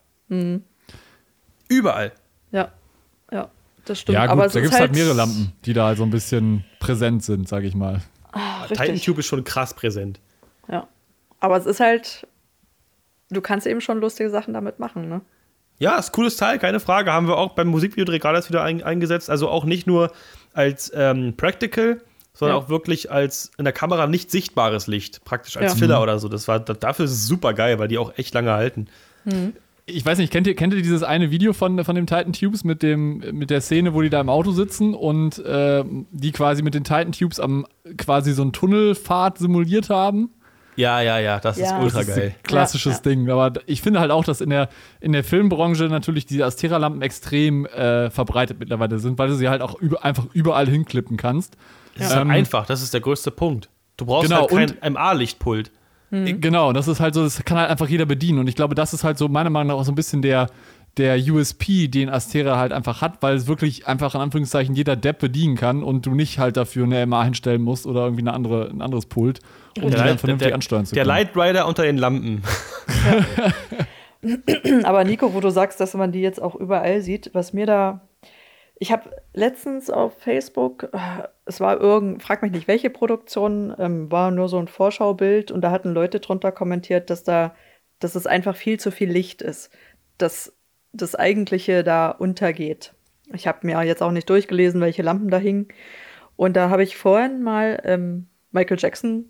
Überall. 1.68 2.12
ja, 2.52 2.72
ja, 3.32 3.50
das 3.86 4.00
stimmt. 4.00 4.16
ja 4.16 4.26
gut, 4.26 4.32
aber 4.32 4.46
es 4.46 4.54
da 4.54 4.60
ist 4.60 4.64
gibt 4.64 4.74
es 4.74 4.80
halt 4.80 4.94
mehrere 4.94 5.14
Lampen, 5.14 5.54
die 5.66 5.74
da 5.74 5.96
so 5.96 6.04
ein 6.04 6.10
bisschen 6.10 6.66
präsent 6.80 7.24
sind, 7.24 7.48
sage 7.48 7.68
ich 7.68 7.76
mal. 7.76 8.02
Titan 8.68 8.88
Richtig. 8.88 9.06
Tube 9.06 9.20
ist 9.20 9.28
schon 9.28 9.44
krass 9.44 9.74
präsent. 9.74 10.20
Ja. 10.70 10.88
Aber 11.40 11.58
es 11.58 11.66
ist 11.66 11.80
halt, 11.80 12.28
du 13.34 13.41
kannst 13.41 13.67
eben 13.67 13.82
schon 13.82 14.00
lustige 14.00 14.30
Sachen 14.30 14.54
damit 14.54 14.80
machen, 14.80 15.10
ne? 15.10 15.22
Ja, 15.80 15.98
ist 15.98 16.10
ein 16.10 16.12
cooles 16.13 16.38
Teil, 16.38 16.60
keine 16.60 16.80
Frage. 16.80 17.12
Haben 17.12 17.28
wir 17.28 17.38
auch 17.38 17.54
beim 17.56 17.67
Musikvideodreh 17.67 18.19
gerade 18.19 18.38
erst 18.38 18.50
wieder 18.50 18.63
ein, 18.63 18.84
eingesetzt. 18.84 19.30
Also 19.30 19.50
auch 19.50 19.65
nicht 19.65 19.88
nur 19.88 20.12
als 20.54 20.91
ähm, 20.96 21.34
Practical, 21.36 22.00
sondern 22.34 22.58
Ja. 22.58 22.63
auch 22.63 22.69
wirklich 22.69 23.12
als 23.12 23.52
in 23.58 23.63
der 23.65 23.74
Kamera 23.74 24.08
nicht 24.08 24.30
sichtbares 24.32 24.88
Licht. 24.88 25.26
Praktisch 25.26 25.58
als 25.58 25.74
Ja. 25.74 25.78
Filler 25.80 26.02
oder 26.02 26.19
so. 26.19 26.30
Das 26.30 26.48
war, 26.48 26.60
da- 26.60 26.74
dafür 26.76 27.06
ist 27.06 27.12
es 27.12 27.28
super 27.28 27.54
geil, 27.54 27.80
weil 27.80 27.88
die 27.88 27.98
auch 27.98 28.13
echt 28.17 28.34
lange 28.36 28.52
halten. 28.54 28.88
Ich 29.86 30.06
weiß 30.06 30.17
nicht, 30.19 30.32
kennt 30.32 30.48
ihr, 30.48 30.56
kennt 30.56 30.74
ihr 30.74 30.82
dieses 30.82 31.04
eine 31.04 31.32
Video 31.32 31.52
von, 31.54 31.84
von 31.84 31.96
dem 31.96 32.06
Titan 32.06 32.34
Tubes 32.34 32.63
mit, 32.63 32.82
dem, 32.84 33.17
mit 33.38 33.50
der 33.50 33.60
Szene, 33.62 33.93
wo 33.93 34.02
die 34.02 34.10
da 34.10 34.22
im 34.22 34.30
Auto 34.30 34.52
sitzen 34.52 34.93
und 34.93 35.39
äh, 35.39 35.84
die 36.12 36.32
quasi 36.32 36.62
mit 36.62 36.74
den 36.76 36.84
Titan 36.84 37.12
Tubes 37.12 37.39
am 37.39 37.65
quasi 37.98 38.32
so 38.34 38.43
einen 38.43 38.54
Tunnelfahrt 38.54 39.39
simuliert 39.39 39.89
haben? 39.89 40.30
Ja, 40.76 41.02
ja, 41.02 41.20
ja, 41.20 41.39
das 41.39 41.58
Ja. 41.58 41.66
ist 41.66 41.72
ultra 41.84 42.00
Das 42.00 42.08
ist 42.10 42.16
geil. 42.16 42.34
ein 42.36 42.43
klassisches 42.43 42.95
Ja, 42.97 43.02
Ding. 43.12 43.30
Aber 43.30 43.54
ich 43.66 43.82
finde 43.82 44.00
halt 44.00 44.12
auch, 44.12 44.24
dass 44.24 44.41
in 44.41 44.50
der, 44.50 44.70
in 45.00 45.12
der 45.12 45.24
Filmbranche 45.24 45.84
natürlich 45.86 46.26
die 46.26 46.41
Astera-Lampen 46.43 47.02
extrem 47.02 47.66
äh, 47.68 48.10
verbreitet 48.10 48.58
mittlerweile 48.60 49.00
sind, 49.00 49.18
weil 49.20 49.28
du 49.30 49.36
sie 49.36 49.50
halt 49.50 49.62
auch 49.62 49.76
über, 49.80 50.04
einfach 50.04 50.26
überall 50.34 50.68
hinklippen 50.68 51.18
kannst. 51.18 51.56
Das 51.95 52.08
ist 52.08 52.12
Ähm, 52.14 52.18
halt 52.30 52.30
einfach, 52.39 52.66
das 52.66 52.82
ist 52.82 52.93
der 52.93 53.02
größte 53.02 53.30
Punkt. 53.32 53.70
Du 53.97 54.06
brauchst 54.06 54.30
Genau, 54.30 54.50
halt 54.50 54.80
kein 54.82 54.93
MA-Lichtpult. 54.93 55.72
Äh, 56.12 56.34
Genau, 56.34 56.74
das 56.74 56.88
ist 56.88 57.00
halt 57.00 57.14
so, 57.16 57.24
das 57.24 57.43
kann 57.43 57.58
halt 57.58 57.70
einfach 57.70 57.88
jeder 57.88 58.06
bedienen. 58.06 58.39
Und 58.39 58.47
ich 58.47 58.56
glaube, 58.56 58.76
das 58.76 58.93
ist 58.93 59.04
halt 59.04 59.18
so 59.18 59.28
meiner 59.28 59.50
Meinung 59.50 59.70
nach 59.70 59.76
auch 59.82 59.86
so 59.86 59.91
ein 59.91 59.95
bisschen 59.95 60.22
der, 60.22 60.47
der 60.98 61.18
USP, 61.18 61.88
den 61.88 62.10
Astera 62.10 62.58
halt 62.58 62.72
einfach 62.72 63.02
hat, 63.02 63.22
weil 63.22 63.36
es 63.36 63.48
wirklich 63.48 63.88
einfach 63.88 64.14
in 64.14 64.22
Anführungszeichen 64.22 64.76
jeder 64.76 64.96
Depp 64.96 65.20
bedienen 65.20 65.56
kann 65.56 65.84
und 65.84 66.06
du 66.06 66.14
nicht 66.14 66.38
halt 66.38 66.56
dafür 66.56 66.86
eine 66.86 67.06
MA 67.08 67.24
hinstellen 67.24 67.62
musst 67.62 67.88
oder 67.88 68.02
irgendwie 68.02 68.22
eine 68.22 68.34
andere, 68.34 68.70
ein 68.70 68.82
anderes 68.82 69.08
Pult, 69.08 69.39
um 69.82 69.89
die 69.89 69.96
dann 69.96 70.20
vernünftig 70.20 70.50
der, 70.50 70.56
ansteuern 70.56 70.86
zu 70.86 70.94
der 70.94 71.04
können. 71.04 71.18
Light 71.18 71.36
Rider 71.36 71.68
unter 71.68 71.84
den 71.84 71.98
Lampen. 71.98 72.44
Aber 74.84 75.04
Nico, 75.04 75.34
wo 75.34 75.39
du 75.39 75.50
sagst, 75.50 75.80
dass 75.80 75.96
man 75.96 76.12
die 76.12 76.22
jetzt 76.22 76.41
auch 76.41 76.56
überall 76.56 77.02
sieht, 77.02 77.32
was 77.34 77.54
mir 77.54 77.66
da. 77.66 78.08
Ich 78.78 78.91
habe 78.91 79.10
letztens 79.34 79.89
auf 79.89 80.18
Facebook, 80.20 80.89
äh, 80.94 81.28
es 81.46 81.60
war 81.60 81.80
irgend, 81.80 82.22
frag 82.22 82.41
mich 82.41 82.52
nicht, 82.52 82.68
welche 82.68 82.89
Produktion, 82.89 83.74
ähm, 83.78 84.12
war 84.12 84.32
nur 84.32 84.48
so 84.50 84.58
ein 84.58 84.68
Vorschaubild 84.68 85.52
und 85.52 85.62
da 85.62 85.72
hatten 85.72 85.94
Leute 85.94 86.20
drunter 86.20 86.52
kommentiert, 86.52 87.10
dass 87.10 87.24
da, 87.24 87.56
dass 88.00 88.16
es 88.16 88.28
einfach 88.28 88.56
viel 88.56 88.80
zu 88.80 88.91
viel 88.91 89.10
Licht 89.10 89.41
ist, 89.41 89.70
dass 90.18 90.54
das 90.94 91.16
Eigentliche 91.16 91.84
da 91.84 92.10
untergeht. 92.10 92.94
Ich 93.34 93.48
habe 93.48 93.66
mir 93.66 93.82
jetzt 93.84 94.04
auch 94.04 94.12
nicht 94.12 94.30
durchgelesen, 94.30 94.80
welche 94.80 95.02
Lampen 95.02 95.30
da 95.30 95.38
hingen. 95.38 95.68
Und 96.36 96.56
da 96.56 96.70
habe 96.70 96.84
ich 96.84 96.96
vorhin 96.96 97.41
mal 97.41 97.82
ähm, 97.84 98.28
Michael 98.52 98.78
Jackson 98.80 99.30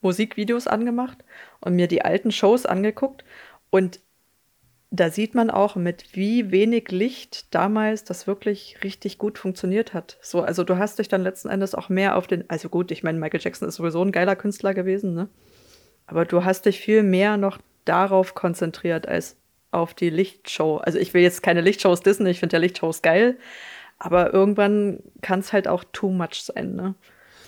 Musikvideos 0.00 0.66
angemacht 0.66 1.18
und 1.60 1.74
mir 1.74 1.88
die 1.88 2.04
alten 2.04 2.30
Shows 2.30 2.66
angeguckt. 2.66 3.24
Und 3.70 4.00
da 4.90 5.10
sieht 5.10 5.34
man 5.34 5.50
auch, 5.50 5.74
mit 5.74 6.14
wie 6.14 6.52
wenig 6.52 6.90
Licht 6.90 7.52
damals 7.52 8.04
das 8.04 8.26
wirklich 8.26 8.78
richtig 8.84 9.18
gut 9.18 9.38
funktioniert 9.38 9.92
hat. 9.92 10.18
So, 10.20 10.42
also 10.42 10.62
du 10.62 10.78
hast 10.78 10.98
dich 10.98 11.08
dann 11.08 11.22
letzten 11.22 11.48
Endes 11.48 11.74
auch 11.74 11.88
mehr 11.88 12.16
auf 12.16 12.28
den, 12.28 12.48
also 12.48 12.68
gut, 12.68 12.92
ich 12.92 13.02
meine, 13.02 13.18
Michael 13.18 13.40
Jackson 13.42 13.66
ist 13.66 13.76
sowieso 13.76 14.02
ein 14.02 14.12
geiler 14.12 14.36
Künstler 14.36 14.74
gewesen, 14.74 15.14
ne? 15.14 15.28
Aber 16.06 16.26
du 16.26 16.44
hast 16.44 16.66
dich 16.66 16.80
viel 16.80 17.02
mehr 17.02 17.36
noch 17.38 17.58
darauf 17.84 18.34
konzentriert 18.34 19.08
als 19.08 19.36
auf 19.74 19.94
die 19.94 20.10
Lichtshow. 20.10 20.78
Also 20.78 20.98
ich 20.98 21.12
will 21.14 21.22
jetzt 21.22 21.42
keine 21.42 21.60
Lichtshows 21.60 22.00
dissen, 22.00 22.26
ich 22.26 22.40
finde 22.40 22.56
ja 22.56 22.60
Lichtshows 22.60 23.02
geil, 23.02 23.36
aber 23.98 24.32
irgendwann 24.32 25.00
kann 25.22 25.40
es 25.40 25.52
halt 25.52 25.68
auch 25.68 25.84
too 25.92 26.10
much 26.10 26.42
sein, 26.42 26.74
ne? 26.74 26.94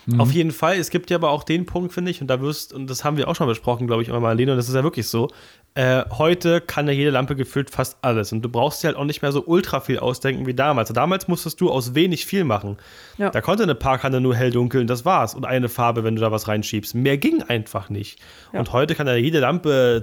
Mhm. 0.07 0.21
Auf 0.21 0.31
jeden 0.31 0.51
Fall. 0.51 0.77
Es 0.77 0.89
gibt 0.89 1.09
ja 1.09 1.17
aber 1.17 1.31
auch 1.31 1.43
den 1.43 1.65
Punkt, 1.65 1.93
finde 1.93 2.11
ich, 2.11 2.21
und 2.21 2.27
da 2.27 2.39
wirst, 2.41 2.73
und 2.73 2.89
das 2.89 3.03
haben 3.03 3.17
wir 3.17 3.27
auch 3.27 3.35
schon 3.35 3.47
besprochen, 3.47 3.87
glaube 3.87 4.01
ich, 4.01 4.09
immer 4.09 4.21
mal, 4.21 4.37
Lena, 4.37 4.53
und 4.53 4.57
das 4.57 4.69
ist 4.69 4.75
ja 4.75 4.83
wirklich 4.83 5.07
so. 5.07 5.27
Äh, 5.75 6.05
heute 6.17 6.61
kann 6.61 6.87
ja 6.87 6.93
jede 6.93 7.11
Lampe 7.11 7.35
gefühlt 7.35 7.69
fast 7.69 7.97
alles. 8.01 8.31
Und 8.31 8.41
du 8.41 8.49
brauchst 8.49 8.81
dir 8.81 8.87
halt 8.87 8.97
auch 8.97 9.03
nicht 9.03 9.21
mehr 9.21 9.31
so 9.31 9.43
ultra 9.45 9.81
viel 9.81 9.99
ausdenken 9.99 10.47
wie 10.47 10.53
damals. 10.53 10.91
Damals 10.91 11.27
musstest 11.27 11.61
du 11.61 11.69
aus 11.69 11.93
wenig 11.93 12.25
viel 12.25 12.45
machen. 12.45 12.77
Ja. 13.17 13.29
Da 13.29 13.41
konnte 13.41 13.63
eine 13.63 13.75
Parkhanne 13.75 14.21
nur 14.21 14.33
hell 14.33 14.49
dunkel 14.49 14.81
und 14.81 14.89
das 14.89 15.05
war's. 15.05 15.35
Und 15.35 15.45
eine 15.45 15.69
Farbe, 15.69 16.03
wenn 16.03 16.15
du 16.15 16.21
da 16.21 16.31
was 16.31 16.47
reinschiebst. 16.47 16.95
Mehr 16.95 17.17
ging 17.17 17.43
einfach 17.43 17.89
nicht. 17.89 18.19
Ja. 18.53 18.59
Und 18.59 18.71
heute 18.71 18.95
kann 18.95 19.07
ja 19.07 19.15
jede 19.15 19.39
Lampe 19.39 20.01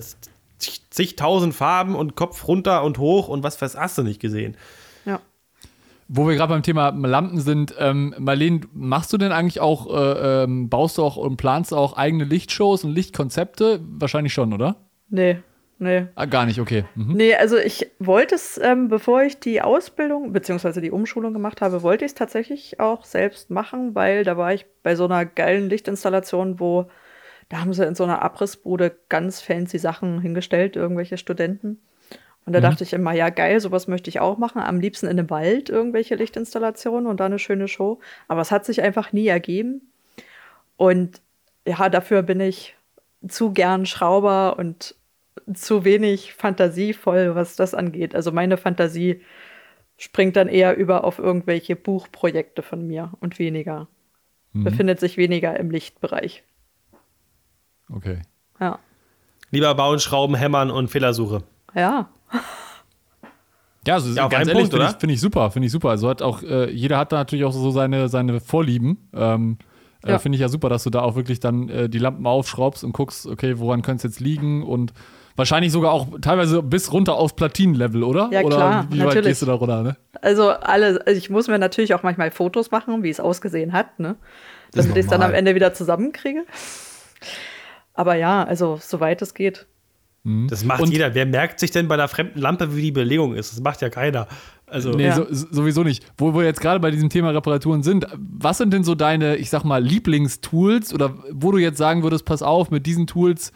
zigtausend 0.58 1.54
Farben 1.54 1.94
und 1.94 2.16
Kopf 2.16 2.46
runter 2.46 2.84
und 2.84 2.98
hoch 2.98 3.28
und 3.28 3.42
was 3.42 3.60
was 3.60 3.76
hast 3.76 3.98
du 3.98 4.02
nicht 4.02 4.20
gesehen. 4.20 4.56
Wo 6.06 6.28
wir 6.28 6.34
gerade 6.36 6.52
beim 6.52 6.62
Thema 6.62 6.90
Lampen 6.90 7.40
sind, 7.40 7.74
ähm, 7.78 8.14
Marlene, 8.18 8.60
machst 8.74 9.12
du 9.12 9.16
denn 9.16 9.32
eigentlich 9.32 9.60
auch, 9.60 9.92
äh, 9.92 10.42
ähm, 10.44 10.68
baust 10.68 10.98
du 10.98 11.02
auch 11.02 11.16
und 11.16 11.38
planst 11.38 11.72
auch 11.72 11.96
eigene 11.96 12.24
Lichtshows 12.24 12.84
und 12.84 12.92
Lichtkonzepte? 12.92 13.80
Wahrscheinlich 13.82 14.34
schon, 14.34 14.52
oder? 14.52 14.76
Nee, 15.08 15.38
nee. 15.78 16.06
Ah, 16.14 16.26
gar 16.26 16.44
nicht, 16.44 16.60
okay. 16.60 16.84
Mhm. 16.94 17.14
Nee, 17.14 17.34
also 17.34 17.56
ich 17.56 17.90
wollte 18.00 18.34
es, 18.34 18.60
ähm, 18.62 18.88
bevor 18.88 19.22
ich 19.22 19.40
die 19.40 19.62
Ausbildung 19.62 20.34
bzw. 20.34 20.82
die 20.82 20.90
Umschulung 20.90 21.32
gemacht 21.32 21.62
habe, 21.62 21.82
wollte 21.82 22.04
ich 22.04 22.10
es 22.10 22.14
tatsächlich 22.14 22.80
auch 22.80 23.04
selbst 23.04 23.50
machen, 23.50 23.94
weil 23.94 24.24
da 24.24 24.36
war 24.36 24.52
ich 24.52 24.66
bei 24.82 24.96
so 24.96 25.06
einer 25.06 25.24
geilen 25.24 25.70
Lichtinstallation, 25.70 26.60
wo 26.60 26.86
da 27.54 27.60
haben 27.60 27.72
sie 27.72 27.84
in 27.84 27.94
so 27.94 28.02
einer 28.02 28.20
Abrissbude 28.20 28.96
ganz 29.08 29.40
fancy 29.40 29.78
Sachen 29.78 30.20
hingestellt, 30.20 30.74
irgendwelche 30.74 31.16
Studenten. 31.16 31.78
Und 32.44 32.52
da 32.52 32.58
mhm. 32.58 32.64
dachte 32.64 32.82
ich 32.82 32.92
immer, 32.92 33.12
ja 33.12 33.30
geil, 33.30 33.60
sowas 33.60 33.86
möchte 33.86 34.10
ich 34.10 34.18
auch 34.18 34.38
machen. 34.38 34.60
Am 34.60 34.80
liebsten 34.80 35.06
in 35.06 35.20
einem 35.20 35.30
Wald 35.30 35.68
irgendwelche 35.70 36.16
Lichtinstallationen 36.16 37.06
und 37.06 37.20
dann 37.20 37.30
eine 37.30 37.38
schöne 37.38 37.68
Show. 37.68 38.00
Aber 38.26 38.40
es 38.40 38.50
hat 38.50 38.64
sich 38.64 38.82
einfach 38.82 39.12
nie 39.12 39.28
ergeben. 39.28 39.82
Und 40.76 41.22
ja, 41.64 41.88
dafür 41.88 42.24
bin 42.24 42.40
ich 42.40 42.74
zu 43.28 43.52
gern 43.52 43.86
Schrauber 43.86 44.58
und 44.58 44.96
zu 45.54 45.84
wenig 45.84 46.34
fantasievoll, 46.34 47.36
was 47.36 47.54
das 47.54 47.72
angeht. 47.72 48.16
Also 48.16 48.32
meine 48.32 48.56
Fantasie 48.56 49.20
springt 49.96 50.34
dann 50.34 50.48
eher 50.48 50.76
über 50.76 51.04
auf 51.04 51.20
irgendwelche 51.20 51.76
Buchprojekte 51.76 52.62
von 52.62 52.84
mir 52.84 53.12
und 53.20 53.38
weniger. 53.38 53.86
Mhm. 54.54 54.64
Befindet 54.64 54.98
sich 54.98 55.16
weniger 55.16 55.56
im 55.56 55.70
Lichtbereich. 55.70 56.42
Okay. 57.92 58.22
Ja. 58.60 58.78
Lieber 59.50 59.74
bauen, 59.74 60.00
schrauben, 60.00 60.34
hämmern 60.34 60.70
und 60.70 60.88
Fehlersuche. 60.88 61.42
Ja. 61.74 62.08
Ja, 63.86 63.94
also 63.94 64.14
ja, 64.14 64.28
ganz 64.28 64.48
ehrlich, 64.48 64.70
finde 64.70 64.86
ich, 64.86 64.96
find 64.96 65.12
ich, 65.12 65.20
super, 65.20 65.50
finde 65.50 65.66
ich 65.66 65.72
super. 65.72 65.90
Also 65.90 66.08
hat 66.08 66.22
auch, 66.22 66.42
äh, 66.42 66.70
jeder 66.70 66.98
hat 66.98 67.12
da 67.12 67.16
natürlich 67.16 67.44
auch 67.44 67.52
so 67.52 67.70
seine, 67.70 68.08
seine 68.08 68.40
Vorlieben. 68.40 69.08
Ähm, 69.12 69.58
äh, 70.04 70.12
ja. 70.12 70.18
Finde 70.18 70.36
ich 70.36 70.40
ja 70.40 70.48
super, 70.48 70.68
dass 70.68 70.84
du 70.84 70.90
da 70.90 71.02
auch 71.02 71.16
wirklich 71.16 71.40
dann 71.40 71.68
äh, 71.68 71.88
die 71.88 71.98
Lampen 71.98 72.26
aufschraubst 72.26 72.82
und 72.84 72.92
guckst, 72.92 73.26
okay, 73.26 73.58
woran 73.58 73.82
könnte 73.82 74.06
es 74.06 74.14
jetzt 74.14 74.20
liegen 74.20 74.62
und 74.62 74.92
wahrscheinlich 75.36 75.72
sogar 75.72 75.92
auch 75.92 76.08
teilweise 76.20 76.62
bis 76.62 76.92
runter 76.92 77.14
auf 77.14 77.36
Platinenlevel, 77.36 78.02
oder? 78.02 78.28
Ja, 78.32 78.40
oder 78.40 78.56
klar, 78.56 78.86
wie 78.90 79.04
weit 79.04 79.22
gehst 79.22 79.42
du 79.42 79.46
da 79.46 79.54
runter, 79.54 79.82
ne? 79.82 79.96
Also 80.22 80.50
alle, 80.50 81.02
also 81.06 81.18
ich 81.18 81.28
muss 81.28 81.48
mir 81.48 81.58
natürlich 81.58 81.94
auch 81.94 82.02
manchmal 82.02 82.30
Fotos 82.30 82.70
machen, 82.70 83.02
wie 83.02 83.10
es 83.10 83.20
ausgesehen 83.20 83.72
hat, 83.72 83.98
ne? 83.98 84.16
Damit 84.72 84.96
ich 84.96 85.04
es 85.04 85.06
dann 85.08 85.22
am 85.22 85.34
Ende 85.34 85.54
wieder 85.54 85.74
zusammenkriege. 85.74 86.44
Aber 87.94 88.16
ja, 88.16 88.44
also 88.44 88.78
soweit 88.80 89.22
es 89.22 89.34
geht. 89.34 89.66
Mhm. 90.24 90.48
Das 90.48 90.64
macht 90.64 90.82
und 90.82 90.90
jeder. 90.90 91.14
Wer 91.14 91.26
merkt 91.26 91.60
sich 91.60 91.70
denn 91.70 91.86
bei 91.86 91.94
einer 91.94 92.08
fremden 92.08 92.40
Lampe, 92.40 92.74
wie 92.76 92.82
die 92.82 92.92
Belegung 92.92 93.34
ist? 93.34 93.52
Das 93.52 93.60
macht 93.60 93.80
ja 93.82 93.90
keiner. 93.90 94.26
Also, 94.66 94.90
nee, 94.90 95.06
ja. 95.06 95.14
so, 95.14 95.26
sowieso 95.30 95.84
nicht. 95.84 96.04
Wo 96.16 96.34
wir 96.34 96.44
jetzt 96.44 96.60
gerade 96.60 96.80
bei 96.80 96.90
diesem 96.90 97.10
Thema 97.10 97.30
Reparaturen 97.30 97.82
sind, 97.82 98.06
was 98.16 98.58
sind 98.58 98.72
denn 98.72 98.82
so 98.82 98.94
deine, 98.94 99.36
ich 99.36 99.50
sag 99.50 99.64
mal, 99.64 99.82
Lieblingstools 99.82 100.92
oder 100.92 101.14
wo 101.30 101.52
du 101.52 101.58
jetzt 101.58 101.78
sagen 101.78 102.02
würdest, 102.02 102.24
pass 102.24 102.42
auf, 102.42 102.70
mit 102.70 102.86
diesen 102.86 103.06
Tools 103.06 103.52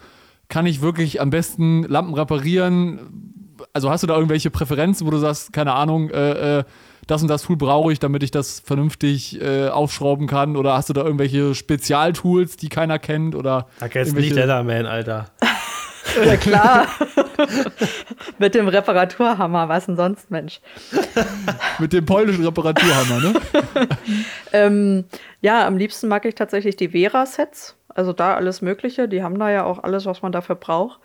kann 0.49 0.67
ich 0.67 0.81
wirklich 0.81 1.21
am 1.21 1.31
besten 1.31 1.83
Lampen 1.85 2.15
reparieren? 2.15 3.55
Also 3.73 3.91
hast 3.91 4.03
du 4.03 4.07
da 4.07 4.15
irgendwelche 4.15 4.51
Präferenzen, 4.51 5.07
wo 5.07 5.11
du 5.11 5.19
sagst, 5.19 5.53
keine 5.53 5.73
Ahnung, 5.73 6.11
äh, 6.11 6.59
äh, 6.59 6.65
das 7.09 7.23
und 7.23 7.29
das 7.29 7.43
Tool 7.43 7.57
brauche 7.57 7.93
ich, 7.93 7.99
damit 7.99 8.23
ich 8.23 8.31
das 8.31 8.61
vernünftig 8.61 9.41
äh, 9.41 9.69
aufschrauben 9.69 10.29
kann? 10.29 10.57
Oder 10.57 10.75
hast 10.75 10.89
du 10.89 10.93
da 10.93 11.03
irgendwelche 11.03 11.55
Spezialtools, 11.55 12.57
die 12.57 12.69
keiner 12.69 12.99
kennt? 12.99 13.35
Oder 13.35 13.67
da 13.81 13.89
kennst 13.89 14.13
du 14.13 14.21
nicht 14.21 14.35
Leatherman, 14.35 14.87
Alter. 14.87 15.27
Ja, 16.25 16.37
klar. 16.37 16.87
Mit 18.39 18.55
dem 18.55 18.67
Reparaturhammer, 18.67 19.69
was 19.69 19.87
denn 19.87 19.97
sonst, 19.97 20.31
Mensch? 20.31 20.61
Mit 21.79 21.93
dem 21.93 22.07
polnischen 22.07 22.45
Reparaturhammer, 22.45 23.21
ne? 23.21 23.35
ähm, 24.53 25.05
ja, 25.43 25.67
am 25.67 25.77
liebsten 25.77 26.09
mag 26.09 26.25
ich 26.25 26.35
tatsächlich 26.35 26.77
die 26.77 26.89
Vera-Sets. 26.89 27.77
Also 27.89 28.15
da 28.15 28.35
alles 28.35 28.63
Mögliche. 28.63 29.07
Die 29.07 29.23
haben 29.23 29.39
da 29.39 29.51
ja 29.51 29.65
auch 29.65 29.83
alles, 29.83 30.07
was 30.07 30.23
man 30.23 30.33
dafür 30.33 30.57
braucht. 30.57 30.99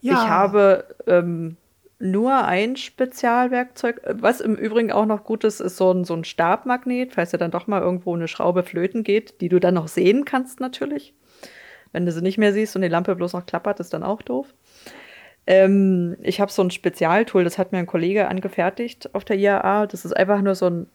Ja. 0.00 0.12
Ich 0.12 0.28
habe 0.28 0.84
ähm, 1.06 1.56
nur 1.98 2.44
ein 2.44 2.76
Spezialwerkzeug. 2.76 4.00
Was 4.04 4.40
im 4.40 4.54
Übrigen 4.54 4.92
auch 4.92 5.06
noch 5.06 5.24
gut 5.24 5.44
ist, 5.44 5.60
ist 5.60 5.76
so 5.76 5.92
ein, 5.92 6.04
so 6.04 6.14
ein 6.14 6.24
Stabmagnet, 6.24 7.14
falls 7.14 7.30
dir 7.30 7.38
dann 7.38 7.50
doch 7.50 7.66
mal 7.66 7.80
irgendwo 7.80 8.14
eine 8.14 8.28
Schraube 8.28 8.62
flöten 8.62 9.02
geht, 9.02 9.40
die 9.40 9.48
du 9.48 9.58
dann 9.58 9.74
noch 9.74 9.88
sehen 9.88 10.24
kannst 10.24 10.60
natürlich. 10.60 11.14
Wenn 11.92 12.04
du 12.04 12.12
sie 12.12 12.22
nicht 12.22 12.38
mehr 12.38 12.52
siehst 12.52 12.76
und 12.76 12.82
die 12.82 12.88
Lampe 12.88 13.16
bloß 13.16 13.32
noch 13.32 13.46
klappert, 13.46 13.80
ist 13.80 13.94
dann 13.94 14.02
auch 14.02 14.20
doof. 14.20 14.52
Ähm, 15.46 16.16
ich 16.22 16.40
habe 16.40 16.52
so 16.52 16.62
ein 16.62 16.70
Spezialtool, 16.70 17.44
das 17.44 17.56
hat 17.56 17.72
mir 17.72 17.78
ein 17.78 17.86
Kollege 17.86 18.28
angefertigt 18.28 19.14
auf 19.14 19.24
der 19.24 19.36
IAA. 19.36 19.86
Das 19.86 20.04
ist 20.04 20.12
einfach 20.12 20.42
nur 20.42 20.54
so 20.54 20.68
ein, 20.68 20.86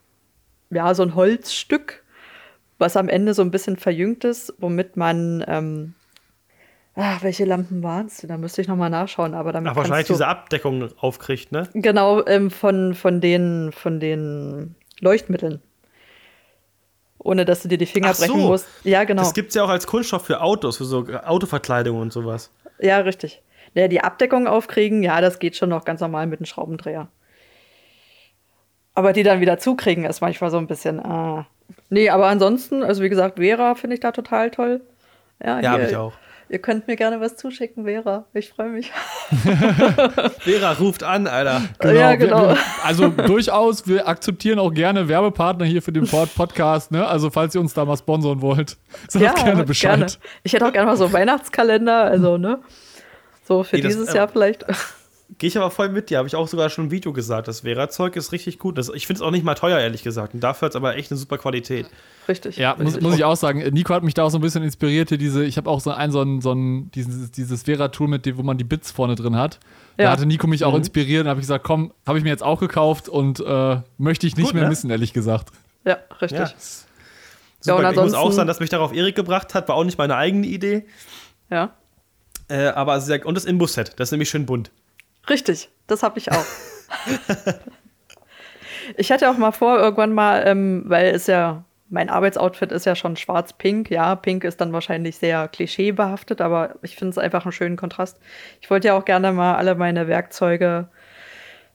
ja, 0.70 0.94
so 0.94 1.04
ein 1.04 1.16
Holzstück, 1.16 2.04
was 2.78 2.98
am 2.98 3.10
Ende 3.10 3.34
so 3.34 3.42
ein 3.42 3.52
bisschen 3.52 3.78
verjüngt 3.78 4.24
ist, 4.24 4.54
womit 4.60 4.98
man 4.98 5.44
ähm, 5.48 5.94
Ach, 6.96 7.24
welche 7.24 7.46
Lampen 7.46 7.84
waren 7.84 8.08
es? 8.08 8.26
Da 8.28 8.38
müsste 8.38 8.62
ich 8.62 8.68
nochmal 8.68 8.90
nachschauen, 8.90 9.34
aber 9.34 9.54
damit. 9.54 9.72
Ach, 9.72 9.76
wahrscheinlich 9.76 10.08
diese 10.08 10.28
Abdeckung 10.28 10.90
aufkriegt, 10.98 11.52
ne? 11.52 11.70
Genau, 11.74 12.26
ähm, 12.26 12.52
von, 12.52 12.96
von, 12.96 13.22
den, 13.22 13.72
von 13.72 14.00
den 14.00 14.76
Leuchtmitteln 15.00 15.62
ohne 17.24 17.46
dass 17.46 17.62
du 17.62 17.68
dir 17.68 17.78
die 17.78 17.86
Finger 17.86 18.10
Ach 18.12 18.18
brechen 18.18 18.42
so. 18.42 18.48
musst. 18.48 18.68
Ja, 18.84 19.04
genau. 19.04 19.22
Das 19.22 19.34
gibt 19.34 19.50
es 19.50 19.56
ja 19.56 19.64
auch 19.64 19.70
als 19.70 19.88
Kunststoff 19.88 20.26
für 20.26 20.42
Autos, 20.42 20.78
für 20.78 20.86
so 20.86 21.06
Autoverkleidung 21.08 22.00
und 22.00 22.12
sowas. 22.12 22.52
Ja, 22.80 22.98
richtig. 23.00 23.42
Ja, 23.74 23.88
die 23.88 24.02
Abdeckung 24.02 24.48
aufkriegen, 24.48 25.04
ja, 25.04 25.22
das 25.22 25.40
geht 25.40 25.56
schon 25.56 25.70
noch 25.70 25.86
ganz 25.86 26.02
normal 26.02 26.28
mit 26.28 26.40
einem 26.40 26.46
Schraubendreher. 26.46 27.08
Aber 28.94 29.14
die 29.14 29.24
dann 29.24 29.40
wieder 29.40 29.58
zukriegen, 29.58 30.04
ist 30.04 30.22
manchmal 30.22 30.52
so 30.52 30.58
ein 30.58 30.68
bisschen. 30.68 31.00
Äh. 31.00 31.44
Nee, 31.90 32.10
aber 32.10 32.28
ansonsten, 32.28 32.84
also 32.84 33.02
wie 33.02 33.10
gesagt, 33.10 33.40
Vera 33.40 33.76
finde 33.76 33.94
ich 33.94 34.00
da 34.02 34.12
total 34.12 34.52
toll. 34.52 34.82
Ja, 35.44 35.62
ja 35.62 35.72
habe 35.72 35.84
ich 35.84 35.96
auch. 35.96 36.14
Ihr 36.52 36.60
könnt 36.60 36.86
mir 36.86 36.98
gerne 36.98 37.22
was 37.22 37.38
zuschicken, 37.38 37.86
Vera. 37.86 38.26
Ich 38.34 38.50
freue 38.50 38.72
mich. 38.72 38.92
Vera 40.40 40.74
ruft 40.74 41.02
an, 41.02 41.26
Alter. 41.26 41.62
Genau. 41.80 41.94
Ja, 41.94 42.16
genau. 42.16 42.50
Wir, 42.50 42.58
also 42.84 43.08
durchaus, 43.08 43.88
wir 43.88 44.06
akzeptieren 44.06 44.60
auch 44.60 44.74
gerne 44.74 45.08
Werbepartner 45.08 45.64
hier 45.64 45.82
für 45.82 45.94
den 45.94 46.06
Podcast. 46.06 46.92
Ne? 46.92 47.08
Also 47.08 47.30
falls 47.30 47.56
ihr 47.56 47.62
uns 47.62 47.74
da 47.74 47.86
mal 47.86 47.96
sponsoren 47.96 48.42
wollt, 48.42 48.76
sagt 49.08 49.24
ja, 49.24 49.32
gerne 49.32 49.64
Bescheid. 49.64 49.98
Gerne. 49.98 50.12
Ich 50.44 50.52
hätte 50.52 50.68
auch 50.68 50.74
gerne 50.74 50.88
mal 50.88 50.98
so 50.98 51.06
einen 51.06 51.14
Weihnachtskalender, 51.14 52.04
also 52.04 52.38
ne, 52.38 52.60
so 53.46 53.64
für 53.64 53.78
nee, 53.78 53.84
dieses 53.84 54.08
das, 54.08 54.16
Jahr 54.16 54.28
vielleicht. 54.28 54.66
Gehe 55.38 55.48
ich 55.48 55.58
aber 55.58 55.72
voll 55.72 55.90
mit 55.90 56.10
dir. 56.10 56.18
Habe 56.18 56.28
ich 56.28 56.36
auch 56.36 56.48
sogar 56.48 56.70
schon 56.70 56.86
ein 56.86 56.92
Video 56.92 57.14
gesagt. 57.14 57.48
Das 57.48 57.62
Vera-Zeug 57.62 58.16
ist 58.16 58.32
richtig 58.32 58.60
gut. 58.60 58.78
Das, 58.78 58.90
ich 58.90 59.08
finde 59.08 59.20
es 59.20 59.22
auch 59.22 59.32
nicht 59.32 59.44
mal 59.44 59.56
teuer, 59.56 59.80
ehrlich 59.80 60.04
gesagt. 60.04 60.34
Und 60.34 60.40
dafür 60.42 60.68
hat 60.68 60.72
es 60.74 60.76
aber 60.76 60.96
echt 60.96 61.12
eine 61.12 61.18
super 61.18 61.38
Qualität. 61.38 61.88
Richtig. 62.28 62.58
Ja, 62.58 62.72
richtig. 62.72 62.96
muss, 62.96 63.02
muss 63.02 63.16
ich 63.16 63.24
auch 63.24 63.36
sagen. 63.36 63.60
Nico 63.74 63.94
hat 63.94 64.04
mich 64.04 64.14
da 64.14 64.24
auch 64.24 64.30
so 64.30 64.38
ein 64.38 64.42
bisschen 64.42 64.64
inspiriert. 64.64 65.10
Hier 65.10 65.18
diese, 65.18 65.44
ich 65.44 65.58
habe 65.58 65.70
auch 65.70 65.80
so 65.82 65.92
ein, 65.92 66.12
so 66.12 66.22
ein, 66.22 66.42
so 66.42 66.52
ein 66.54 66.92
dieses, 66.92 67.32
dieses 67.32 67.64
Vera-Tool, 67.64 68.08
mit 68.08 68.26
dem, 68.26 68.38
wo 68.38 68.44
man 68.44 68.58
die 68.58 68.64
Bits 68.64 68.92
vorne 68.92 69.16
drin 69.16 69.36
hat. 69.36 69.60
Da 69.98 70.04
Ja. 70.06 70.12
hatte 70.12 70.26
Nico 70.26 70.48
mich 70.48 70.64
auch 70.64 70.72
Mhm. 70.72 70.78
inspiriert 70.80 71.24
und 71.24 71.30
habe 71.30 71.40
ich 71.40 71.44
gesagt, 71.44 71.64
komm, 71.64 71.94
habe 72.06 72.18
ich 72.18 72.24
mir 72.24 72.30
jetzt 72.30 72.44
auch 72.44 72.60
gekauft 72.60 73.10
und 73.10 73.40
äh, 73.40 73.82
möchte 73.98 74.28
ich 74.28 74.36
nicht 74.38 74.46
Gut, 74.48 74.54
mehr 74.54 74.64
ne? 74.64 74.70
missen, 74.70 74.90
ehrlich 74.90 75.14
gesagt. 75.14 75.50
Ja, 75.86 75.98
richtig. 76.22 76.40
Ja. 76.40 76.46
Ja, 77.64 77.76
Super. 77.76 77.88
und 77.90 77.94
ich 77.94 77.96
muss 77.96 77.98
auch 78.14 78.18
ansonsten- 78.20 78.36
sagen, 78.38 78.48
dass 78.48 78.60
mich 78.60 78.70
darauf 78.70 78.94
Erik 78.94 79.16
gebracht 79.16 79.54
hat. 79.54 79.68
War 79.70 79.76
auch 79.76 79.84
nicht 79.84 79.98
meine 79.98 80.16
eigene 80.16 80.48
Idee. 80.48 80.86
ja. 81.50 81.72
Äh, 82.48 82.68
aber 82.68 83.00
sehr, 83.00 83.26
und 83.26 83.36
das 83.36 83.46
Inbus-Set. 83.46 83.94
Das 83.98 84.10
ist 84.10 84.12
nämlich 84.12 84.30
schön 84.30 84.46
bunt. 84.46 84.72
Richtig, 85.30 85.70
das 85.88 86.04
habe 86.04 86.20
ich 86.20 86.32
auch. 86.32 86.46
ich 88.98 89.12
hatte 89.12 89.30
auch 89.30 89.38
mal 89.38 89.52
vor, 89.52 89.80
irgendwann 89.80 90.14
mal, 90.14 90.44
ähm, 90.46 90.84
weil 90.88 91.08
es 91.08 91.28
ja, 91.28 91.64
mein 91.90 92.10
Arbeitsoutfit 92.10 92.72
ist 92.72 92.86
ja 92.86 92.96
schon 92.96 93.18
schwarz-pink. 93.18 93.90
Ja, 93.90 94.16
pink 94.16 94.44
ist 94.44 94.62
dann 94.62 94.74
wahrscheinlich 94.74 95.18
sehr 95.18 95.48
klischeebehaftet, 95.48 96.42
aber 96.42 96.76
ich 96.82 96.96
finde 96.96 97.12
es 97.12 97.18
einfach 97.18 97.46
einen 97.46 97.52
schönen 97.52 97.76
Kontrast. 97.76 98.18
Ich 98.62 98.70
wollte 98.70 98.88
ja 98.88 98.98
auch 98.98 99.06
gerne 99.06 99.32
mal 99.34 99.56
alle 99.56 99.76
meine 99.76 100.08
Werkzeuge 100.08 100.88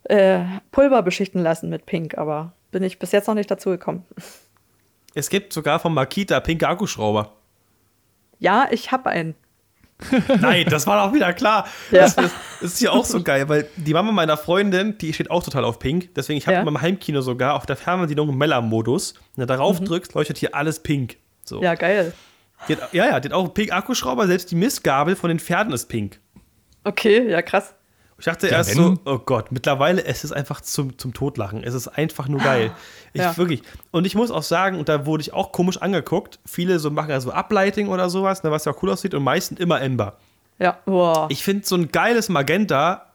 äh, 0.05 0.41
Pulver 0.71 1.03
beschichten 1.03 1.43
lassen 1.43 1.69
mit 1.69 1.87
pink, 1.87 2.17
aber 2.17 2.53
bin 2.71 2.83
ich 2.83 2.99
bis 2.99 3.13
jetzt 3.13 3.27
noch 3.29 3.35
nicht 3.35 3.51
dazu 3.51 3.71
gekommen. 3.71 4.05
Es 5.15 5.31
gibt 5.31 5.53
sogar 5.53 5.81
von 5.81 5.95
Makita 5.95 6.41
pinke 6.41 6.69
Akkuschrauber. 6.69 7.33
Ja, 8.39 8.69
ich 8.71 8.93
habe 8.93 9.09
einen. 9.09 9.35
Nein, 10.41 10.67
das 10.69 10.87
war 10.87 11.07
doch 11.07 11.15
wieder 11.15 11.33
klar. 11.33 11.67
Ja. 11.91 12.03
Das, 12.03 12.17
das, 12.17 12.33
ist 12.61 12.81
ja 12.81 12.91
auch 12.91 13.05
so 13.05 13.23
geil, 13.23 13.49
weil 13.49 13.69
die 13.77 13.95
Mama 13.95 14.13
meiner 14.13 14.37
Freundin, 14.37 14.99
die 14.99 15.13
steht 15.13 15.31
auch 15.31 15.43
total 15.43 15.65
auf 15.65 15.79
Pink. 15.79 16.15
Deswegen, 16.15 16.39
ich 16.39 16.47
habe 16.47 16.55
Ja. 16.55 16.61
in 16.61 16.65
meinem 16.67 16.81
Heimkino 16.81 17.21
sogar 17.23 17.55
auf 17.55 17.67
der 17.67 17.77
Fernbedienung 17.77 18.37
Mella-Modus. 18.37 19.15
Wenn 19.35 19.43
du 19.43 19.47
darauf 19.47 19.81
drückst, 19.81 20.15
leuchtet 20.15 20.39
hier 20.39 20.55
alles 20.55 20.83
pink. 20.83 21.17
So. 21.45 21.59
Mhm. 21.59 21.63
Ja, 21.65 21.75
geil. 21.75 22.13
Hat, 22.59 22.93
ja, 22.93 23.07
ja, 23.07 23.21
die 23.21 23.29
hat 23.29 23.35
auch 23.35 23.45
einen 23.45 23.55
pink 23.55 23.73
Akkuschrauber, 23.73 24.27
selbst 24.27 24.51
die 24.51 24.55
Mistgabel 24.57 25.17
von 25.17 25.29
den 25.29 25.39
Pferden 25.39 25.73
ist 25.73 25.87
pink. 25.87 26.21
Okay, 26.85 27.31
ja, 27.31 27.43
krass. 27.43 27.75
Ich 28.19 28.25
dachte 28.25 28.49
Ja, 28.49 28.59
erst 28.59 28.73
so, 28.73 28.95
oh 29.05 29.19
Gott, 29.19 29.53
mittlerweile 29.53 30.03
es 30.05 30.25
ist 30.25 30.33
einfach 30.33 30.63
zum, 30.63 30.99
zum 30.99 31.13
Totlachen. 31.13 31.63
Es 31.63 31.75
ist 31.75 31.89
einfach 31.89 32.29
nur 32.29 32.41
geil. 32.41 32.71
Ich 33.13 33.21
Ja. 33.21 33.37
wirklich. 33.37 33.63
Und 33.91 34.07
ich 34.07 34.15
muss 34.15 34.31
auch 34.31 34.43
sagen, 34.43 34.79
und 34.79 34.89
da 34.89 35.05
wurde 35.05 35.21
ich 35.21 35.35
auch 35.35 35.53
komisch 35.53 35.77
angeguckt, 35.83 36.39
viele 36.47 36.79
so 36.79 36.91
machen 36.91 37.11
ja 37.11 37.21
so 37.21 37.31
Uplighting 37.33 37.89
oder 37.89 38.09
sowas, 38.09 38.43
ne, 38.43 38.51
was 38.51 38.65
ja 38.65 38.75
cool 38.83 38.91
aussieht, 38.91 39.13
und 39.13 39.23
meistens 39.23 39.61
immer 39.61 39.81
Ember. 39.83 40.17
Ja, 40.59 40.79
boah. 40.87 41.27
Ich 41.31 41.45
finde 41.45 41.67
so 41.67 41.77
ein 41.77 41.89
geiles 41.93 42.31
Magenta 42.31 43.07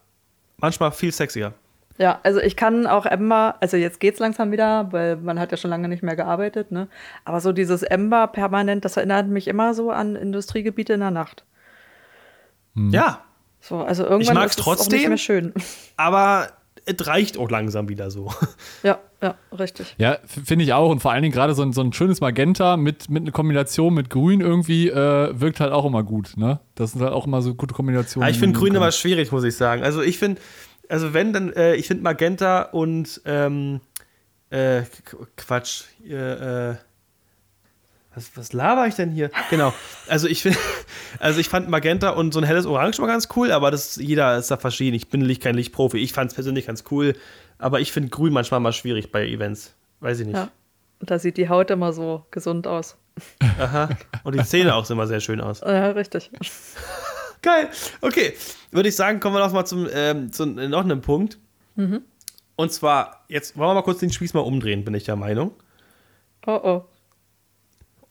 manchmal 0.58 0.92
viel 0.92 1.12
sexier. 1.12 1.54
Ja, 1.98 2.20
also 2.24 2.40
ich 2.40 2.56
kann 2.56 2.86
auch 2.88 3.06
Ember, 3.06 3.56
also 3.60 3.78
jetzt 3.78 4.00
geht's 4.00 4.20
langsam 4.20 4.52
wieder, 4.52 4.92
weil 4.92 5.18
man 5.18 5.40
hat 5.40 5.52
ja 5.52 5.58
schon 5.58 5.70
lange 5.72 5.88
nicht 5.88 6.04
mehr 6.04 6.16
gearbeitet, 6.16 6.72
ne? 6.72 6.88
Aber 7.26 7.42
so 7.42 7.52
dieses 7.52 7.84
Ember 7.84 8.28
permanent, 8.28 8.86
das 8.86 8.98
erinnert 8.98 9.28
mich 9.28 9.48
immer 9.48 9.74
so 9.74 9.92
an 9.92 10.16
Industriegebiete 10.16 10.94
in 10.94 11.00
der 11.00 11.12
Nacht. 11.12 11.44
Ja, 12.76 13.20
So, 13.62 13.78
also 13.78 14.04
irgendwann 14.06 14.36
mag's 14.36 14.56
ist 14.56 14.60
es 14.62 14.68
auch 14.68 14.76
trotzdem. 14.76 15.00
nicht 15.00 15.08
mehr 15.08 15.18
schön. 15.18 15.54
aber 15.98 16.50
es 16.86 17.06
reicht 17.08 17.38
auch 17.38 17.50
langsam 17.52 17.90
wieder 17.90 18.10
so. 18.10 18.32
ja, 18.84 18.98
ja, 19.22 19.36
richtig. 19.58 19.94
Ja, 20.00 20.18
finde 20.26 20.66
ich 20.66 20.74
auch. 20.74 20.90
Und 20.90 21.00
vor 21.00 21.12
allen 21.12 21.22
Dingen 21.22 21.34
gerade 21.34 21.54
so 21.54 21.62
ein, 21.62 21.74
so 21.74 21.82
ein 21.82 21.94
schönes 21.94 22.22
Magenta 22.22 22.76
mit, 22.76 23.08
mit 23.10 23.22
einer 23.22 23.32
Kombination 23.32 23.94
mit 23.94 24.10
Grün 24.10 24.42
irgendwie 24.42 24.90
äh, 24.90 25.40
wirkt 25.40 25.60
halt 25.60 25.72
auch 25.74 25.86
immer 25.86 26.02
gut. 26.04 26.34
Ne? 26.38 26.60
Das 26.74 26.94
sind 26.94 27.02
halt 27.04 27.14
auch 27.14 27.28
immer 27.28 27.44
so 27.44 27.54
gute 27.54 27.76
Kombinationen. 27.76 28.28
Ja, 28.28 28.32
ich 28.34 28.40
finde 28.40 28.58
Grün 28.58 28.74
immer 28.74 28.92
schwierig, 28.92 29.32
muss 29.32 29.44
ich 29.44 29.56
sagen. 29.56 29.84
Also 29.84 30.02
ich 30.02 30.18
finde, 30.18 30.42
also 30.90 31.14
wenn 31.14 31.34
dann, 31.34 31.54
äh, 31.54 31.76
ich 31.76 31.86
finde 31.86 32.02
Magenta 32.04 32.64
und 32.64 33.22
ähm, 33.26 33.80
äh, 34.50 34.82
Qu- 34.82 35.28
Quatsch, 35.38 35.84
äh, 36.04 36.72
äh, 36.72 36.76
was, 38.14 38.36
was 38.36 38.54
laber 38.54 38.88
ich 38.88 38.96
denn 38.96 39.12
hier? 39.12 39.32
Genau. 39.50 39.74
Also 40.08 40.28
ich 40.28 40.42
finde, 40.42 40.58
also 41.20 41.40
ich 41.40 41.50
fand 41.50 41.70
Magenta 41.70 42.10
und 42.10 42.34
so 42.34 42.40
ein 42.40 42.46
helles 42.46 42.66
Orange 42.66 43.00
mal 43.00 43.08
ganz 43.08 43.30
cool, 43.36 43.52
aber 43.52 43.72
das 43.72 43.96
jeder 43.96 44.38
ist 44.38 44.52
da 44.52 44.58
verschieden. 44.58 44.96
Ich 44.96 45.10
bin 45.10 45.22
Licht, 45.22 45.42
kein 45.42 45.56
Lichtprofi. 45.56 45.98
Ich 45.98 46.14
fand 46.14 46.32
es 46.32 46.36
persönlich 46.36 46.68
ganz 46.68 46.84
cool, 46.92 47.16
aber 47.58 47.80
ich 47.80 47.92
finde 47.92 48.10
Grün 48.10 48.34
manchmal 48.34 48.60
mal 48.60 48.74
schwierig 48.74 49.12
bei 49.12 49.26
Events. 49.26 49.74
Weiß 50.00 50.20
ich 50.20 50.28
nicht. 50.28 50.36
Ja. 50.36 50.50
Und 51.00 51.10
da 51.10 51.20
sieht 51.20 51.38
die 51.38 51.50
Haut 51.50 51.72
immer 51.72 51.94
so 51.94 52.26
gesund 52.32 52.68
aus. 52.68 52.98
Aha. 53.60 53.90
Und 54.24 54.36
die 54.36 54.44
Zähne 54.44 54.76
auch 54.76 54.90
immer 54.90 55.08
sehr 55.08 55.20
schön 55.20 55.42
aus. 55.42 55.62
Ja, 55.62 55.92
richtig. 55.92 56.32
Geil. 57.42 57.70
Okay. 58.02 58.34
Würde 58.72 58.90
ich 58.90 58.96
sagen, 58.96 59.20
kommen 59.20 59.36
wir 59.36 59.40
noch 59.40 59.52
mal 59.52 59.66
zum, 59.66 59.88
ähm, 59.92 60.32
zu 60.32 60.46
noch 60.46 60.84
einem 60.84 61.02
Punkt. 61.02 61.40
Und 62.56 62.72
zwar, 62.72 63.24
jetzt 63.28 63.58
wollen 63.58 63.70
wir 63.70 63.74
mal 63.76 63.82
kurz 63.82 64.00
den 64.00 64.12
Spieß 64.12 64.34
mal 64.34 64.42
umdrehen, 64.42 64.84
bin 64.84 64.94
ich 64.94 65.06
der 65.06 65.16
Meinung. 65.16 65.52
Oh 66.46 66.60
oh. 66.64 66.86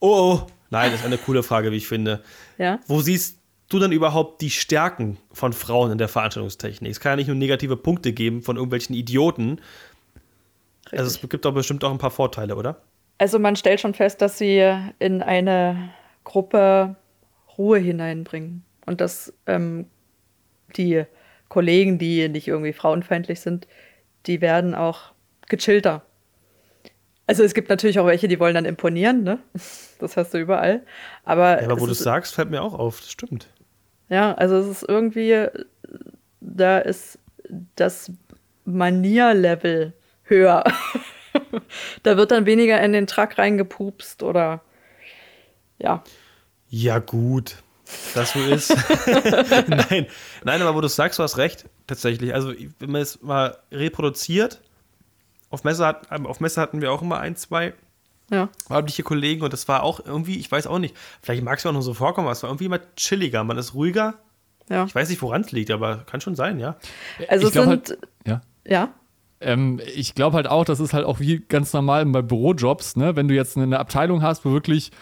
Oh, 0.01 0.43
oh. 0.43 0.47
Nein, 0.71 0.93
das 0.93 1.01
ist 1.01 1.07
eine 1.07 1.19
coole 1.19 1.43
Frage, 1.43 1.73
wie 1.73 1.77
ich 1.77 1.89
finde. 1.89 2.23
Ja. 2.59 2.81
Wo 2.87 3.01
siehst 3.01 3.39
du 3.69 3.79
denn 3.79 3.93
überhaupt 3.93 4.41
die 4.41 4.51
Stärken 4.51 5.19
von 5.33 5.53
Frauen 5.53 5.93
in 5.93 5.99
der 5.99 6.09
Veranstaltungstechnik? 6.09 6.91
Es 6.91 7.01
kann 7.01 7.13
ja 7.13 7.17
nicht 7.17 7.27
nur 7.27 7.37
negative 7.37 7.77
Punkte 7.77 8.13
geben 8.13 8.43
von 8.43 8.57
irgendwelchen 8.57 8.95
Idioten. 8.95 9.61
Also 10.91 11.05
es 11.05 11.15
richtig. 11.15 11.31
gibt 11.31 11.45
doch 11.45 11.55
bestimmt 11.55 11.85
auch 11.85 11.91
ein 11.91 11.99
paar 11.99 12.11
Vorteile, 12.11 12.57
oder? 12.57 12.83
Also 13.19 13.39
man 13.39 13.57
stellt 13.57 13.81
schon 13.81 13.95
fest, 13.95 14.23
dass 14.23 14.39
sie 14.39 14.61
in 14.99 15.23
eine 15.23 15.91
Gruppe 16.25 16.97
Ruhe 17.59 17.79
hineinbringen. 17.79 18.65
Und 18.87 19.01
dass 19.01 19.33
ähm, 19.47 19.87
die 20.77 21.05
Kollegen, 21.49 21.99
die 21.99 22.29
nicht 22.29 22.49
irgendwie 22.49 22.73
frauenfeindlich 22.73 23.41
sind, 23.41 23.67
die 24.27 24.41
werden 24.41 24.75
auch 24.75 25.13
gechillter. 25.49 26.03
Also 27.31 27.45
es 27.45 27.55
gibt 27.55 27.69
natürlich 27.69 28.01
auch 28.01 28.07
welche, 28.07 28.27
die 28.27 28.41
wollen 28.41 28.57
dann 28.57 28.65
imponieren, 28.65 29.23
ne? 29.23 29.39
Das 30.01 30.17
hast 30.17 30.35
du 30.35 30.39
überall. 30.39 30.83
Aber, 31.23 31.61
Ja, 31.61 31.71
aber 31.71 31.81
wo 31.81 31.87
du 31.87 31.93
es 31.93 32.01
sagst, 32.01 32.35
fällt 32.35 32.51
mir 32.51 32.61
auch 32.61 32.75
auf. 32.75 32.99
Das 32.99 33.13
stimmt. 33.13 33.47
ja, 34.09 34.35
also 34.35 34.57
es 34.57 34.67
ist 34.67 34.89
irgendwie, 34.89 35.47
da 36.41 36.79
ist 36.81 37.21
das 37.77 38.11
Manierlevel 38.65 39.93
höher. 40.25 40.65
da 42.03 42.17
wird 42.17 42.33
dann 42.33 42.47
weniger 42.47 42.81
in 42.81 42.93
den 42.93 43.07
Truck 43.07 43.39
reingepupst 43.39 44.25
oder 44.25 44.63
ja. 45.79 46.03
Ja, 46.69 46.99
gut. 46.99 47.63
Das 48.13 48.33
so 48.33 48.41
ist. 48.41 48.71
nein, 49.69 50.09
nein, 50.43 50.63
aber 50.63 50.75
wo 50.75 50.81
du 50.81 50.87
es 50.87 50.97
sagst, 50.97 51.21
du 51.21 51.23
hast 51.23 51.37
recht, 51.39 51.67
tatsächlich. 51.87 52.35
Also, 52.35 52.53
wenn 52.81 52.91
man 52.91 53.03
es 53.03 53.23
mal 53.23 53.57
reproduziert, 53.71 54.63
auf 55.51 55.65
Messe, 55.65 55.85
hat, 55.87 56.11
auf 56.11 56.41
Messe 56.41 56.61
hatten 56.61 56.81
wir 56.81 56.93
auch 56.93 57.03
immer 57.03 57.19
ein, 57.19 57.37
zwei 57.37 57.75
Ja, 58.31 58.49
weibliche 58.69 59.03
Kollegen 59.03 59.43
und 59.43 59.53
das 59.53 59.67
war 59.69 59.83
auch 59.83 60.01
irgendwie, 60.05 60.39
ich 60.39 60.51
weiß 60.51 60.67
auch 60.69 60.79
nicht, 60.79 60.95
vielleicht 61.23 61.43
mag 61.43 61.59
es 61.59 61.65
mir 61.65 61.71
auch 61.71 61.75
nur 61.75 61.83
so 61.83 61.95
vorkommen, 61.95 62.27
aber 62.29 62.33
es 62.33 62.43
war 62.43 62.51
irgendwie 62.51 62.67
immer 62.67 62.81
chilliger, 62.97 63.43
man 63.45 63.59
ist 63.59 63.75
ruhiger. 63.75 64.15
ja. 64.69 64.85
Ich 64.85 64.95
weiß 64.95 65.09
nicht, 65.11 65.21
woran 65.23 65.41
es 65.43 65.51
liegt, 65.53 65.71
aber 65.71 65.99
kann 66.07 66.21
schon 66.21 66.37
sein, 66.37 66.61
ja. 66.61 66.77
Also 67.29 67.49
ich 67.49 67.53
sind, 67.55 67.67
halt, 67.67 67.99
ja. 68.27 68.41
ja, 68.65 68.91
Ähm, 69.41 69.81
ich 69.97 70.15
glaube 70.15 70.37
halt 70.37 70.47
auch, 70.47 70.65
das 70.65 70.79
ist 70.81 70.93
halt 70.93 71.05
auch 71.05 71.19
wie 71.19 71.41
ganz 71.41 71.73
normal 71.73 72.07
bei 72.07 72.23
Bürojobs, 72.23 72.95
ne? 72.97 73.17
Wenn 73.17 73.27
du 73.27 73.35
jetzt 73.35 73.57
eine 73.57 73.79
Abteilung 73.79 74.23
hast, 74.23 74.45
wo 74.45 74.53
wirklich 74.53 74.93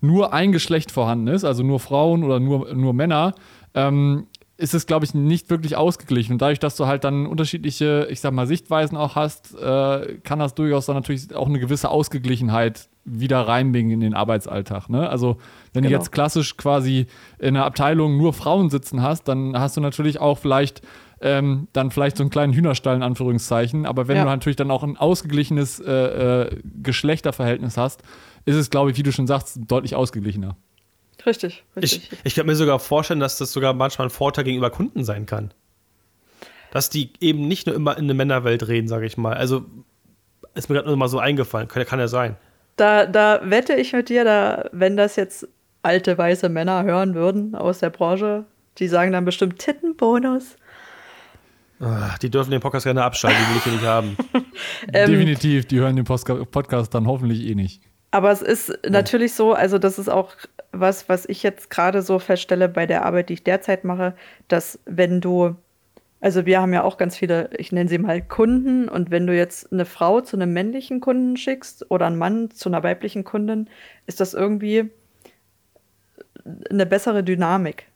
nur 0.00 0.32
ein 0.32 0.52
Geschlecht 0.52 0.92
vorhanden 0.92 1.26
ist, 1.26 1.44
also 1.44 1.62
nur 1.62 1.80
Frauen 1.80 2.22
oder 2.24 2.38
nur, 2.40 2.72
nur 2.74 2.94
Männer, 2.94 3.34
ähm, 3.74 4.28
ist 4.58 4.74
es, 4.74 4.86
glaube 4.86 5.04
ich, 5.06 5.14
nicht 5.14 5.50
wirklich 5.50 5.76
ausgeglichen. 5.76 6.32
Und 6.32 6.42
dadurch, 6.42 6.58
dass 6.58 6.74
du 6.76 6.86
halt 6.86 7.04
dann 7.04 7.26
unterschiedliche, 7.26 8.08
ich 8.10 8.20
sag 8.20 8.32
mal, 8.32 8.46
Sichtweisen 8.48 8.98
auch 8.98 9.14
hast, 9.14 9.54
äh, 9.54 10.18
kann 10.24 10.40
das 10.40 10.54
durchaus 10.56 10.86
dann 10.86 10.96
natürlich 10.96 11.32
auch 11.34 11.46
eine 11.46 11.60
gewisse 11.60 11.88
Ausgeglichenheit 11.90 12.88
wieder 13.04 13.46
reinbringen 13.46 13.92
in 13.92 14.00
den 14.00 14.14
Arbeitsalltag. 14.14 14.88
Ne? 14.90 15.08
Also, 15.08 15.36
wenn 15.72 15.84
du 15.84 15.88
Genau. 15.88 16.00
jetzt 16.00 16.10
klassisch 16.10 16.56
quasi 16.56 17.06
in 17.38 17.56
einer 17.56 17.64
Abteilung 17.64 18.16
nur 18.18 18.32
Frauen 18.32 18.68
sitzen 18.68 19.00
hast, 19.00 19.28
dann 19.28 19.56
hast 19.58 19.76
du 19.76 19.80
natürlich 19.80 20.20
auch 20.20 20.38
vielleicht 20.38 20.82
ähm, 21.20 21.66
dann 21.72 21.90
vielleicht 21.90 22.16
so 22.16 22.22
einen 22.22 22.30
kleinen 22.30 22.52
Hühnerstall 22.52 22.94
in 22.94 23.02
Anführungszeichen. 23.02 23.86
Aber 23.86 24.06
wenn 24.06 24.16
Ja. 24.16 24.22
du 24.24 24.28
natürlich 24.30 24.54
dann 24.56 24.70
auch 24.70 24.84
ein 24.84 24.96
ausgeglichenes 24.96 25.80
äh, 25.80 25.92
äh, 26.42 26.60
Geschlechterverhältnis 26.82 27.76
hast, 27.76 28.02
ist 28.44 28.54
es, 28.56 28.70
glaube 28.70 28.90
ich, 28.92 28.98
wie 28.98 29.02
du 29.02 29.10
schon 29.12 29.26
sagst, 29.26 29.58
deutlich 29.66 29.94
ausgeglichener. 29.96 30.56
Richtig, 31.28 31.64
Ich, 31.76 31.82
richtig. 31.82 32.18
ich 32.24 32.34
kann 32.34 32.46
mir 32.46 32.56
sogar 32.56 32.78
vorstellen, 32.80 33.20
dass 33.20 33.38
das 33.38 33.52
sogar 33.52 33.72
manchmal 33.74 34.08
ein 34.08 34.10
Vorteil 34.10 34.44
gegenüber 34.44 34.70
Kunden 34.70 35.04
sein 35.04 35.26
kann. 35.26 35.52
Dass 36.72 36.90
die 36.90 37.12
eben 37.20 37.46
nicht 37.48 37.66
nur 37.66 37.76
immer 37.76 37.96
in 37.96 38.04
eine 38.04 38.14
Männerwelt 38.14 38.66
reden, 38.68 38.88
sage 38.88 39.06
ich 39.06 39.16
mal. 39.16 39.34
Also, 39.34 39.64
ist 40.54 40.68
mir 40.68 40.74
gerade 40.76 40.88
nur 40.88 40.96
mal 40.96 41.08
so 41.08 41.18
eingefallen. 41.18 41.68
Kann, 41.68 41.84
kann 41.86 42.00
ja 42.00 42.08
sein. 42.08 42.36
Da, 42.76 43.06
da 43.06 43.40
wette 43.44 43.74
ich 43.74 43.92
mit 43.92 44.08
dir, 44.08 44.24
da, 44.24 44.68
wenn 44.72 44.96
das 44.96 45.16
jetzt 45.16 45.46
alte 45.82 46.18
weiße 46.18 46.48
Männer 46.48 46.84
hören 46.84 47.14
würden 47.14 47.54
aus 47.54 47.78
der 47.78 47.90
Branche, 47.90 48.44
die 48.78 48.88
sagen 48.88 49.12
dann 49.12 49.24
bestimmt 49.24 49.58
Tittenbonus. 49.58 50.56
Ah, 51.80 52.16
Die 52.20 52.30
dürfen 52.30 52.50
den 52.50 52.60
Podcast 52.60 52.84
gerne 52.84 53.04
abschalten, 53.04 53.38
die 53.40 53.50
will 53.50 53.56
ich 53.58 53.64
hier 53.64 53.72
nicht 53.72 53.84
haben. 53.86 54.16
Ähm, 54.92 55.10
Definitiv, 55.10 55.66
die 55.66 55.78
hören 55.78 55.94
den 55.96 56.04
Podcast 56.04 56.92
dann 56.92 57.06
hoffentlich 57.06 57.46
eh 57.46 57.54
nicht. 57.54 57.82
Aber 58.10 58.32
es 58.32 58.42
ist 58.42 58.72
natürlich 58.88 59.34
so, 59.34 59.52
also 59.52 59.78
das 59.78 59.98
ist 59.98 60.08
auch 60.08 60.32
was, 60.80 61.08
was 61.08 61.26
ich 61.26 61.42
jetzt 61.42 61.70
gerade 61.70 62.02
so 62.02 62.18
feststelle 62.18 62.68
bei 62.68 62.86
der 62.86 63.04
Arbeit, 63.04 63.28
die 63.28 63.34
ich 63.34 63.44
derzeit 63.44 63.84
mache, 63.84 64.14
dass 64.48 64.78
wenn 64.86 65.20
du 65.20 65.56
Also 66.20 66.46
wir 66.46 66.60
haben 66.60 66.72
ja 66.72 66.82
auch 66.82 66.96
ganz 66.98 67.16
viele, 67.16 67.50
ich 67.56 67.70
nenne 67.70 67.88
sie 67.88 67.98
mal 67.98 68.20
Kunden. 68.22 68.88
Und 68.88 69.10
wenn 69.10 69.26
du 69.26 69.36
jetzt 69.36 69.72
eine 69.72 69.84
Frau 69.84 70.20
zu 70.20 70.36
einem 70.36 70.52
männlichen 70.52 71.00
Kunden 71.00 71.36
schickst 71.36 71.90
oder 71.90 72.06
einen 72.06 72.18
Mann 72.18 72.50
zu 72.50 72.68
einer 72.68 72.82
weiblichen 72.82 73.22
Kundin, 73.24 73.68
ist 74.06 74.18
das 74.20 74.34
irgendwie 74.34 74.90
eine 76.70 76.86
bessere 76.86 77.22
Dynamik. 77.22 77.86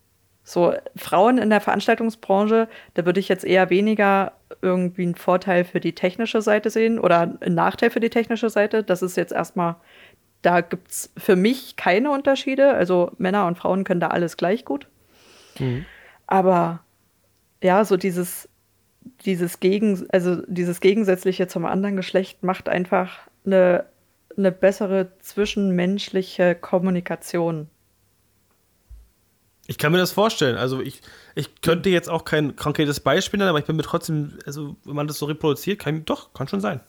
So, 0.45 0.75
Frauen 0.97 1.39
in 1.39 1.51
der 1.51 1.61
Veranstaltungsbranche, 1.61 2.69
da 2.95 3.07
würde 3.07 3.21
ich 3.21 3.29
jetzt 3.29 3.45
eher 3.45 3.71
weniger 3.71 4.33
irgendwie 4.61 5.05
einen 5.05 5.15
Vorteil 5.15 5.65
für 5.65 5.81
die 5.81 5.95
technische 5.95 6.43
Seite 6.43 6.71
sehen 6.71 6.99
oder 6.99 7.39
einen 7.41 7.55
Nachteil 7.55 7.91
für 7.91 8.01
die 8.01 8.11
technische 8.11 8.51
Seite. 8.51 8.83
Das 8.83 9.03
ist 9.03 9.17
jetzt 9.17 9.33
erstmal, 9.33 9.77
da 10.43 10.61
gibt 10.61 10.91
es 10.91 11.13
für 11.17 11.37
mich 11.37 11.77
keine 11.77 12.11
Unterschiede. 12.11 12.75
Also 12.75 13.13
Männer 13.19 13.47
und 13.47 13.57
Frauen 13.59 13.85
können 13.85 14.01
da 14.01 14.09
alles 14.09 14.37
gleich 14.37 14.65
gut. 14.65 14.89
Mhm. 15.59 15.87
Aber 16.27 16.81
ja, 17.63 17.85
so 17.85 17.97
dieses, 17.97 18.49
dieses 19.25 19.61
Gegen, 19.61 20.07
also 20.11 20.43
dieses 20.47 20.81
Gegensätzliche 20.81 21.47
zum 21.47 21.65
anderen 21.65 21.97
Geschlecht 21.97 22.43
macht 22.43 22.69
einfach 22.69 23.19
eine, 23.47 23.87
eine 24.37 24.51
bessere 24.51 25.13
zwischenmenschliche 25.21 26.55
Kommunikation. 26.57 27.69
Ich 29.69 29.79
kann 29.79 29.93
mir 29.93 29.99
das 29.99 30.11
vorstellen. 30.11 30.57
Also 30.57 30.81
ich, 30.81 31.03
ich 31.37 31.61
könnte 31.63 31.89
jetzt 31.89 32.11
auch 32.11 32.25
kein 32.25 32.57
konkretes 32.57 32.99
Beispiel 32.99 33.39
nennen, 33.39 33.51
aber 33.51 33.61
ich 33.61 33.65
bin 33.65 33.77
mir 33.77 33.85
trotzdem, 33.85 34.39
also 34.45 34.77
wenn 34.85 34.97
man 34.97 35.07
das 35.07 35.19
so 35.19 35.27
reproduziert, 35.27 35.79
kann 35.79 36.05
doch, 36.05 36.35
kann 36.35 36.49
schon 36.49 36.61
sein. 36.61 36.81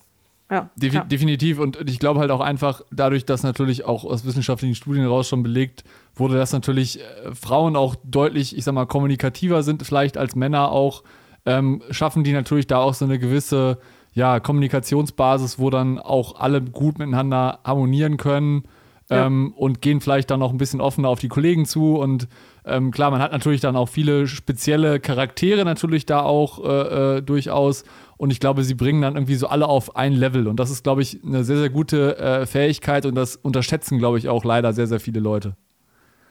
Ja, 0.51 0.69
Defi 0.75 0.97
ja. 0.97 1.03
Definitiv. 1.03 1.59
Und 1.59 1.89
ich 1.89 1.99
glaube 1.99 2.19
halt 2.19 2.31
auch 2.31 2.41
einfach, 2.41 2.81
dadurch, 2.91 3.25
dass 3.25 3.43
natürlich 3.43 3.85
auch 3.85 4.03
aus 4.03 4.25
wissenschaftlichen 4.25 4.75
Studien 4.75 5.03
heraus 5.03 5.27
schon 5.27 5.41
belegt 5.41 5.83
wurde, 6.15 6.35
dass 6.35 6.53
natürlich 6.53 6.99
äh, 6.99 7.33
Frauen 7.33 7.75
auch 7.75 7.95
deutlich, 8.03 8.55
ich 8.55 8.63
sag 8.63 8.73
mal, 8.73 8.85
kommunikativer 8.85 9.63
sind, 9.63 9.83
vielleicht 9.83 10.17
als 10.17 10.35
Männer 10.35 10.71
auch, 10.71 11.03
ähm, 11.45 11.81
schaffen 11.89 12.23
die 12.23 12.33
natürlich 12.33 12.67
da 12.67 12.77
auch 12.77 12.93
so 12.93 13.05
eine 13.05 13.19
gewisse 13.19 13.79
ja, 14.13 14.39
Kommunikationsbasis, 14.39 15.59
wo 15.59 15.69
dann 15.69 15.99
auch 15.99 16.39
alle 16.39 16.61
gut 16.61 16.99
miteinander 16.99 17.59
harmonieren 17.63 18.17
können 18.17 18.63
ja. 19.09 19.25
ähm, 19.25 19.53
und 19.55 19.81
gehen 19.81 20.01
vielleicht 20.01 20.31
dann 20.31 20.41
auch 20.41 20.51
ein 20.51 20.57
bisschen 20.57 20.81
offener 20.81 21.09
auf 21.09 21.19
die 21.19 21.27
Kollegen 21.27 21.65
zu. 21.65 21.95
Und 21.95 22.27
ähm, 22.65 22.91
klar, 22.91 23.11
man 23.11 23.21
hat 23.21 23.31
natürlich 23.31 23.61
dann 23.61 23.75
auch 23.75 23.89
viele 23.89 24.27
spezielle 24.27 24.99
Charaktere 24.99 25.65
natürlich 25.65 26.05
da 26.05 26.21
auch 26.21 26.63
äh, 26.63 27.17
äh, 27.17 27.21
durchaus. 27.21 27.83
Und 28.23 28.29
ich 28.29 28.39
glaube, 28.39 28.63
sie 28.63 28.73
bringen 28.73 29.01
dann 29.01 29.15
irgendwie 29.15 29.35
so 29.35 29.47
alle 29.47 29.67
auf 29.67 29.97
ein 29.97 30.13
Level. 30.13 30.47
Und 30.47 30.55
das 30.55 30.69
ist, 30.69 30.81
glaube 30.85 31.01
ich, 31.01 31.21
eine 31.25 31.43
sehr, 31.43 31.57
sehr 31.57 31.69
gute 31.69 32.17
äh, 32.17 32.45
Fähigkeit 32.45 33.05
und 33.05 33.15
das 33.15 33.35
unterschätzen, 33.35 33.97
glaube 33.97 34.17
ich, 34.17 34.29
auch 34.29 34.45
leider 34.45 34.71
sehr, 34.71 34.87
sehr 34.87 35.01
viele 35.01 35.19
Leute. 35.19 35.57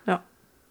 Ja, 0.06 0.22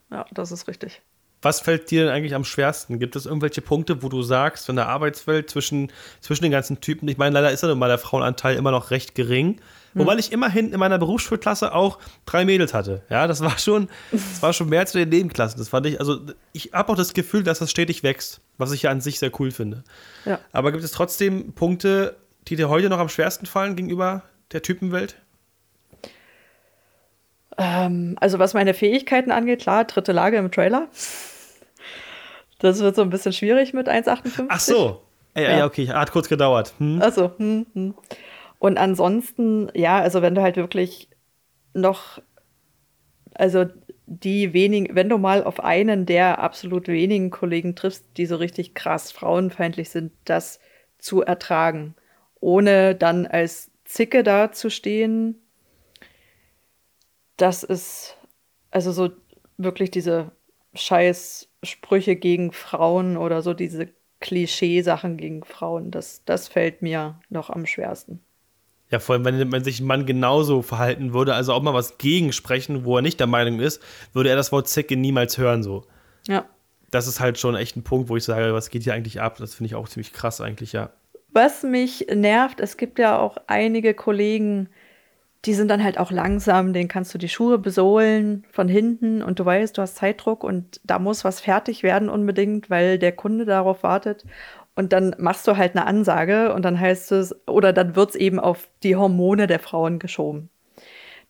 ja, 0.10 0.26
das 0.34 0.52
ist 0.52 0.68
richtig. 0.68 1.04
Was 1.44 1.60
fällt 1.60 1.92
dir 1.92 2.06
denn 2.06 2.12
eigentlich 2.12 2.34
am 2.34 2.44
schwersten? 2.44 2.98
Gibt 2.98 3.16
es 3.16 3.28
irgendwelche 3.28 3.62
Punkte, 3.62 4.02
wo 4.02 4.10
du 4.10 4.24
sagst, 4.24 4.68
in 4.68 4.78
der 4.78 4.90
Arbeitswelt 4.90 5.48
zwischen, 5.48 5.92
zwischen 6.22 6.42
den 6.42 6.52
ganzen 6.52 6.82
Typen, 6.82 7.08
ich 7.08 7.20
meine, 7.20 7.36
leider 7.36 7.52
ist 7.52 7.62
ja 7.62 7.76
mal 7.76 7.88
der 7.88 8.00
Frauenanteil 8.00 8.56
immer 8.56 8.72
noch 8.72 8.90
recht 8.90 9.14
gering, 9.14 9.62
Wobei 9.94 10.16
ich 10.16 10.32
immerhin 10.32 10.72
in 10.72 10.80
meiner 10.80 10.98
Berufsschulklasse 10.98 11.74
auch 11.74 12.00
drei 12.26 12.46
Mädels 12.46 12.74
hatte. 12.74 13.02
Ja, 13.10 13.28
das 13.28 13.42
war 13.42 13.58
schon, 13.58 13.90
das 14.12 14.42
war 14.42 14.54
schon 14.54 14.70
mehr 14.70 14.82
in 14.82 15.00
den 15.00 15.10
Nebenklassen. 15.10 15.60
Das 15.60 15.70
fand 15.70 15.86
ich, 15.86 16.00
also 16.00 16.20
ich 16.54 16.72
habe 16.74 16.92
auch 16.92 16.96
das 16.96 17.14
Gefühl, 17.14 17.44
dass 17.44 17.60
das 17.60 17.72
stetig 17.72 18.04
wächst, 18.04 18.42
was 18.58 18.72
ich 18.72 18.84
ja 18.84 18.92
an 18.92 19.02
sich 19.02 19.20
sehr 19.20 19.32
cool 19.40 19.52
finde. 19.52 19.84
Ja. 20.26 20.40
Aber 20.54 20.72
gibt 20.72 20.84
es 20.84 20.92
trotzdem 20.92 21.54
Punkte, 21.54 22.16
die 22.48 22.56
dir 22.56 22.70
heute 22.70 22.90
noch 22.90 23.00
am 23.00 23.10
schwersten 23.10 23.46
fallen 23.46 23.76
gegenüber 23.76 24.24
der 24.52 24.62
Typenwelt? 24.62 25.16
Ähm, 27.58 28.18
also 28.20 28.40
was 28.40 28.54
meine 28.54 28.74
Fähigkeiten 28.74 29.32
angeht, 29.32 29.62
klar, 29.62 29.86
dritte 29.86 30.14
Lage 30.14 30.38
im 30.38 30.52
Trailer. 30.52 30.88
Das 32.60 32.80
wird 32.80 32.96
so 32.96 33.02
ein 33.02 33.10
bisschen 33.10 33.34
schwierig 33.34 33.74
mit 33.74 33.90
1,58. 33.90 34.46
Ach 34.48 34.60
so. 34.60 35.02
Ja, 35.36 35.42
ja, 35.42 35.58
ja 35.60 35.66
okay, 35.66 35.88
hat 35.88 36.12
kurz 36.12 36.30
gedauert. 36.30 36.74
Hm. 36.78 37.02
Achso. 37.02 37.32
Hm, 37.38 37.66
hm. 37.74 37.94
Und 38.62 38.78
ansonsten, 38.78 39.72
ja, 39.74 40.00
also 40.00 40.22
wenn 40.22 40.36
du 40.36 40.44
halt 40.44 40.56
wirklich 40.56 41.10
noch, 41.74 42.22
also 43.34 43.66
die 44.06 44.54
wenigen, 44.54 44.96
wenn 44.96 45.10
du 45.10 45.18
mal 45.18 45.44
auf 45.44 45.64
einen 45.64 46.06
der 46.06 46.38
absolut 46.38 46.88
wenigen 46.88 47.32
Kollegen 47.32 47.76
triffst, 47.76 48.06
die 48.18 48.28
so 48.28 48.36
richtig 48.36 48.76
krass 48.76 49.12
frauenfeindlich 49.12 49.90
sind, 49.90 50.12
das 50.26 50.60
zu 51.00 51.24
ertragen, 51.24 51.96
ohne 52.40 52.94
dann 52.94 53.26
als 53.26 53.72
Zicke 53.84 54.22
dazustehen, 54.22 55.42
das 57.38 57.64
ist 57.64 58.16
also 58.70 58.92
so 58.92 59.10
wirklich 59.58 59.90
diese 59.90 60.34
Scheißsprüche 60.76 62.16
gegen 62.16 62.52
Frauen 62.52 63.18
oder 63.18 63.42
so 63.42 63.56
diese 63.56 63.90
Klischeesachen 64.20 65.18
gegen 65.18 65.44
Frauen, 65.44 65.90
das, 65.90 66.24
das 66.26 66.48
fällt 66.48 66.84
mir 66.84 67.20
noch 67.30 67.50
am 67.50 67.66
schwersten. 67.66 68.22
Ja, 68.92 69.00
vor 69.00 69.16
allem, 69.16 69.26
wenn, 69.26 69.52
wenn 69.52 69.64
sich 69.64 69.80
ein 69.80 69.88
Mann 69.88 70.06
genauso 70.06 70.62
verhalten 70.62 71.14
würde, 71.14 71.34
also 71.34 71.54
auch 71.54 71.62
mal 71.62 71.74
was 71.74 71.98
gegensprechen, 71.98 72.84
wo 72.84 72.98
er 72.98 73.02
nicht 73.02 73.20
der 73.20 73.28
Meinung 73.28 73.60
ist, 73.60 73.82
würde 74.14 74.30
er 74.30 74.36
das 74.36 74.52
Wort 74.52 74.68
Zicke 74.68 74.98
niemals 74.98 75.38
hören, 75.38 75.64
so. 75.64 75.86
Ja. 76.28 76.46
Das 76.92 77.08
ist 77.08 77.22
halt 77.22 77.40
schon 77.40 77.56
echt 77.56 77.78
ein 77.78 77.84
Punkt, 77.84 78.10
wo 78.10 78.18
ich 78.18 78.26
sage, 78.26 78.54
was 78.54 78.70
geht 78.70 78.84
hier 78.84 78.94
eigentlich 78.94 79.22
ab? 79.22 79.38
Das 79.38 79.56
finde 79.56 79.68
ich 79.68 79.76
auch 79.76 79.88
ziemlich 79.88 80.12
krass 80.12 80.42
eigentlich, 80.42 80.74
ja. 80.74 80.90
Was 81.30 81.64
mich 81.64 82.08
nervt, 82.14 82.60
es 82.60 82.76
gibt 82.76 83.00
ja 83.00 83.18
auch 83.18 83.38
einige 83.48 83.94
Kollegen, 83.94 84.68
die 85.46 85.54
sind 85.54 85.70
dann 85.70 85.84
halt 85.84 85.98
auch 85.98 86.12
langsam, 86.12 86.74
denen 86.74 86.90
kannst 86.90 87.14
du 87.14 87.18
die 87.18 87.30
Schuhe 87.30 87.58
besohlen 87.58 88.46
von 88.52 88.68
hinten 88.68 89.24
und 89.24 89.40
du 89.40 89.46
weißt, 89.46 89.78
du 89.78 89.82
hast 89.82 89.96
Zeitdruck 89.96 90.44
und 90.44 90.82
da 90.84 91.00
muss 91.00 91.24
was 91.24 91.40
fertig 91.40 91.82
werden 91.82 92.10
unbedingt, 92.10 92.70
weil 92.70 93.00
der 93.00 93.14
Kunde 93.14 93.46
darauf 93.46 93.82
wartet. 93.82 94.26
Und 94.76 94.94
dann 94.94 95.16
machst 95.18 95.48
du 95.48 95.58
halt 95.58 95.76
eine 95.76 95.86
Ansage 95.86 96.54
und 96.54 96.64
dann 96.64 96.80
heißt 96.80 97.12
es, 97.12 97.36
oder 97.48 97.74
dann 97.74 97.96
wird 97.96 98.12
es 98.12 98.16
eben 98.16 98.40
auf 98.40 98.70
die 98.84 98.96
Hormone 98.96 99.48
der 99.48 99.60
Frauen 99.60 100.00
geschoben. 100.00 100.50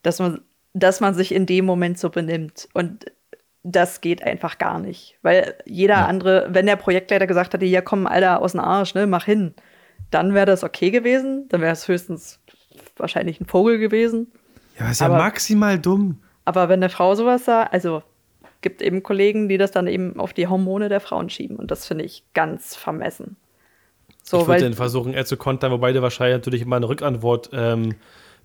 Dass 0.02 0.18
man, 0.20 0.40
dass 0.74 1.00
man 1.00 1.14
sich 1.14 1.34
in 1.34 1.46
dem 1.46 1.64
Moment 1.64 1.98
so 1.98 2.10
benimmt. 2.10 2.68
Und 2.72 3.06
das 3.64 4.00
geht 4.00 4.22
einfach 4.22 4.58
gar 4.58 4.78
nicht. 4.78 5.18
Weil 5.22 5.54
jeder 5.64 5.94
ja. 5.94 6.06
andere, 6.06 6.48
wenn 6.50 6.66
der 6.66 6.76
Projektleiter 6.76 7.26
gesagt 7.26 7.54
hätte, 7.54 7.66
hier 7.66 7.82
komm, 7.82 8.06
Alter, 8.06 8.40
aus 8.40 8.52
dem 8.52 8.60
Arsch, 8.60 8.94
ne, 8.94 9.06
mach 9.06 9.24
hin, 9.24 9.54
dann 10.10 10.34
wäre 10.34 10.46
das 10.46 10.64
okay 10.64 10.90
gewesen. 10.90 11.48
Dann 11.48 11.60
wäre 11.60 11.72
es 11.72 11.88
höchstens 11.88 12.40
wahrscheinlich 12.96 13.40
ein 13.40 13.46
Vogel 13.46 13.78
gewesen. 13.78 14.32
Ja, 14.78 14.90
ist 14.90 15.00
ja 15.00 15.06
aber, 15.06 15.18
maximal 15.18 15.78
dumm. 15.78 16.22
Aber 16.44 16.68
wenn 16.68 16.80
eine 16.80 16.90
Frau 16.90 17.14
sowas 17.14 17.44
sagt, 17.44 17.72
also 17.72 18.02
gibt 18.62 18.80
eben 18.80 19.02
Kollegen, 19.02 19.48
die 19.48 19.58
das 19.58 19.70
dann 19.70 19.86
eben 19.86 20.18
auf 20.18 20.32
die 20.32 20.46
Hormone 20.46 20.88
der 20.88 21.00
Frauen 21.00 21.28
schieben. 21.28 21.56
Und 21.56 21.70
das 21.70 21.86
finde 21.86 22.04
ich 22.04 22.24
ganz 22.34 22.74
vermessen. 22.74 23.36
So, 24.22 24.40
ich 24.40 24.46
würde 24.46 24.72
versuchen, 24.74 25.14
eher 25.14 25.26
zu 25.26 25.36
kontern, 25.36 25.72
wobei 25.72 25.92
du 25.92 26.00
wahrscheinlich 26.00 26.36
natürlich 26.36 26.62
immer 26.62 26.76
eine 26.76 26.88
Rückantwort 26.88 27.50
ähm, 27.52 27.96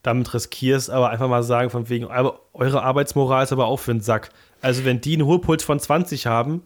damit 0.01 0.33
riskierst, 0.33 0.89
aber 0.89 1.09
einfach 1.09 1.27
mal 1.27 1.43
sagen, 1.43 1.69
von 1.69 1.89
wegen, 1.89 2.05
eure 2.05 2.83
Arbeitsmoral 2.83 3.43
ist 3.43 3.51
aber 3.51 3.67
auch 3.67 3.77
für 3.77 3.93
den 3.93 4.01
Sack. 4.01 4.29
Also, 4.61 4.85
wenn 4.85 5.01
die 5.01 5.13
einen 5.13 5.21
Ruhepuls 5.21 5.63
von 5.63 5.79
20 5.79 6.25
haben. 6.25 6.63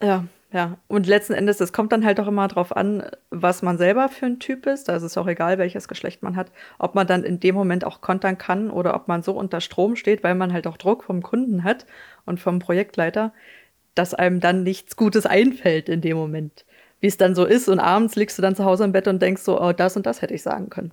Ja, 0.00 0.24
ja. 0.52 0.78
Und 0.86 1.08
letzten 1.08 1.32
Endes, 1.32 1.60
es 1.60 1.72
kommt 1.72 1.90
dann 1.90 2.04
halt 2.04 2.20
auch 2.20 2.28
immer 2.28 2.46
darauf 2.46 2.76
an, 2.76 3.02
was 3.30 3.62
man 3.62 3.76
selber 3.76 4.08
für 4.08 4.26
ein 4.26 4.38
Typ 4.38 4.66
ist. 4.66 4.88
Da 4.88 4.94
ist 4.94 5.02
es 5.02 5.18
auch 5.18 5.26
egal, 5.26 5.58
welches 5.58 5.88
Geschlecht 5.88 6.22
man 6.22 6.36
hat. 6.36 6.52
Ob 6.78 6.94
man 6.94 7.08
dann 7.08 7.24
in 7.24 7.40
dem 7.40 7.56
Moment 7.56 7.84
auch 7.84 8.00
kontern 8.00 8.38
kann 8.38 8.70
oder 8.70 8.94
ob 8.94 9.08
man 9.08 9.22
so 9.22 9.32
unter 9.32 9.60
Strom 9.60 9.96
steht, 9.96 10.22
weil 10.22 10.36
man 10.36 10.52
halt 10.52 10.68
auch 10.68 10.76
Druck 10.76 11.02
vom 11.02 11.22
Kunden 11.22 11.64
hat 11.64 11.86
und 12.26 12.40
vom 12.40 12.58
Projektleiter, 12.58 13.32
dass 13.94 14.14
einem 14.14 14.40
dann 14.40 14.62
nichts 14.62 14.96
Gutes 14.96 15.26
einfällt 15.26 15.88
in 15.88 16.00
dem 16.00 16.16
Moment 16.16 16.64
wie 17.04 17.08
es 17.08 17.18
dann 17.18 17.34
so 17.34 17.44
ist. 17.44 17.68
Und 17.68 17.80
abends 17.80 18.16
liegst 18.16 18.38
du 18.38 18.42
dann 18.42 18.56
zu 18.56 18.64
Hause 18.64 18.82
im 18.84 18.92
Bett 18.92 19.06
und 19.08 19.20
denkst 19.20 19.42
so, 19.42 19.60
oh, 19.60 19.74
das 19.74 19.94
und 19.94 20.06
das 20.06 20.22
hätte 20.22 20.32
ich 20.32 20.42
sagen 20.42 20.70
können. 20.70 20.90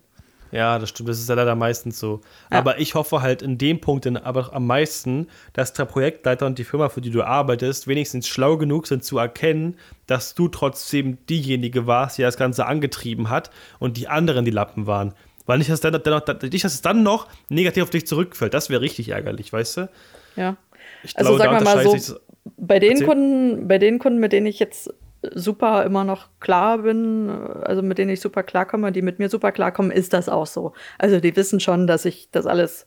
Ja, 0.52 0.78
das 0.78 0.90
stimmt. 0.90 1.08
Das 1.08 1.18
ist 1.18 1.30
ja 1.30 1.36
leider 1.36 1.56
meistens 1.56 1.98
so. 1.98 2.20
Ja. 2.52 2.58
Aber 2.58 2.80
ich 2.80 2.96
hoffe 2.96 3.22
halt 3.22 3.42
in 3.42 3.58
dem 3.58 3.80
Punkt 3.80 4.06
aber 4.06 4.54
am 4.54 4.68
meisten, 4.68 5.28
dass 5.54 5.72
der 5.72 5.86
Projektleiter 5.86 6.46
und 6.46 6.60
die 6.60 6.66
Firma, 6.66 6.90
für 6.90 7.00
die 7.00 7.12
du 7.12 7.24
arbeitest, 7.24 7.88
wenigstens 7.88 8.28
schlau 8.28 8.58
genug 8.58 8.88
sind 8.88 9.06
zu 9.06 9.20
erkennen, 9.20 9.78
dass 10.06 10.36
du 10.36 10.50
trotzdem 10.50 11.18
diejenige 11.28 11.88
warst, 11.88 12.18
die 12.18 12.24
das 12.24 12.36
Ganze 12.36 12.66
angetrieben 12.66 13.30
hat 13.30 13.50
und 13.80 13.96
die 13.96 14.10
anderen 14.10 14.44
die 14.44 14.52
Lappen 14.52 14.88
waren. 14.88 15.14
Weil 15.46 15.60
nicht, 15.60 15.70
dass, 15.70 15.80
dann, 15.80 15.94
nicht, 15.94 16.66
dass 16.66 16.74
es 16.74 16.82
dann 16.82 17.04
noch 17.04 17.30
negativ 17.48 17.84
auf 17.84 17.90
dich 17.90 18.06
zurückfällt. 18.06 18.54
Das 18.54 18.70
wäre 18.70 18.82
richtig 18.82 19.08
ärgerlich, 19.08 19.54
weißt 19.54 19.78
du? 19.78 19.90
Ja. 20.36 20.58
Ich 21.04 21.18
also 21.18 21.36
glaube, 21.36 21.44
sagen 21.44 21.66
wir 21.66 21.76
mal 21.76 22.00
so, 22.00 22.16
bei 22.58 22.80
den, 22.80 23.06
Kunden, 23.06 23.68
bei 23.68 23.78
den 23.78 24.00
Kunden, 24.00 24.20
mit 24.20 24.34
denen 24.34 24.46
ich 24.46 24.60
jetzt 24.60 24.94
super 25.34 25.86
immer 25.86 26.04
noch 26.04 26.30
klar 26.40 26.80
bin, 26.80 27.30
also 27.30 27.82
mit 27.82 27.98
denen 27.98 28.12
ich 28.12 28.22
super 28.22 28.44
klarkomme, 28.44 28.92
die 28.92 29.02
mit 29.02 29.20
mir 29.20 29.30
super 29.30 29.52
klarkommen, 29.52 29.92
ist 29.92 30.14
das 30.14 30.30
auch 30.30 30.48
so. 30.48 30.74
Also 30.98 31.20
die 31.20 31.36
wissen 31.36 31.60
schon, 31.60 31.88
dass 31.88 32.06
ich 32.06 32.30
das 32.32 32.46
alles, 32.46 32.86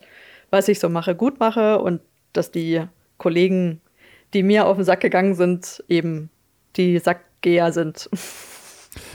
was 0.50 0.68
ich 0.68 0.80
so 0.80 0.88
mache, 0.88 1.14
gut 1.14 1.38
mache 1.38 1.78
und 1.78 2.00
dass 2.32 2.50
die 2.50 2.82
Kollegen, 3.18 3.80
die 4.32 4.42
mir 4.42 4.66
auf 4.66 4.76
den 4.76 4.84
Sack 4.84 5.00
gegangen 5.00 5.34
sind, 5.34 5.84
eben 5.88 6.30
die 6.76 6.98
Sackgeher 6.98 7.72
sind. 7.72 8.10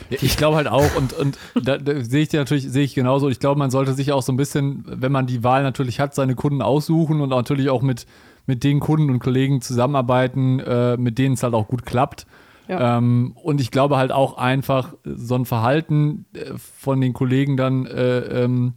Ich 0.10 0.38
glaube 0.38 0.58
halt 0.58 0.68
auch, 0.68 0.96
und, 0.96 1.14
und 1.14 1.38
da, 1.62 1.78
da 1.78 2.04
sehe 2.04 2.24
ich 2.24 2.30
dir 2.30 2.40
natürlich, 2.40 2.70
sehe 2.70 2.84
ich 2.84 2.96
genauso. 2.96 3.30
Ich 3.30 3.40
glaube, 3.40 3.60
man 3.60 3.72
sollte 3.72 3.94
sich 3.94 4.12
auch 4.12 4.22
so 4.22 4.34
ein 4.34 4.38
bisschen, 4.38 4.84
wenn 4.86 5.12
man 5.12 5.28
die 5.28 5.44
Wahl 5.44 5.64
natürlich 5.64 6.00
hat, 6.00 6.16
seine 6.16 6.36
Kunden 6.36 6.62
aussuchen 6.62 7.22
und 7.22 7.30
natürlich 7.30 7.70
auch 7.70 7.82
mit, 7.82 8.06
mit 8.50 8.64
den 8.64 8.80
Kunden 8.80 9.12
und 9.12 9.20
Kollegen 9.20 9.62
zusammenarbeiten, 9.62 10.60
äh, 10.60 10.98
mit 10.98 11.20
denen 11.20 11.36
es 11.36 11.44
halt 11.44 11.54
auch 11.54 11.68
gut 11.68 11.86
klappt. 11.86 12.26
Ja. 12.68 12.98
Ähm, 12.98 13.36
und 13.44 13.62
ich 13.62 13.70
glaube 13.70 13.98
halt 13.98 14.12
auch 14.12 14.40
einfach, 14.40 14.96
so 15.04 15.36
ein 15.36 15.46
Verhalten 15.46 16.26
äh, 16.34 16.54
von 16.58 17.00
den 17.00 17.14
Kollegen 17.14 17.58
dann 17.58 17.86
äh, 17.86 18.44
ähm, 18.44 18.74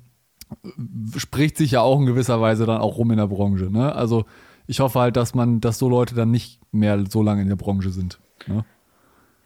spricht 1.16 1.56
sich 1.56 1.70
ja 1.70 1.80
auch 1.80 1.98
in 1.98 2.04
gewisser 2.04 2.38
Weise 2.38 2.66
dann 2.66 2.82
auch 2.82 2.98
rum 2.98 3.12
in 3.12 3.16
der 3.16 3.28
Branche. 3.28 3.70
Ne? 3.70 3.94
Also 3.94 4.26
ich 4.66 4.80
hoffe 4.80 5.00
halt, 5.00 5.16
dass 5.16 5.34
man, 5.34 5.62
dass 5.62 5.78
so 5.78 5.88
Leute 5.88 6.14
dann 6.14 6.30
nicht 6.30 6.60
mehr 6.70 7.02
so 7.08 7.22
lange 7.22 7.40
in 7.40 7.48
der 7.48 7.56
Branche 7.56 7.88
sind. 7.88 8.20
Ne? 8.46 8.66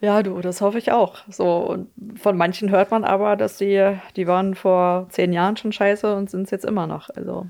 Ja, 0.00 0.24
du, 0.24 0.40
das 0.40 0.60
hoffe 0.60 0.78
ich 0.78 0.90
auch. 0.90 1.18
So, 1.30 1.70
und 1.70 1.88
von 2.18 2.36
manchen 2.36 2.70
hört 2.70 2.90
man 2.90 3.04
aber, 3.04 3.36
dass 3.36 3.58
die, 3.58 3.96
die 4.16 4.26
waren 4.26 4.56
vor 4.56 5.06
zehn 5.10 5.32
Jahren 5.32 5.56
schon 5.56 5.70
scheiße 5.70 6.16
und 6.16 6.30
sind 6.30 6.42
es 6.42 6.50
jetzt 6.50 6.64
immer 6.64 6.88
noch. 6.88 7.10
Also. 7.10 7.46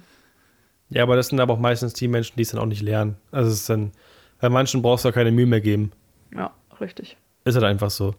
Ja, 0.89 1.03
aber 1.03 1.17
das 1.17 1.29
sind 1.29 1.41
aber 1.41 1.55
auch 1.55 1.59
meistens 1.59 1.95
die 1.95 2.09
Menschen, 2.09 2.35
die 2.37 2.43
es 2.43 2.51
dann 2.51 2.61
auch 2.61 2.67
nicht 2.67 2.83
lernen. 2.83 3.17
Also 3.33 3.51
es 3.51 3.61
ist 3.61 3.71
dann, 3.71 3.93
bei 4.41 4.49
manchen 4.49 4.83
brauchst 4.83 5.05
du 5.05 5.09
ja 5.09 5.13
keine 5.13 5.33
Mühe 5.33 5.47
mehr 5.47 5.61
geben. 5.61 5.93
Ja, 6.35 6.53
richtig. 6.81 7.17
Ist 7.45 7.55
halt 7.55 7.65
einfach 7.65 7.91
so. 7.91 8.15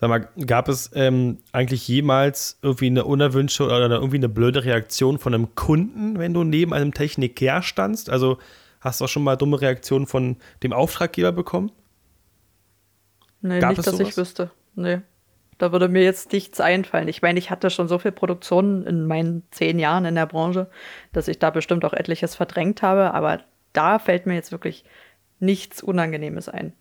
Sag 0.00 0.08
mal, 0.08 0.28
gab 0.46 0.68
es 0.68 0.90
ähm, 0.94 1.38
eigentlich 1.52 1.86
jemals 1.86 2.58
irgendwie 2.62 2.86
eine 2.86 3.04
unerwünschte 3.04 3.64
oder 3.64 3.88
irgendwie 3.88 4.16
eine 4.16 4.28
blöde 4.28 4.64
Reaktion 4.64 5.18
von 5.18 5.34
einem 5.34 5.54
Kunden, 5.54 6.18
wenn 6.18 6.34
du 6.34 6.42
neben 6.42 6.74
einem 6.74 6.92
Techniker 6.92 7.62
standst? 7.62 8.10
Also 8.10 8.38
hast 8.80 9.00
du 9.00 9.04
auch 9.04 9.08
schon 9.08 9.22
mal 9.22 9.36
dumme 9.36 9.60
Reaktionen 9.60 10.06
von 10.06 10.36
dem 10.62 10.72
Auftraggeber 10.72 11.30
bekommen? 11.30 11.70
Nee, 13.40 13.60
Gab 13.60 13.70
nicht, 13.70 13.86
dass 13.86 13.94
sowas? 13.94 14.08
ich 14.08 14.16
wüsste. 14.16 14.50
Nee. 14.74 15.00
Da 15.62 15.70
würde 15.70 15.86
mir 15.86 16.02
jetzt 16.02 16.32
nichts 16.32 16.58
einfallen. 16.58 17.06
Ich 17.06 17.22
meine, 17.22 17.38
ich 17.38 17.52
hatte 17.52 17.70
schon 17.70 17.86
so 17.86 18.00
viel 18.00 18.10
Produktion 18.10 18.84
in 18.84 19.06
meinen 19.06 19.44
zehn 19.52 19.78
Jahren 19.78 20.04
in 20.04 20.16
der 20.16 20.26
Branche, 20.26 20.68
dass 21.12 21.28
ich 21.28 21.38
da 21.38 21.50
bestimmt 21.50 21.84
auch 21.84 21.92
etliches 21.92 22.34
verdrängt 22.34 22.82
habe, 22.82 23.14
aber 23.14 23.38
da 23.72 24.00
fällt 24.00 24.26
mir 24.26 24.34
jetzt 24.34 24.50
wirklich 24.50 24.84
nichts 25.38 25.80
Unangenehmes 25.80 26.48
ein. 26.48 26.72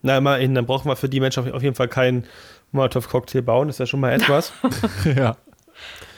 Na, 0.00 0.16
immerhin, 0.16 0.54
dann 0.54 0.64
brauchen 0.64 0.88
wir 0.88 0.96
für 0.96 1.10
die 1.10 1.20
Menschen 1.20 1.52
auf 1.52 1.62
jeden 1.62 1.74
Fall 1.74 1.88
keinen 1.88 2.24
Molotov-Cocktail 2.72 3.42
bauen, 3.42 3.68
das 3.68 3.76
ist 3.76 3.80
ja 3.80 3.86
schon 3.86 4.00
mal 4.00 4.14
etwas. 4.14 4.54
ja. 5.04 5.36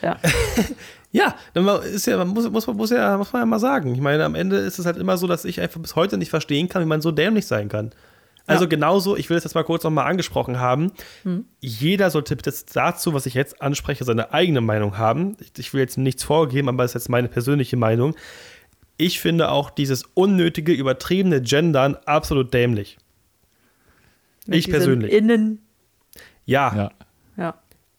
Ja. 0.03 0.19
ja, 1.11 1.35
dann 1.53 1.67
ist 1.83 2.07
ja, 2.07 2.25
muss, 2.25 2.49
muss, 2.49 2.65
muss, 2.69 2.91
ja, 2.91 3.19
muss 3.19 3.33
man 3.33 3.43
ja 3.43 3.47
mal 3.47 3.59
sagen. 3.59 3.93
Ich 3.93 4.01
meine, 4.01 4.25
am 4.25 4.37
Ende 4.37 4.59
ist 4.59 4.79
es 4.79 4.87
halt 4.87 4.99
immer 4.99 5.17
so, 5.17 5.27
dass 5.27 5.45
ich 5.45 5.61
einfach 5.61 5.81
bis 5.81 5.97
heute 5.97 6.17
nicht 6.17 6.31
verstehen 6.31 6.69
kann, 6.69 6.81
wie 6.83 6.87
man 6.87 7.01
so 7.01 7.11
dämlich 7.11 7.49
sein 7.49 7.69
kann. 7.69 7.91
Also 8.47 8.65
ja. 8.65 8.69
genauso, 8.69 9.17
ich 9.17 9.31
will 9.31 9.37
es 9.37 9.45
jetzt 9.45 9.55
mal 9.55 9.63
kurz 9.63 9.85
nochmal 9.85 10.09
angesprochen 10.11 10.59
haben. 10.59 10.93
Hm. 11.23 11.47
Jeder 11.61 12.11
sollte 12.11 12.37
jetzt 12.45 12.75
dazu, 12.77 13.15
was 13.15 13.27
ich 13.27 13.35
jetzt 13.35 13.63
anspreche, 13.63 14.05
seine 14.05 14.33
eigene 14.33 14.61
Meinung 14.61 14.99
haben. 14.99 15.37
Ich, 15.41 15.53
ich 15.59 15.75
will 15.75 15.81
jetzt 15.81 15.99
nichts 15.99 16.25
vorgeben, 16.25 16.69
aber 16.69 16.83
das 16.83 16.93
ist 16.93 17.03
jetzt 17.03 17.09
meine 17.09 17.29
persönliche 17.29 17.77
Meinung. 17.77 18.17
Ich 18.97 19.21
finde 19.21 19.51
auch 19.51 19.71
dieses 19.71 20.05
unnötige, 20.15 20.73
übertriebene 20.73 21.41
Gendern 21.41 21.97
absolut 22.05 22.53
dämlich. 22.53 22.99
Mit 24.47 24.59
ich 24.59 24.71
persönlich. 24.71 25.13
Innen. 25.13 25.61
Ja. 26.45 26.75
ja. 26.75 26.91
ja. 27.37 27.55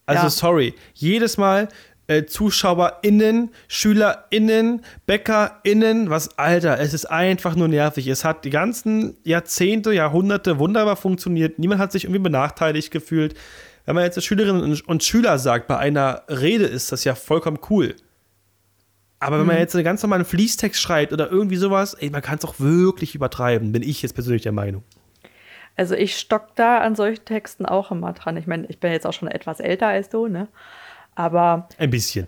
Also, 0.05 0.23
ja. 0.23 0.29
sorry. 0.29 0.73
Jedes 0.93 1.37
Mal 1.37 1.69
äh, 2.07 2.25
ZuschauerInnen, 2.25 3.51
SchülerInnen, 3.67 4.81
BäckerInnen, 5.05 6.09
was, 6.09 6.37
Alter, 6.37 6.79
es 6.79 6.93
ist 6.93 7.05
einfach 7.05 7.55
nur 7.55 7.67
nervig. 7.67 8.07
Es 8.07 8.25
hat 8.25 8.45
die 8.45 8.49
ganzen 8.49 9.17
Jahrzehnte, 9.23 9.93
Jahrhunderte 9.93 10.59
wunderbar 10.59 10.95
funktioniert. 10.95 11.59
Niemand 11.59 11.79
hat 11.79 11.91
sich 11.91 12.05
irgendwie 12.05 12.19
benachteiligt 12.19 12.91
gefühlt. 12.91 13.35
Wenn 13.85 13.95
man 13.95 14.03
jetzt 14.03 14.21
Schülerinnen 14.23 14.81
und 14.85 15.03
Schüler 15.03 15.39
sagt, 15.39 15.67
bei 15.67 15.77
einer 15.77 16.23
Rede 16.29 16.65
ist 16.65 16.91
das 16.91 17.03
ja 17.03 17.15
vollkommen 17.15 17.59
cool. 17.69 17.95
Aber 19.19 19.39
wenn 19.39 19.45
man 19.45 19.55
mhm. 19.55 19.61
jetzt 19.61 19.75
einen 19.75 19.85
ganz 19.85 20.03
normalen 20.03 20.25
Fließtext 20.25 20.81
schreibt 20.81 21.13
oder 21.13 21.31
irgendwie 21.31 21.55
sowas, 21.55 21.93
ey, 21.93 22.09
man 22.09 22.21
kann 22.21 22.37
es 22.37 22.45
auch 22.45 22.55
wirklich 22.59 23.15
übertreiben, 23.15 23.71
bin 23.71 23.81
ich 23.81 24.01
jetzt 24.01 24.13
persönlich 24.13 24.41
der 24.41 24.51
Meinung. 24.51 24.83
Also 25.75 25.95
ich 25.95 26.17
stock 26.17 26.55
da 26.55 26.79
an 26.79 26.95
solchen 26.95 27.25
Texten 27.25 27.65
auch 27.65 27.91
immer 27.91 28.13
dran. 28.13 28.37
Ich 28.37 28.47
meine, 28.47 28.67
ich 28.67 28.79
bin 28.79 28.91
jetzt 28.91 29.07
auch 29.07 29.13
schon 29.13 29.29
etwas 29.29 29.59
älter 29.59 29.87
als 29.87 30.09
du, 30.09 30.27
ne? 30.27 30.47
Aber. 31.15 31.67
Ein 31.77 31.89
bisschen. 31.89 32.27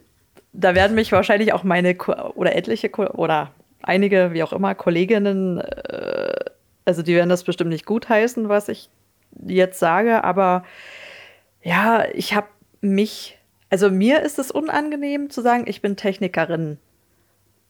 Da 0.54 0.74
werden 0.76 0.96
mich 0.96 1.12
wahrscheinlich 1.12 1.54
auch 1.54 1.64
meine 1.64 1.98
oder 2.36 2.56
etliche 2.56 2.90
oder 2.92 3.52
einige, 3.82 4.34
wie 4.34 4.44
auch 4.44 4.54
immer, 4.54 4.76
Kolleginnen, 4.76 5.60
äh, 5.60 6.34
also 6.86 7.02
die 7.02 7.16
werden 7.16 7.30
das 7.30 7.44
bestimmt 7.44 7.72
nicht 7.72 7.86
gutheißen, 7.86 8.50
was 8.50 8.70
ich 8.70 8.90
jetzt 9.46 9.80
sage, 9.80 10.24
aber 10.24 10.64
ja, 11.62 12.06
ich 12.14 12.36
habe 12.36 12.48
mich, 12.82 13.38
also 13.70 13.90
mir 13.90 14.22
ist 14.22 14.40
es 14.40 14.52
unangenehm 14.52 15.30
zu 15.30 15.42
sagen, 15.42 15.66
ich 15.68 15.82
bin 15.82 15.98
Technikerin. 15.98 16.78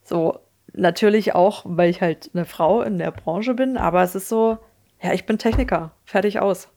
So, 0.04 0.40
natürlich 0.74 1.34
auch, 1.34 1.64
weil 1.66 1.90
ich 1.90 2.02
halt 2.02 2.30
eine 2.34 2.46
Frau 2.46 2.82
in 2.82 3.00
der 3.00 3.12
Branche 3.12 3.54
bin, 3.54 3.78
aber 3.78 4.04
es 4.04 4.16
ist 4.16 4.30
so, 4.30 4.58
ja, 5.02 5.14
ich 5.14 5.26
bin 5.26 5.38
Techniker, 5.38 5.92
fertig 6.06 6.40
aus. 6.40 6.68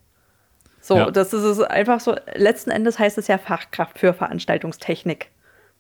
So, 0.81 0.97
ja. 0.97 1.11
das 1.11 1.33
ist 1.33 1.61
einfach 1.61 2.01
so, 2.01 2.17
letzten 2.35 2.71
Endes 2.71 2.99
heißt 2.99 3.19
es 3.19 3.27
ja 3.27 3.39
Fachkraft 3.39 3.99
für 3.99 4.15
Veranstaltungstechnik. 4.15 5.31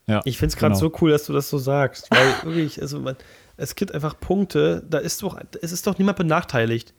Ja, 0.06 0.22
ich 0.24 0.38
finde 0.38 0.52
es 0.52 0.56
gerade 0.56 0.74
genau. 0.74 0.80
so 0.80 0.92
cool, 1.00 1.10
dass 1.10 1.26
du 1.26 1.32
das 1.32 1.50
so 1.50 1.58
sagst, 1.58 2.10
weil 2.10 2.34
wirklich, 2.42 2.80
also 2.80 2.98
man, 2.98 3.16
es 3.56 3.74
gibt 3.74 3.94
einfach 3.94 4.18
Punkte, 4.18 4.82
da 4.88 4.98
ist 4.98 5.22
doch, 5.22 5.38
es 5.60 5.72
ist 5.72 5.86
doch 5.86 5.98
niemand 5.98 6.18
benachteiligt. 6.18 6.94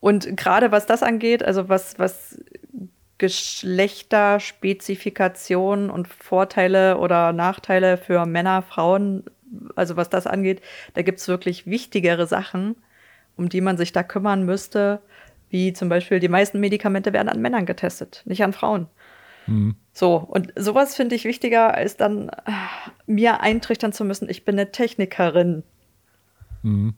Und 0.00 0.36
gerade 0.36 0.72
was 0.72 0.86
das 0.86 1.02
angeht, 1.02 1.42
also 1.42 1.68
was, 1.68 1.98
was 1.98 2.38
Geschlechterspezifikationen 3.18 5.90
und 5.90 6.08
Vorteile 6.08 6.98
oder 6.98 7.32
Nachteile 7.32 7.98
für 7.98 8.24
Männer, 8.26 8.62
Frauen, 8.62 9.24
also 9.74 9.96
was 9.96 10.08
das 10.08 10.28
angeht, 10.28 10.62
da 10.94 11.02
gibt 11.02 11.18
es 11.18 11.26
wirklich 11.26 11.66
wichtigere 11.66 12.28
Sachen, 12.28 12.76
um 13.36 13.48
die 13.48 13.60
man 13.60 13.76
sich 13.76 13.92
da 13.92 14.04
kümmern 14.04 14.44
müsste, 14.44 15.00
wie 15.50 15.72
zum 15.72 15.88
Beispiel 15.88 16.20
die 16.20 16.28
meisten 16.28 16.60
Medikamente 16.60 17.12
werden 17.12 17.28
an 17.28 17.40
Männern 17.40 17.66
getestet, 17.66 18.22
nicht 18.24 18.42
an 18.42 18.52
Frauen. 18.52 18.86
Mhm. 19.46 19.76
So, 19.92 20.16
und 20.16 20.52
sowas 20.56 20.94
finde 20.94 21.14
ich 21.14 21.24
wichtiger, 21.24 21.74
als 21.74 21.96
dann 21.96 22.28
äh, 22.28 22.52
mir 23.06 23.40
eintrichtern 23.40 23.92
zu 23.92 24.04
müssen, 24.04 24.28
ich 24.28 24.44
bin 24.44 24.56
eine 24.56 24.70
Technikerin. 24.70 25.64
Mhm. 26.62 26.94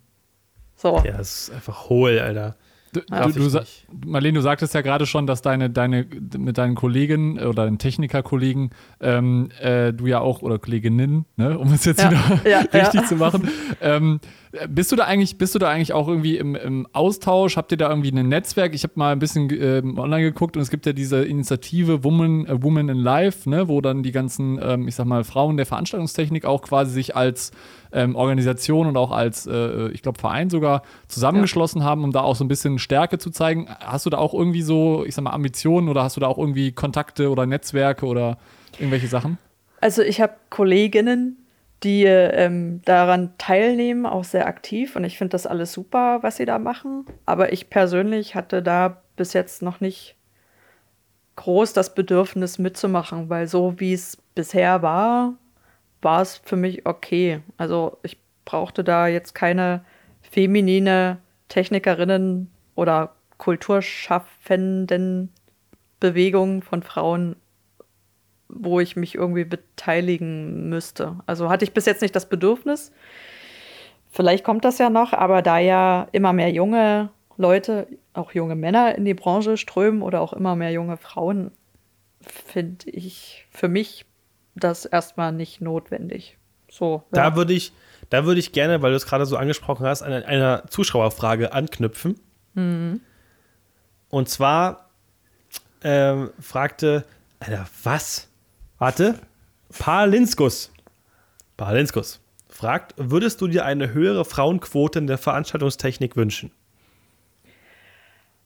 So. 0.76 1.02
Ja, 1.04 1.18
das 1.18 1.42
ist 1.42 1.50
einfach 1.50 1.88
hohl, 1.88 2.18
Alter. 2.18 2.56
Du, 2.92 3.00
du, 3.00 3.48
du 3.48 3.60
Marlene, 4.04 4.38
du 4.38 4.42
sagtest 4.42 4.74
ja 4.74 4.80
gerade 4.80 5.06
schon, 5.06 5.26
dass 5.26 5.42
deine, 5.42 5.70
deine, 5.70 6.06
mit 6.36 6.58
deinen 6.58 6.74
Kollegen 6.74 7.38
oder 7.38 7.64
deinen 7.64 7.78
Technikerkollegen 7.78 8.70
ähm, 9.00 9.50
äh, 9.60 9.92
du 9.92 10.06
ja 10.06 10.20
auch, 10.20 10.42
oder 10.42 10.58
Kolleginnen, 10.58 11.24
ne, 11.36 11.56
um 11.56 11.72
es 11.72 11.84
jetzt 11.84 12.02
ja, 12.02 12.10
wieder 12.10 12.40
ja, 12.50 12.58
richtig 12.58 13.02
ja. 13.02 13.06
zu 13.06 13.16
machen, 13.16 13.48
ähm, 13.80 14.20
bist 14.68 14.90
du 14.90 14.96
da 14.96 15.04
eigentlich, 15.04 15.38
bist 15.38 15.54
du 15.54 15.60
da 15.60 15.68
eigentlich 15.68 15.92
auch 15.92 16.08
irgendwie 16.08 16.36
im, 16.36 16.56
im 16.56 16.88
Austausch? 16.92 17.56
Habt 17.56 17.70
ihr 17.70 17.78
da 17.78 17.88
irgendwie 17.88 18.10
ein 18.10 18.28
Netzwerk? 18.28 18.74
Ich 18.74 18.82
habe 18.82 18.94
mal 18.96 19.12
ein 19.12 19.20
bisschen 19.20 19.48
ähm, 19.52 19.96
online 19.96 20.22
geguckt 20.22 20.56
und 20.56 20.62
es 20.62 20.70
gibt 20.70 20.86
ja 20.86 20.92
diese 20.92 21.24
Initiative 21.24 22.02
Woman, 22.02 22.46
äh, 22.46 22.60
Woman 22.60 22.88
in 22.88 22.98
Life, 22.98 23.48
ne, 23.48 23.68
wo 23.68 23.80
dann 23.80 24.02
die 24.02 24.10
ganzen, 24.10 24.58
ähm, 24.60 24.88
ich 24.88 24.96
sag 24.96 25.06
mal, 25.06 25.22
Frauen 25.22 25.56
der 25.56 25.66
Veranstaltungstechnik 25.66 26.44
auch 26.44 26.62
quasi 26.62 26.90
sich 26.92 27.14
als 27.14 27.52
ähm, 27.92 28.16
Organisation 28.16 28.86
und 28.86 28.96
auch 28.96 29.10
als, 29.10 29.46
äh, 29.46 29.88
ich 29.88 30.02
glaube, 30.02 30.18
Verein 30.18 30.50
sogar 30.50 30.82
zusammengeschlossen 31.08 31.80
ja. 31.80 31.86
haben, 31.86 32.04
um 32.04 32.12
da 32.12 32.20
auch 32.20 32.36
so 32.36 32.44
ein 32.44 32.48
bisschen 32.48 32.78
Stärke 32.78 33.18
zu 33.18 33.30
zeigen. 33.30 33.68
Hast 33.80 34.06
du 34.06 34.10
da 34.10 34.18
auch 34.18 34.34
irgendwie 34.34 34.62
so, 34.62 35.04
ich 35.06 35.14
sag 35.14 35.22
mal, 35.22 35.30
Ambitionen 35.30 35.88
oder 35.88 36.02
hast 36.02 36.16
du 36.16 36.20
da 36.20 36.26
auch 36.26 36.38
irgendwie 36.38 36.72
Kontakte 36.72 37.30
oder 37.30 37.46
Netzwerke 37.46 38.06
oder 38.06 38.38
irgendwelche 38.78 39.08
Sachen? 39.08 39.38
Also 39.80 40.02
ich 40.02 40.20
habe 40.20 40.34
Kolleginnen, 40.50 41.36
die 41.82 42.04
ähm, 42.04 42.82
daran 42.84 43.32
teilnehmen, 43.38 44.04
auch 44.04 44.24
sehr 44.24 44.46
aktiv. 44.46 44.96
Und 44.96 45.04
ich 45.04 45.16
finde 45.16 45.30
das 45.30 45.46
alles 45.46 45.72
super, 45.72 46.18
was 46.22 46.36
sie 46.36 46.44
da 46.44 46.58
machen. 46.58 47.06
Aber 47.24 47.52
ich 47.52 47.70
persönlich 47.70 48.34
hatte 48.34 48.62
da 48.62 49.02
bis 49.16 49.32
jetzt 49.32 49.62
noch 49.62 49.80
nicht 49.80 50.16
groß 51.36 51.72
das 51.72 51.94
Bedürfnis 51.94 52.58
mitzumachen, 52.58 53.30
weil 53.30 53.46
so 53.46 53.80
wie 53.80 53.94
es 53.94 54.18
bisher 54.34 54.82
war, 54.82 55.34
war 56.02 56.22
es 56.22 56.40
für 56.44 56.56
mich 56.56 56.86
okay. 56.86 57.40
Also 57.56 57.98
ich 58.02 58.18
brauchte 58.44 58.84
da 58.84 59.06
jetzt 59.06 59.34
keine 59.34 59.84
feminine 60.22 61.18
Technikerinnen 61.48 62.50
oder 62.74 63.14
kulturschaffenden 63.38 65.32
Bewegungen 65.98 66.62
von 66.62 66.82
Frauen, 66.82 67.36
wo 68.48 68.80
ich 68.80 68.96
mich 68.96 69.14
irgendwie 69.14 69.44
beteiligen 69.44 70.68
müsste. 70.68 71.16
Also 71.26 71.48
hatte 71.48 71.64
ich 71.64 71.72
bis 71.72 71.86
jetzt 71.86 72.02
nicht 72.02 72.16
das 72.16 72.28
Bedürfnis. 72.28 72.92
Vielleicht 74.10 74.44
kommt 74.44 74.64
das 74.64 74.78
ja 74.78 74.90
noch, 74.90 75.12
aber 75.12 75.42
da 75.42 75.58
ja 75.58 76.08
immer 76.12 76.32
mehr 76.32 76.50
junge 76.50 77.10
Leute, 77.36 77.86
auch 78.12 78.32
junge 78.32 78.56
Männer 78.56 78.96
in 78.96 79.04
die 79.04 79.14
Branche 79.14 79.56
strömen 79.56 80.02
oder 80.02 80.20
auch 80.20 80.32
immer 80.32 80.56
mehr 80.56 80.72
junge 80.72 80.96
Frauen, 80.96 81.52
finde 82.20 82.90
ich 82.90 83.46
für 83.50 83.68
mich 83.68 84.04
das 84.64 84.84
erstmal 84.84 85.32
nicht 85.32 85.60
notwendig. 85.60 86.38
So. 86.70 87.02
Ja. 87.14 87.30
Da 87.30 87.36
würde 87.36 87.52
ich, 87.52 87.72
da 88.10 88.24
würde 88.24 88.40
ich 88.40 88.52
gerne, 88.52 88.82
weil 88.82 88.90
du 88.90 88.96
es 88.96 89.06
gerade 89.06 89.26
so 89.26 89.36
angesprochen 89.36 89.86
hast, 89.86 90.02
an 90.02 90.12
einer 90.12 90.64
Zuschauerfrage 90.68 91.52
anknüpfen. 91.52 92.18
Mhm. 92.54 93.00
Und 94.08 94.28
zwar 94.28 94.90
ähm, 95.82 96.30
fragte, 96.40 97.04
Alter, 97.38 97.66
was? 97.82 98.28
Warte, 98.78 99.18
Palinskus. 99.78 100.72
Palinskus 101.56 102.20
fragt, 102.60 102.94
würdest 102.96 103.40
du 103.40 103.48
dir 103.48 103.64
eine 103.64 103.92
höhere 103.92 104.24
Frauenquote 104.24 104.98
in 104.98 105.06
der 105.06 105.18
Veranstaltungstechnik 105.18 106.16
wünschen? 106.16 106.50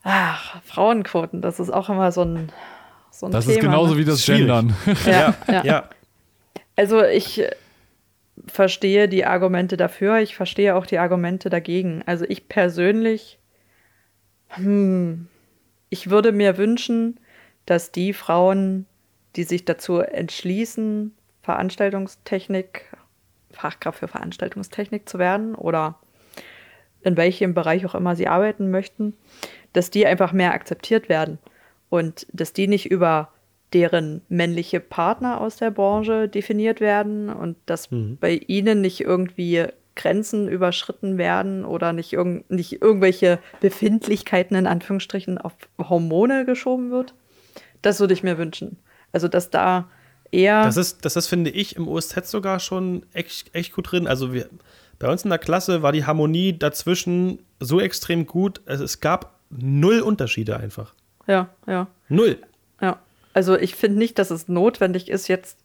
Ach, 0.03 0.61
Frauenquoten, 0.65 1.41
das 1.41 1.59
ist 1.59 1.71
auch 1.71 1.89
immer 1.89 2.13
so 2.13 2.23
ein, 2.23 2.53
so 3.11 3.27
ein 3.27 3.33
Das 3.33 3.47
Thema. 3.47 3.57
ist 3.57 3.61
genauso 3.63 3.95
ne? 3.95 3.99
wie 3.99 4.05
das 4.05 4.23
Schwierig. 4.25 4.43
Gendern. 4.43 4.77
Ja, 5.07 5.35
ja. 5.49 5.65
ja. 5.65 5.89
Also 6.77 7.03
ich 7.05 7.41
äh, 7.41 7.51
verstehe 8.47 9.09
die 9.09 9.25
Argumente 9.25 9.77
dafür, 9.77 10.19
ich 10.19 10.35
verstehe 10.37 10.75
auch 10.75 10.87
die 10.87 10.99
Argumente 10.99 11.51
dagegen. 11.51 12.03
Also 12.07 12.25
ich 12.29 12.49
persönlich, 12.49 13.39
hm, 14.49 15.29
ich 15.89 16.11
würde 16.11 16.33
mir 16.33 16.59
wünschen, 16.59 17.21
dass 17.67 17.93
die 17.93 18.13
Frauen, 18.13 18.87
die 19.37 19.45
sich 19.45 19.65
dazu 19.65 19.99
entschließen, 19.99 21.15
Veranstaltungstechnik, 21.43 22.87
Fachkraft 23.51 24.01
für 24.01 24.09
Veranstaltungstechnik 24.09 25.09
zu 25.09 25.19
werden 25.19 25.55
oder 25.55 25.99
in 27.03 27.17
welchem 27.17 27.55
Bereich 27.55 27.87
auch 27.87 27.95
immer 27.95 28.17
sie 28.17 28.29
arbeiten 28.29 28.71
möchten, 28.71 29.15
dass 29.73 29.91
die 29.91 30.07
einfach 30.07 30.33
mehr 30.33 30.55
akzeptiert 30.55 31.09
werden 31.09 31.39
und 31.91 32.27
dass 32.33 32.53
die 32.53 32.67
nicht 32.67 32.91
über 32.91 33.34
deren 33.75 34.23
männliche 34.29 34.81
Partner 34.81 35.41
aus 35.41 35.57
der 35.57 35.73
Branche 35.73 36.29
definiert 36.29 36.81
werden 36.81 37.29
und 37.29 37.57
dass 37.67 37.89
bei 37.91 38.41
ihnen 38.47 38.81
nicht 38.81 39.01
irgendwie 39.01 39.67
Grenzen 39.97 40.49
überschritten 40.49 41.19
werden 41.19 41.65
oder 41.65 41.93
nicht, 41.93 42.13
irgend, 42.13 42.49
nicht 42.51 42.81
irgendwelche 42.81 43.41
Befindlichkeiten 43.61 44.57
in 44.57 44.67
Anführungsstrichen 44.67 45.39
auf 45.39 45.53
Hormone 45.79 46.45
geschoben 46.45 46.91
wird. 46.91 47.15
Das 47.83 48.01
würde 48.01 48.15
ich 48.15 48.23
mir 48.23 48.39
wünschen. 48.39 48.79
Also, 49.13 49.29
dass 49.29 49.51
da 49.51 49.89
eher. 50.31 50.65
Das 50.65 50.77
ist, 50.77 51.05
das 51.05 51.17
ist, 51.17 51.27
finde 51.27 51.51
ich, 51.51 51.77
im 51.77 51.89
OSZ 51.89 52.29
sogar 52.29 52.61
schon 52.61 53.05
echt, 53.13 53.55
echt 53.55 53.73
gut 53.73 53.93
drin. 53.93 54.07
Also 54.07 54.33
wir, 54.33 54.49
bei 54.99 55.09
uns 55.11 55.25
in 55.25 55.31
der 55.31 55.39
Klasse 55.39 55.83
war 55.83 55.93
die 55.93 56.05
Harmonie 56.07 56.59
dazwischen 56.59 57.41
so 57.61 57.81
extrem 57.81 58.27
gut. 58.27 58.61
Es, 58.67 58.81
es 58.81 59.01
gab 59.01 59.39
null 59.51 60.01
Unterschiede 60.01 60.57
einfach. 60.57 60.95
ja, 61.27 61.49
ja. 61.67 61.89
Null. 62.09 62.39
Ja, 62.81 62.99
also 63.35 63.59
ich 63.59 63.75
finde 63.75 63.99
nicht, 63.99 64.19
dass 64.19 64.31
es 64.31 64.49
notwendig 64.49 65.11
ist, 65.11 65.29
jetzt 65.29 65.59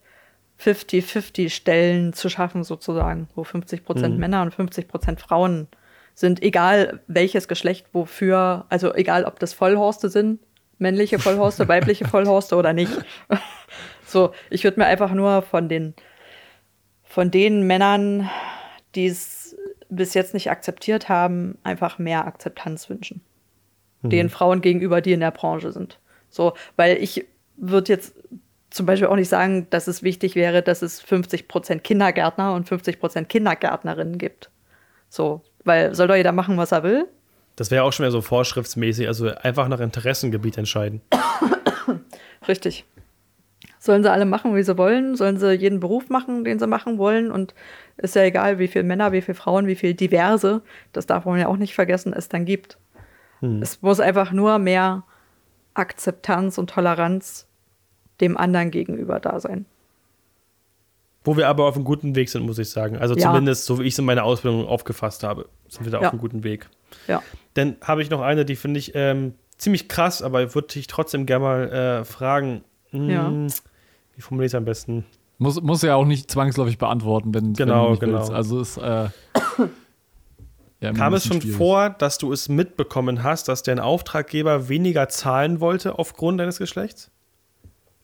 50-50 0.62 1.50
Stellen 1.50 2.14
zu 2.14 2.30
schaffen, 2.30 2.64
sozusagen, 2.64 3.30
wo 3.36 3.44
50 3.44 3.86
Prozent 3.86 4.18
Männer 4.18 4.42
und 4.42 4.54
50 4.54 4.88
Prozent 4.90 5.22
Frauen 5.22 5.68
sind, 6.14 6.44
egal 6.44 7.00
welches 7.08 7.48
Geschlecht 7.48 7.88
wofür, 7.94 8.66
also 8.68 8.94
egal 8.94 9.24
ob 9.24 9.40
das 9.40 9.54
Vollhorste 9.54 10.10
sind, 10.10 10.40
männliche 10.78 11.18
Vollhorste, 11.18 11.68
weibliche 11.70 12.06
Vollhorste 12.06 12.58
oder 12.58 12.74
nicht. 12.74 12.92
so, 14.06 14.34
ich 14.50 14.66
würde 14.66 14.82
mir 14.82 14.88
einfach 14.88 15.14
nur 15.14 15.42
von 15.44 15.70
den, 15.70 15.94
von 17.04 17.32
den 17.32 17.66
Männern, 17.66 18.30
die 18.96 19.08
es 19.08 19.56
bis 19.88 20.14
jetzt 20.14 20.34
nicht 20.34 20.52
akzeptiert 20.52 21.08
haben, 21.08 21.58
einfach 21.64 22.00
mehr 22.00 22.28
Akzeptanz 22.28 22.90
wünschen 22.90 23.22
den 24.02 24.30
Frauen 24.30 24.62
gegenüber, 24.62 25.02
die 25.02 25.14
in 25.14 25.20
der 25.20 25.32
Branche 25.32 25.72
sind. 25.72 26.00
So, 26.30 26.54
weil 26.76 26.98
ich 26.98 27.26
würde 27.60 27.92
jetzt 27.92 28.16
zum 28.70 28.86
Beispiel 28.86 29.08
auch 29.08 29.16
nicht 29.16 29.30
sagen, 29.30 29.68
dass 29.70 29.88
es 29.88 30.04
wichtig 30.04 30.36
wäre, 30.36 30.62
dass 30.62 30.82
es 30.82 31.02
50 31.02 31.48
Prozent 31.48 31.84
Kindergärtner 31.84 32.54
und 32.54 32.68
50 32.68 33.00
Prozent 33.00 33.30
Kindergärtnerinnen 33.30 34.18
gibt. 34.18 34.52
So, 35.10 35.42
weil 35.64 35.96
soll 35.96 36.08
doch 36.08 36.16
jeder 36.16 36.32
machen, 36.32 36.58
was 36.58 36.72
er 36.72 36.84
will. 36.84 37.08
Das 37.56 37.72
wäre 37.72 37.84
auch 37.84 37.92
schon 37.92 38.06
wieder 38.06 38.12
so 38.12 38.22
vorschriftsmäßig, 38.22 39.08
also 39.08 39.28
einfach 39.30 39.68
nach 39.68 39.80
Interessengebiet 39.80 40.58
entscheiden. 40.58 41.02
Richtig. 42.48 42.86
Sollen 43.80 44.04
sie 44.04 44.12
alle 44.12 44.26
machen, 44.26 44.56
wie 44.56 44.64
sie 44.64 44.78
wollen? 44.78 45.16
Sollen 45.16 45.38
sie 45.38 45.54
jeden 45.54 45.80
Beruf 45.80 46.10
machen, 46.10 46.44
den 46.44 46.60
sie 46.60 46.68
machen 46.68 46.98
wollen? 46.98 47.32
Und 47.32 47.54
ist 47.98 48.16
ja 48.16 48.24
egal, 48.24 48.60
wie 48.60 48.68
viele 48.68 48.84
Männer, 48.84 49.12
wie 49.12 49.22
viele 49.22 49.36
Frauen, 49.36 49.68
wie 49.68 49.76
viele 49.76 49.96
diverse, 49.96 50.62
das 50.94 51.06
darf 51.06 51.26
man 51.26 51.40
ja 51.40 51.48
auch 51.48 51.58
nicht 51.58 51.74
vergessen, 51.74 52.14
es 52.14 52.30
dann 52.30 52.46
gibt. 52.46 52.78
Es 53.62 53.82
muss 53.82 54.00
einfach 54.02 54.32
nur 54.32 54.60
mehr 54.60 55.04
Akzeptanz 55.74 56.58
und 56.58 56.70
Toleranz 56.70 57.49
dem 58.22 58.38
anderen 58.38 58.72
gegenüber 58.72 59.20
da 59.20 59.40
sein. 59.40 59.66
Wo 61.24 61.36
wir 61.38 61.48
aber 61.50 61.66
auf 61.66 61.76
einem 61.76 61.84
guten 61.86 62.16
Weg 62.16 62.30
sind, 62.30 62.46
muss 62.46 62.58
ich 62.60 62.70
sagen. 62.70 62.98
Also 62.98 63.16
Ja. 63.16 63.28
zumindest, 63.28 63.66
so 63.66 63.80
wie 63.80 63.84
ich 63.84 63.94
es 63.94 64.00
in 64.00 64.06
meiner 64.06 64.24
Ausbildung 64.24 64.66
aufgefasst 64.68 65.24
habe, 65.24 65.48
sind 65.68 65.84
wir 65.86 65.92
da 65.92 66.00
Ja. 66.02 66.08
auf 66.08 66.14
einem 66.14 66.22
guten 66.22 66.44
Weg. 66.44 66.70
Ja. 67.08 67.22
Dann 67.56 67.76
habe 67.82 68.02
ich 68.02 68.10
noch 68.10 68.22
eine, 68.22 68.46
die 68.46 68.56
finde 68.56 68.80
ich 68.80 68.94
ähm, 68.96 69.34
ziemlich 69.58 69.90
krass, 69.90 70.22
aber 70.22 70.56
würde 70.56 70.80
ich 70.80 70.88
trotzdem 70.88 71.26
gerne 71.26 71.44
mal 71.44 71.70
äh, 71.72 72.06
fragen. 72.06 72.64
Hm, 72.92 73.10
Ja. 73.10 73.32
Wie 74.16 74.22
formuliere 74.22 74.46
ich 74.48 74.52
es 74.52 74.56
am 74.56 74.66
besten? 74.66 75.06
Muss, 75.38 75.62
muss 75.62 75.82
ja 75.82 75.96
auch 75.96 76.06
nicht 76.06 76.32
zwangsläufig 76.32 76.78
beantworten, 76.78 77.34
wenn, 77.34 77.54
Genau, 77.54 77.76
wenn 77.76 77.84
du 77.86 77.90
nicht 77.92 78.00
genau. 78.02 78.18
willst. 78.20 78.32
Also 78.32 78.60
ist 78.62 78.78
äh, 78.78 79.10
ja, 80.82 80.94
Kam 80.94 81.14
es 81.14 81.26
schon 81.26 81.42
schwierig. 81.42 81.58
vor, 81.58 81.90
dass 81.90 82.18
du 82.18 82.32
es 82.32 82.50
mitbekommen 82.50 83.24
hast, 83.24 83.48
dass 83.50 83.64
dein 83.64 83.80
Auftraggeber 83.80 84.70
weniger 84.70 85.10
zahlen 85.10 85.60
wollte 85.60 86.00
aufgrund 86.00 86.40
deines 86.40 86.58
Geschlechts? 86.58 87.12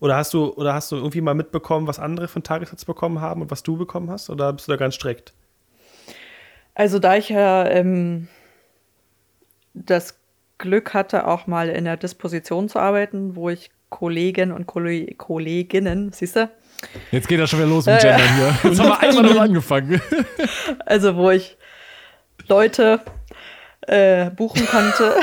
Oder 0.06 0.18
hast 0.18 0.36
du, 0.36 0.53
oder 0.53 0.76
hast 0.76 0.91
du 0.91 0.97
irgendwie 0.97 1.22
mal 1.22 1.34
mitbekommen, 1.34 1.88
was 1.88 1.97
andere 1.97 2.28
von 2.28 2.43
Tagessatz 2.43 2.86
bekommen 2.86 3.22
haben 3.22 3.41
und 3.41 3.49
was 3.49 3.64
du 3.64 3.76
bekommen 3.76 4.12
hast? 4.12 4.30
Oder 4.30 4.53
bist 4.53 4.68
du 4.68 4.72
da 4.72 4.78
ganz 4.78 4.93
strikt? 4.93 5.34
Also 6.76 6.99
da 6.99 7.16
ich 7.16 7.30
ja 7.30 7.66
ähm, 7.66 8.28
das 9.74 10.20
Glück 10.60 10.93
hatte, 10.93 11.26
auch 11.26 11.47
mal 11.47 11.70
in 11.70 11.86
der 11.86 11.97
Disposition 11.97 12.70
zu 12.70 12.78
arbeiten, 12.78 13.36
wo 13.36 13.49
ich 13.49 13.72
Kollegen 13.89 14.51
und 14.51 14.68
Kolle 14.68 15.08
Kolleginnen, 15.16 16.12
siehst 16.12 16.36
du, 16.36 16.51
Jetzt 17.10 17.28
geht 17.28 17.39
das 17.39 17.49
schon 17.49 17.58
wieder 17.58 17.70
los 17.70 17.88
mit 17.88 17.99
Gendern 17.99 18.36
hier. 18.36 18.58
Jetzt 18.70 18.80
haben 18.80 18.89
wir 18.89 18.99
einmal 18.99 19.24
nur 19.24 19.41
angefangen. 19.41 19.99
also 20.86 21.16
wo 21.16 21.32
ich 21.32 21.58
Leute 22.47 22.99
äh, 23.82 24.30
buchen 24.30 24.68
konnte, 24.68 25.16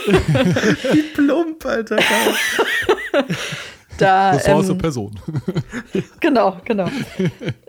Plump, 1.14 1.66
Alter. 1.66 1.98
Da 3.98 4.30
Ressource 4.30 4.70
ähm, 4.70 4.78
Person. 4.78 5.20
Genau, 6.20 6.56
genau. 6.64 6.88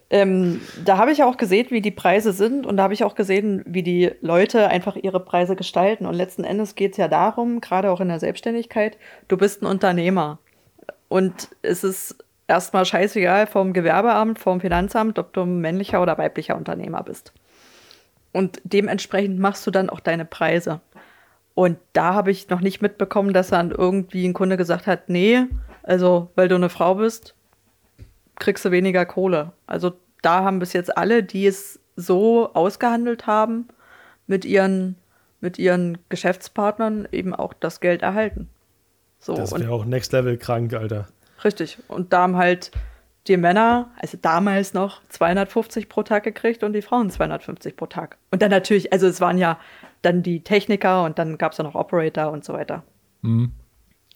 ähm, 0.10 0.62
da 0.84 0.98
habe 0.98 1.12
ich 1.12 1.24
auch 1.24 1.38
gesehen, 1.38 1.68
wie 1.70 1.82
die 1.82 1.92
Preise 1.92 2.32
sind 2.32 2.66
und 2.66 2.78
da 2.78 2.84
habe 2.84 2.94
ich 2.94 3.04
auch 3.04 3.16
gesehen, 3.16 3.64
wie 3.66 3.84
die 3.84 4.12
Leute 4.22 4.68
einfach 4.70 4.96
ihre 4.96 5.20
Preise 5.20 5.56
gestalten. 5.56 6.06
Und 6.06 6.14
letzten 6.14 6.44
Endes 6.44 6.76
geht 6.76 6.92
es 6.92 6.98
ja 6.98 7.08
darum, 7.08 7.62
gerade 7.62 7.92
auch 7.92 8.02
in 8.02 8.08
der 8.08 8.20
Selbstständigkeit, 8.20 8.98
du 9.28 9.38
bist 9.38 9.62
ein 9.62 9.66
Unternehmer. 9.66 10.40
Und 11.08 11.50
es 11.62 11.84
ist 11.84 12.18
erstmal 12.48 12.86
scheißegal 12.86 13.48
vom 13.48 13.74
Gewerbeamt, 13.74 14.40
vom 14.40 14.62
Finanzamt, 14.62 15.20
ob 15.20 15.34
du 15.34 15.42
ein 15.42 15.60
männlicher 15.60 16.02
oder 16.02 16.18
weiblicher 16.18 16.56
Unternehmer 16.56 17.04
bist. 17.04 17.34
Und 18.32 18.62
dementsprechend 18.64 19.40
machst 19.40 19.66
du 19.66 19.72
dann 19.72 19.90
auch 19.90 20.00
deine 20.00 20.26
Preise. 20.26 20.82
Und 21.54 21.78
da 21.94 22.14
habe 22.14 22.32
ich 22.32 22.50
noch 22.50 22.60
nicht 22.60 22.82
mitbekommen, 22.82 23.34
dass 23.34 23.48
dann 23.48 23.72
irgendwie 23.72 24.28
ein 24.28 24.34
Kunde 24.34 24.58
gesagt 24.58 24.88
hat, 24.88 25.10
nee, 25.10 25.46
also 25.86 26.32
weil 26.36 26.48
du 26.48 26.56
eine 26.56 26.70
Frau 26.70 26.96
bist, 26.96 27.36
kriegst 28.36 28.66
du 28.66 28.72
weniger 28.72 29.06
Kohle. 29.06 29.54
Also 29.68 29.94
da 30.22 30.44
haben 30.44 30.60
bis 30.60 30.74
jetzt 30.74 30.98
alle, 30.98 31.24
die 31.24 31.46
es 31.46 31.80
so 31.96 32.52
ausgehandelt 32.54 33.28
haben, 33.28 33.68
mit 34.28 34.44
ihren, 34.44 34.96
mit 35.40 35.60
ihren 35.60 36.00
Geschäftspartnern 36.10 37.08
eben 37.12 37.34
auch 37.34 37.54
das 37.54 37.80
Geld 37.80 38.02
erhalten. 38.02 38.50
So, 39.20 39.36
Das 39.36 39.58
wäre 39.58 39.72
auch 39.72 39.86
Next 39.86 40.12
Level 40.12 40.38
krank, 40.38 40.74
Alter. 40.74 41.08
richtig. 41.44 41.78
Und 41.88 42.12
da 42.12 42.24
haben 42.24 42.38
halt 42.38 42.72
die 43.28 43.38
Männer, 43.38 43.92
also 44.00 44.18
damals 44.22 44.74
noch 44.74 45.02
250 45.10 45.90
pro 45.90 46.04
Tag 46.04 46.24
gekriegt 46.24 46.64
und 46.64 46.74
die 46.74 46.82
Frauen 46.82 47.10
250 47.10 47.76
pro 47.76 47.86
Tag. 47.86 48.18
Und 48.32 48.42
dann 48.42 48.52
natürlich, 48.52 48.92
also 48.92 49.08
es 49.08 49.22
waren 49.22 49.38
ja 49.38 49.60
dann 50.02 50.22
die 50.22 50.44
Techniker 50.44 51.04
und 51.04 51.18
dann 51.18 51.38
gab 51.38 51.52
es 51.52 51.58
ja 51.58 51.64
noch 51.64 51.76
Operator 51.76 52.32
und 52.32 52.44
so 52.44 52.54
weiter. 52.54 52.84
Mhm. 53.22 53.52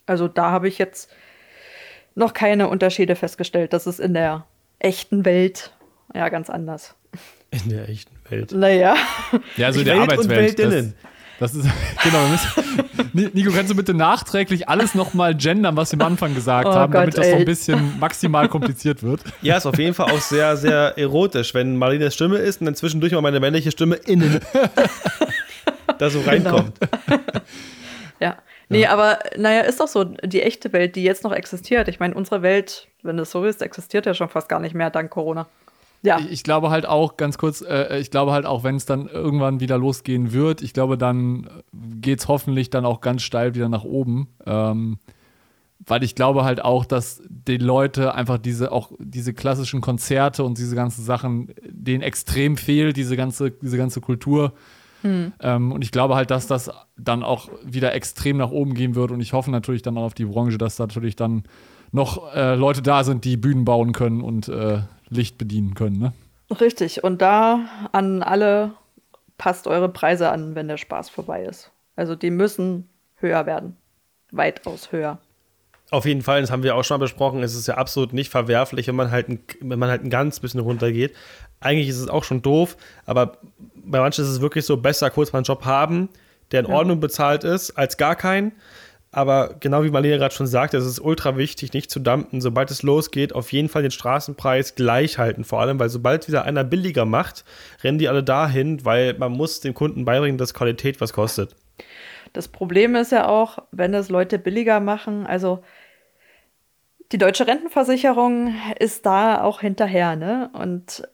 Also 0.05 0.28
da 0.28 0.51
habe 0.51 0.67
ich 0.67 0.78
jetzt 0.78 1.11
noch 2.16 2.34
keine 2.34 2.68
Unterschiede 2.70 3.16
festgestellt. 3.16 3.74
Das 3.74 3.88
ist 3.88 3.99
in 3.99 4.14
der 4.14 4.45
echten 4.80 5.26
Welt 5.26 5.72
ja 6.14 6.30
ganz 6.30 6.49
anders. 6.49 6.95
In 7.51 7.70
der 7.70 7.89
echten 7.89 8.16
Welt. 8.30 8.51
Naja, 8.51 8.95
Ja, 9.57 9.68
also 9.68 9.80
Die 9.80 9.86
der 9.86 9.95
Welt 9.95 10.03
und 10.03 10.12
Arbeitswelt. 10.14 10.57
Weltinnen. 10.60 10.93
Das, 11.39 11.53
das 11.53 11.64
ist, 11.66 11.72
genau. 12.03 12.20
wir 12.24 12.28
müssen- 12.30 13.10
Ni- 13.14 13.30
Nico, 13.34 13.51
kannst 13.51 13.72
du 13.72 13.76
bitte 13.76 13.93
nachträglich 13.93 14.68
alles 14.70 14.93
nochmal 14.93 15.34
gendern, 15.36 15.76
was 15.78 15.91
wir 15.93 15.99
am 16.01 16.05
Anfang 16.12 16.36
gesagt 16.36 16.68
Oh 16.68 16.74
haben, 16.74 16.91
damit 16.91 17.16
Gott, 17.16 17.20
das 17.20 17.28
noch 17.28 17.34
ey. 17.36 17.39
ein 17.39 17.45
bisschen 17.45 17.97
maximal 17.99 18.49
kompliziert 18.49 19.01
wird? 19.03 19.22
Ja, 19.41 19.55
ist 19.57 19.66
auf 19.66 19.80
jeden 19.80 19.93
Fall 19.93 20.12
auch 20.12 20.20
sehr, 20.20 20.57
sehr 20.57 20.97
erotisch, 20.97 21.53
wenn 21.53 21.78
Marlenes 21.78 22.14
Stimme 22.14 22.38
ist 22.38 22.60
und 22.60 22.66
dann 22.66 22.76
zwischendurch 22.76 23.14
mal 23.14 23.22
meine 23.22 23.39
männliche 23.39 23.72
Stimme 23.72 23.95
innen 23.95 24.41
da 25.97 26.10
so 26.10 26.20
reinkommt. 26.22 26.78
ja. 28.20 28.38
Nee, 28.70 28.86
aber 28.86 29.20
naja, 29.36 29.61
ist 29.61 29.80
doch 29.80 29.88
so, 29.88 30.03
die 30.03 30.41
echte 30.43 30.72
Welt, 30.74 30.95
die 30.95 31.03
jetzt 31.03 31.24
noch 31.24 31.32
existiert. 31.32 31.88
Ich 31.88 31.99
meine, 31.99 32.13
unsere 32.13 32.41
Welt, 32.43 32.88
wenn 33.01 33.17
es 33.17 33.32
so 33.32 33.43
ist, 33.43 33.61
existiert 33.61 34.05
ja 34.05 34.13
schon 34.13 34.30
fast 34.30 34.47
gar 34.47 34.59
nicht 34.59 34.76
mehr 34.76 34.91
dank 34.91 35.09
Corona. 35.09 35.47
Ja, 36.01 36.20
Ich, 36.20 36.32
ich 36.32 36.43
glaube 36.43 36.70
halt 36.70 36.86
auch, 36.86 37.17
ganz 37.17 37.38
kurz, 37.38 37.61
äh, 37.61 37.97
ich 37.99 38.11
glaube 38.11 38.32
halt 38.32 38.45
auch, 38.45 38.63
wenn 38.63 38.76
es 38.76 38.86
dann 38.86 39.07
irgendwann 39.07 39.59
wieder 39.59 39.78
losgehen 39.78 40.32
wird, 40.32 40.61
ich 40.61 40.74
glaube, 40.74 40.97
dann 40.97 41.49
geht 41.74 42.20
es 42.20 42.28
hoffentlich 42.28 42.70
dann 42.70 42.86
auch 42.86 43.01
ganz 43.01 43.24
steil 43.24 43.55
wieder 43.55 43.70
nach 43.70 43.84
oben. 43.84 44.30
Ähm, 44.45 44.99
weil 45.86 46.03
ich 46.03 46.13
glaube 46.13 46.43
halt 46.43 46.63
auch, 46.63 46.86
dass 46.86 47.22
die 47.28 47.57
Leute 47.57 48.13
einfach 48.13 48.38
diese, 48.38 48.72
auch 48.72 48.91
diese 48.99 49.34
klassischen 49.34 49.82
Konzerte 49.82 50.43
und 50.43 50.57
diese 50.57 50.76
ganzen 50.76 51.03
Sachen 51.03 51.53
denen 51.63 52.03
extrem 52.03 52.57
fehlt, 52.57 52.97
diese 52.97 53.17
ganze, 53.17 53.51
diese 53.51 53.78
ganze 53.78 54.01
Kultur. 54.01 54.53
Hm. 55.02 55.34
Ähm, 55.39 55.72
und 55.72 55.84
ich 55.84 55.91
glaube 55.91 56.16
halt, 56.16 56.32
dass 56.32 56.47
das 56.47 56.70
dann 56.97 57.24
auch 57.24 57.50
wieder 57.64 57.93
extrem 57.93 58.38
nach 58.38 58.52
oben 58.52 58.74
gehen 58.74 58.95
wird. 58.95 59.12
Und 59.12 59.22
ich 59.22 59.34
hoffe 59.34 59.52
natürlich 59.52 59.82
dann 59.82 59.97
auch 59.97 60.04
auf 60.04 60.14
die 60.14 60.26
Branche, 60.26 60.58
dass 60.58 60.76
da 60.76 60.86
natürlich 60.86 61.16
dann 61.16 61.43
noch 61.91 62.34
äh, 62.36 62.56
Leute 62.56 62.82
da 62.82 63.04
sind, 63.04 63.26
die 63.26 63.38
Bühnen 63.38 63.66
bauen 63.66 63.93
können 63.93 64.22
und 64.22 64.47
äh, 64.47 64.80
Licht 65.10 65.38
bedienen 65.38 65.74
können. 65.74 65.97
Ne? 65.97 66.14
Richtig. 66.60 67.04
Und 67.04 67.22
da 67.22 67.66
an 67.91 68.24
alle 68.24 68.72
passt 69.38 69.68
eure 69.68 69.89
Preise 69.89 70.30
an, 70.30 70.56
wenn 70.56 70.68
der 70.68 70.78
Spaß 70.78 71.10
vorbei 71.10 71.43
ist. 71.43 71.72
Also 71.95 72.16
die 72.16 72.32
müssen 72.32 72.89
höher 73.16 73.45
werden. 73.45 73.76
Weitaus 74.32 74.91
höher. 74.91 75.20
Auf 75.91 76.06
jeden 76.06 76.22
Fall, 76.22 76.41
das 76.41 76.52
haben 76.52 76.62
wir 76.62 76.76
auch 76.76 76.84
schon 76.84 77.00
mal 77.00 77.06
besprochen, 77.06 77.41
es 77.41 77.56
ist 77.56 77.68
ja 77.68 77.76
absolut 77.76 78.14
nicht 78.14 78.30
verwerflich, 78.30 78.88
wenn 78.88 78.95
man 78.95 79.10
halt 79.10 79.28
ein, 79.28 79.39
wenn 79.60 79.80
man 79.80 79.89
halt 79.89 80.04
ein 80.04 80.12
ganz 80.12 80.39
bisschen 80.39 80.60
runtergeht. 80.60 81.16
Eigentlich 81.62 81.89
ist 81.89 81.97
es 81.97 82.10
auch 82.10 82.24
schon 82.24 82.43
doof, 82.43 82.78
aber 83.08 83.38
bei 83.84 84.00
manchen 84.00 84.24
ist 84.24 84.30
es 84.30 84.42
wirklich 84.42 84.66
so, 84.66 84.78
besser 84.78 85.10
kurz 85.10 85.32
mal 85.32 85.40
einen 85.40 85.46
Job 85.46 85.66
haben, 85.66 86.10
der 86.52 86.62
in 86.62 86.68
ja. 86.68 86.74
Ordnung 86.74 87.00
bezahlt 87.00 87.44
ist, 87.44 87.72
als 87.72 87.98
gar 87.98 88.16
keinen. 88.16 88.54
Aber 89.12 89.56
genau 89.60 89.84
wie 89.84 89.90
Marlene 89.90 90.20
gerade 90.20 90.36
schon 90.36 90.46
sagte, 90.46 90.78
es 90.78 90.86
ist 90.86 91.00
ultra 91.00 91.36
wichtig, 91.36 91.74
nicht 91.74 91.90
zu 91.90 92.00
dumpen. 92.00 92.42
Sobald 92.42 92.70
es 92.70 92.84
losgeht, 92.84 93.34
auf 93.34 93.52
jeden 93.52 93.68
Fall 93.68 93.82
den 93.82 93.92
Straßenpreis 93.92 94.76
gleich 94.76 95.18
halten. 95.18 95.44
Vor 95.44 95.62
allem, 95.62 95.80
weil 95.80 95.90
sobald 95.90 96.28
wieder 96.28 96.44
einer 96.44 96.64
billiger 96.64 97.06
macht, 97.06 97.44
rennen 97.84 97.98
die 97.98 98.08
alle 98.08 98.24
dahin, 98.24 98.86
weil 98.86 99.16
man 99.16 99.32
muss 99.32 99.62
dem 99.62 99.74
Kunden 99.74 100.06
beibringen, 100.06 100.38
dass 100.38 100.54
Qualität 100.54 101.02
was 101.02 101.14
kostet. 101.14 101.56
Das 102.34 102.48
Problem 102.48 102.96
ist 102.96 103.12
ja 103.12 103.28
auch, 103.28 103.60
wenn 103.72 103.96
es 103.96 104.10
Leute 104.10 104.38
billiger 104.38 104.80
machen, 104.80 105.26
also 105.26 105.64
die 107.12 107.18
deutsche 107.18 107.48
Rentenversicherung 107.48 108.54
ist 108.78 109.08
da 109.08 109.42
auch 109.42 109.62
hinterher, 109.62 110.16
ne? 110.16 110.52
Und 110.54 111.08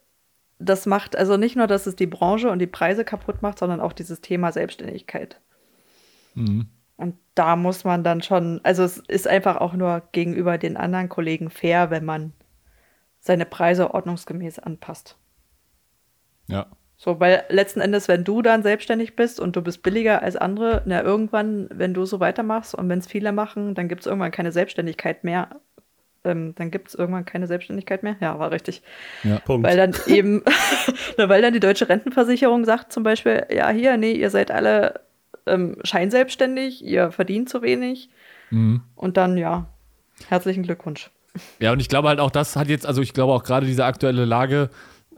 das 0.60 0.86
macht 0.86 1.16
also 1.16 1.38
nicht 1.38 1.56
nur, 1.56 1.68
dass 1.68 1.86
es 1.86 1.96
die 1.96 2.08
Branche 2.08 2.50
und 2.50 2.60
die 2.60 2.68
Preise 2.68 3.04
kaputt 3.04 3.42
macht, 3.42 3.60
sondern 3.60 3.82
auch 3.82 3.94
dieses 3.94 4.22
Thema 4.22 4.52
Selbstständigkeit. 4.52 5.42
Mhm. 6.34 6.68
Und 6.98 7.18
da 7.34 7.56
muss 7.56 7.84
man 7.84 8.04
dann 8.04 8.22
schon, 8.22 8.62
also 8.64 8.84
es 8.84 8.98
ist 8.98 9.28
einfach 9.28 9.58
auch 9.58 9.74
nur 9.74 10.02
gegenüber 10.14 10.58
den 10.58 10.78
anderen 10.78 11.10
Kollegen 11.10 11.50
fair, 11.50 11.90
wenn 11.90 12.06
man 12.06 12.34
seine 13.20 13.46
Preise 13.46 13.94
ordnungsgemäß 13.94 14.60
anpasst. 14.60 15.18
Ja. 16.48 16.68
So, 16.98 17.20
weil 17.20 17.44
letzten 17.50 17.82
Endes, 17.82 18.08
wenn 18.08 18.24
du 18.24 18.42
dann 18.42 18.64
selbstständig 18.64 19.18
bist 19.18 19.42
und 19.42 19.58
du 19.58 19.62
bist 19.62 19.84
billiger 19.84 20.22
als 20.22 20.38
andere, 20.38 20.84
na 20.86 21.04
irgendwann, 21.04 21.68
wenn 21.74 21.94
du 21.94 22.06
so 22.06 22.22
weitermachst 22.22 22.74
und 22.74 22.88
wenn 22.88 23.00
es 23.00 23.08
viele 23.08 23.34
machen, 23.34 23.76
dann 23.76 23.90
gibt 23.90 24.02
es 24.02 24.08
irgendwann 24.08 24.32
keine 24.32 24.54
Selbstständigkeit 24.54 25.26
mehr. 25.26 25.60
Ähm, 26.26 26.54
dann 26.56 26.72
gibt 26.72 26.90
es 26.90 26.96
irgendwann 26.96 27.26
keine 27.26 27.48
Selbstständigkeit 27.48 28.04
mehr. 28.04 28.16
Ja, 28.20 28.40
war 28.40 28.52
richtig. 28.52 28.82
Ja, 29.24 29.40
Punkt. 29.40 29.68
Weil 29.68 29.78
dann 29.78 29.96
eben, 30.08 30.44
weil 31.18 31.42
dann 31.42 31.54
die 31.54 31.60
deutsche 31.60 31.88
Rentenversicherung 31.88 32.66
sagt 32.66 32.92
zum 32.92 33.04
Beispiel, 33.04 33.46
ja, 33.50 33.70
hier, 33.70 33.98
nee, 33.98 34.14
ihr 34.14 34.30
seid 34.30 34.52
alle 34.52 35.02
ähm, 35.46 35.78
scheinselbstständig, 35.84 36.84
ihr 36.84 37.12
verdient 37.12 37.50
zu 37.50 37.62
wenig. 37.62 38.10
Mhm. 38.50 38.82
Und 38.96 39.18
dann, 39.18 39.38
ja, 39.38 39.68
herzlichen 40.28 40.64
Glückwunsch. 40.64 41.12
Ja, 41.60 41.72
und 41.72 41.80
ich 41.80 41.90
glaube 41.90 42.08
halt 42.08 42.20
auch, 42.20 42.32
das 42.32 42.56
hat 42.56 42.68
jetzt, 42.68 42.86
also 42.86 43.02
ich 43.02 43.14
glaube 43.14 43.34
auch 43.34 43.44
gerade 43.44 43.66
diese 43.66 43.86
aktuelle 43.86 44.26
Lage 44.26 44.70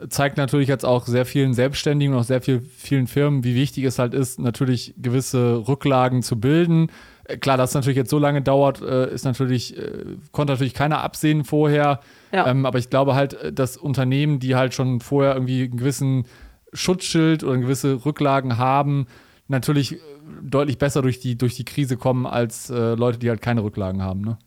zeigt 0.10 0.38
natürlich 0.38 0.68
jetzt 0.68 0.86
auch 0.86 1.06
sehr 1.08 1.26
vielen 1.26 1.54
Selbstständigen 1.54 2.14
und 2.14 2.22
auch 2.22 2.26
sehr 2.26 2.42
viel, 2.42 2.62
vielen 2.62 3.08
Firmen, 3.08 3.44
wie 3.44 3.56
wichtig 3.56 3.84
es 3.84 3.98
halt 4.00 4.14
ist, 4.14 4.40
natürlich 4.40 4.94
gewisse 4.98 5.68
Rücklagen 5.68 6.22
zu 6.22 6.40
bilden. 6.40 6.92
Äh, 7.28 7.38
klar, 7.38 7.58
dass 7.58 7.72
es 7.72 7.76
natürlich 7.76 7.98
jetzt 7.98 8.10
so 8.10 8.20
lange 8.20 8.42
dauert, 8.42 8.82
äh, 8.82 9.12
ist 9.14 9.26
natürlich, 9.26 9.78
äh, 9.78 10.18
konnte 10.32 10.54
natürlich 10.54 10.74
keiner 10.74 11.02
absehen 11.04 11.44
vorher. 11.44 12.00
Ja. 12.32 12.48
Ähm, 12.48 12.66
aber 12.66 12.80
ich 12.80 12.90
glaube 12.90 13.16
halt, 13.16 13.38
dass 13.58 13.78
Unternehmen, 13.78 14.40
die 14.40 14.56
halt 14.56 14.74
schon 14.74 15.00
vorher 15.00 15.34
irgendwie 15.34 15.64
einen 15.64 15.78
gewissen 15.78 16.26
Schutzschild 16.74 17.44
oder 17.44 17.58
gewisse 17.58 18.06
Rücklagen 18.06 18.58
haben, 18.58 19.08
natürlich 19.48 20.00
deutlich 20.42 20.78
besser 20.78 21.02
durch 21.02 21.20
die, 21.20 21.38
durch 21.38 21.56
die 21.56 21.66
Krise 21.66 21.98
kommen 21.98 22.26
als 22.26 22.70
äh, 22.70 22.96
Leute, 22.96 23.18
die 23.20 23.30
halt 23.30 23.42
keine 23.42 23.64
Rücklagen 23.64 24.02
haben. 24.02 24.22
Ne? 24.22 24.38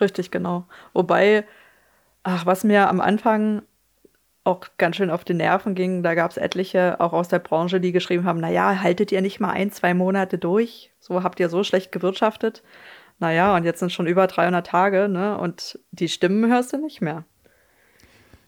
Richtig, 0.00 0.30
genau. 0.30 0.66
Wobei, 0.92 1.44
ach, 2.22 2.46
was 2.46 2.64
mir 2.64 2.88
am 2.88 3.00
Anfang 3.00 3.62
auch 4.46 4.66
ganz 4.78 4.96
schön 4.96 5.10
auf 5.10 5.24
die 5.24 5.34
Nerven 5.34 5.74
ging, 5.74 6.02
da 6.02 6.14
gab 6.14 6.30
es 6.30 6.36
etliche 6.36 7.00
auch 7.00 7.12
aus 7.12 7.28
der 7.28 7.38
Branche, 7.38 7.80
die 7.80 7.92
geschrieben 7.92 8.24
haben, 8.24 8.40
naja, 8.40 8.80
haltet 8.80 9.12
ihr 9.12 9.20
nicht 9.20 9.40
mal 9.40 9.50
ein, 9.50 9.70
zwei 9.72 9.94
Monate 9.94 10.38
durch? 10.38 10.90
So 11.00 11.22
habt 11.22 11.40
ihr 11.40 11.48
so 11.48 11.64
schlecht 11.64 11.92
gewirtschaftet. 11.92 12.62
Naja, 13.18 13.56
und 13.56 13.64
jetzt 13.64 13.80
sind 13.80 13.92
schon 13.92 14.06
über 14.06 14.26
300 14.26 14.66
Tage, 14.66 15.08
ne? 15.08 15.38
Und 15.38 15.78
die 15.90 16.08
Stimmen 16.08 16.50
hörst 16.50 16.72
du 16.72 16.78
nicht 16.78 17.00
mehr. 17.00 17.24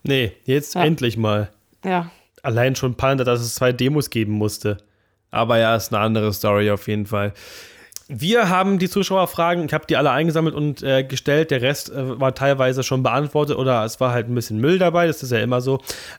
Nee, 0.03 0.33
jetzt 0.45 0.75
ja. 0.75 0.85
endlich 0.85 1.17
mal. 1.17 1.51
Ja. 1.85 2.11
Allein 2.43 2.77
schon 2.77 2.95
Panda, 2.95 3.25
dass 3.25 3.41
es 3.41 3.55
zwei 3.55 3.73
Demos 3.73 4.11
geben 4.11 4.33
musste. 4.33 4.79
Aber 5.31 5.59
ja, 5.59 5.75
ist 5.77 5.93
eine 5.93 6.03
andere 6.03 6.33
Story 6.33 6.71
auf 6.71 6.87
jeden 6.87 7.07
Fall. 7.07 7.33
Wir 8.11 8.49
haben 8.49 8.79
die 8.79 8.89
Zuschauerfragen, 8.89 9.67
ich 9.67 9.75
habe 9.75 9.85
die 9.87 9.99
alle 9.99 10.11
eingesammelt 10.11 10.55
und 10.55 10.83
äh, 10.83 11.05
gestellt. 11.05 11.51
Der 11.51 11.61
Rest 11.61 11.91
äh, 11.91 12.19
war 12.19 12.35
teilweise 12.35 12.83
schon 12.83 13.03
beantwortet 13.03 13.59
oder 13.59 13.85
es 13.85 14.01
war 14.01 14.13
halt 14.13 14.31
ein 14.31 14.35
bisschen 14.35 14.59
Müll 14.59 14.79
dabei. 14.79 15.07
Das 15.07 15.23
ist 15.23 15.31
ja 15.31 15.41
immer 15.41 15.61
so. 15.61 15.75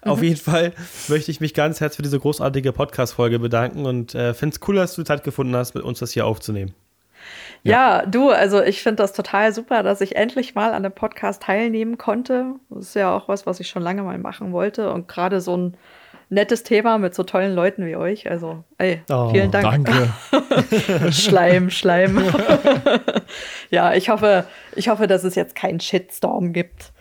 Mhm. 0.06 0.12
Auf 0.12 0.22
jeden 0.22 0.38
Fall 0.38 0.74
möchte 1.08 1.32
ich 1.32 1.40
mich 1.40 1.56
ganz 1.56 1.82
herzlich 1.82 1.96
für 1.96 2.04
diese 2.04 2.20
großartige 2.20 2.74
Podcast-Folge 2.74 3.40
bedanken 3.40 3.88
und 3.88 4.14
äh, 4.14 4.36
finde 4.36 4.56
es 4.56 4.68
cool, 4.68 4.76
dass 4.76 4.94
du 4.94 5.02
Zeit 5.02 5.24
gefunden 5.24 5.56
hast, 5.56 5.74
mit 5.74 5.84
uns 5.84 5.98
das 5.98 6.12
hier 6.12 6.28
aufzunehmen. 6.28 6.76
Ja, 7.64 8.02
ja 8.02 8.06
du, 8.06 8.30
also 8.30 8.62
ich 8.62 8.84
finde 8.84 9.02
das 9.02 9.14
total 9.14 9.52
super, 9.52 9.82
dass 9.82 10.00
ich 10.02 10.16
endlich 10.16 10.54
mal 10.54 10.76
an 10.76 10.84
dem 10.84 10.92
Podcast 10.92 11.42
teilnehmen 11.42 11.98
konnte. 11.98 12.54
Das 12.70 12.90
ist 12.90 12.96
ja 12.96 13.16
auch 13.16 13.28
was, 13.28 13.48
was 13.48 13.60
ich 13.60 13.68
schon 13.68 13.82
lange 13.82 14.04
mal 14.04 14.20
machen 14.20 14.52
wollte. 14.52 14.92
Und 14.92 15.08
gerade 15.08 15.42
so 15.42 15.58
ein 15.58 15.78
nettes 16.30 16.64
Thema 16.64 16.98
mit 16.98 17.16
so 17.16 17.24
tollen 17.24 17.56
Leuten 17.56 17.86
wie 17.86 17.96
euch. 17.96 18.30
Also, 18.30 18.64
ey, 18.78 19.02
oh, 19.10 19.30
vielen 19.32 19.52
Dank. 19.52 19.86
Danke. 19.86 21.12
Schleim, 21.12 21.70
Schleim. 21.70 22.22
ja, 23.70 23.94
ich 23.94 24.10
hoffe, 24.10 24.46
ich 24.76 24.90
hoffe, 24.90 25.08
dass 25.08 25.24
es 25.24 25.36
jetzt 25.36 25.56
keinen 25.56 25.80
Shitstorm 25.80 26.54
gibt. 26.54 26.94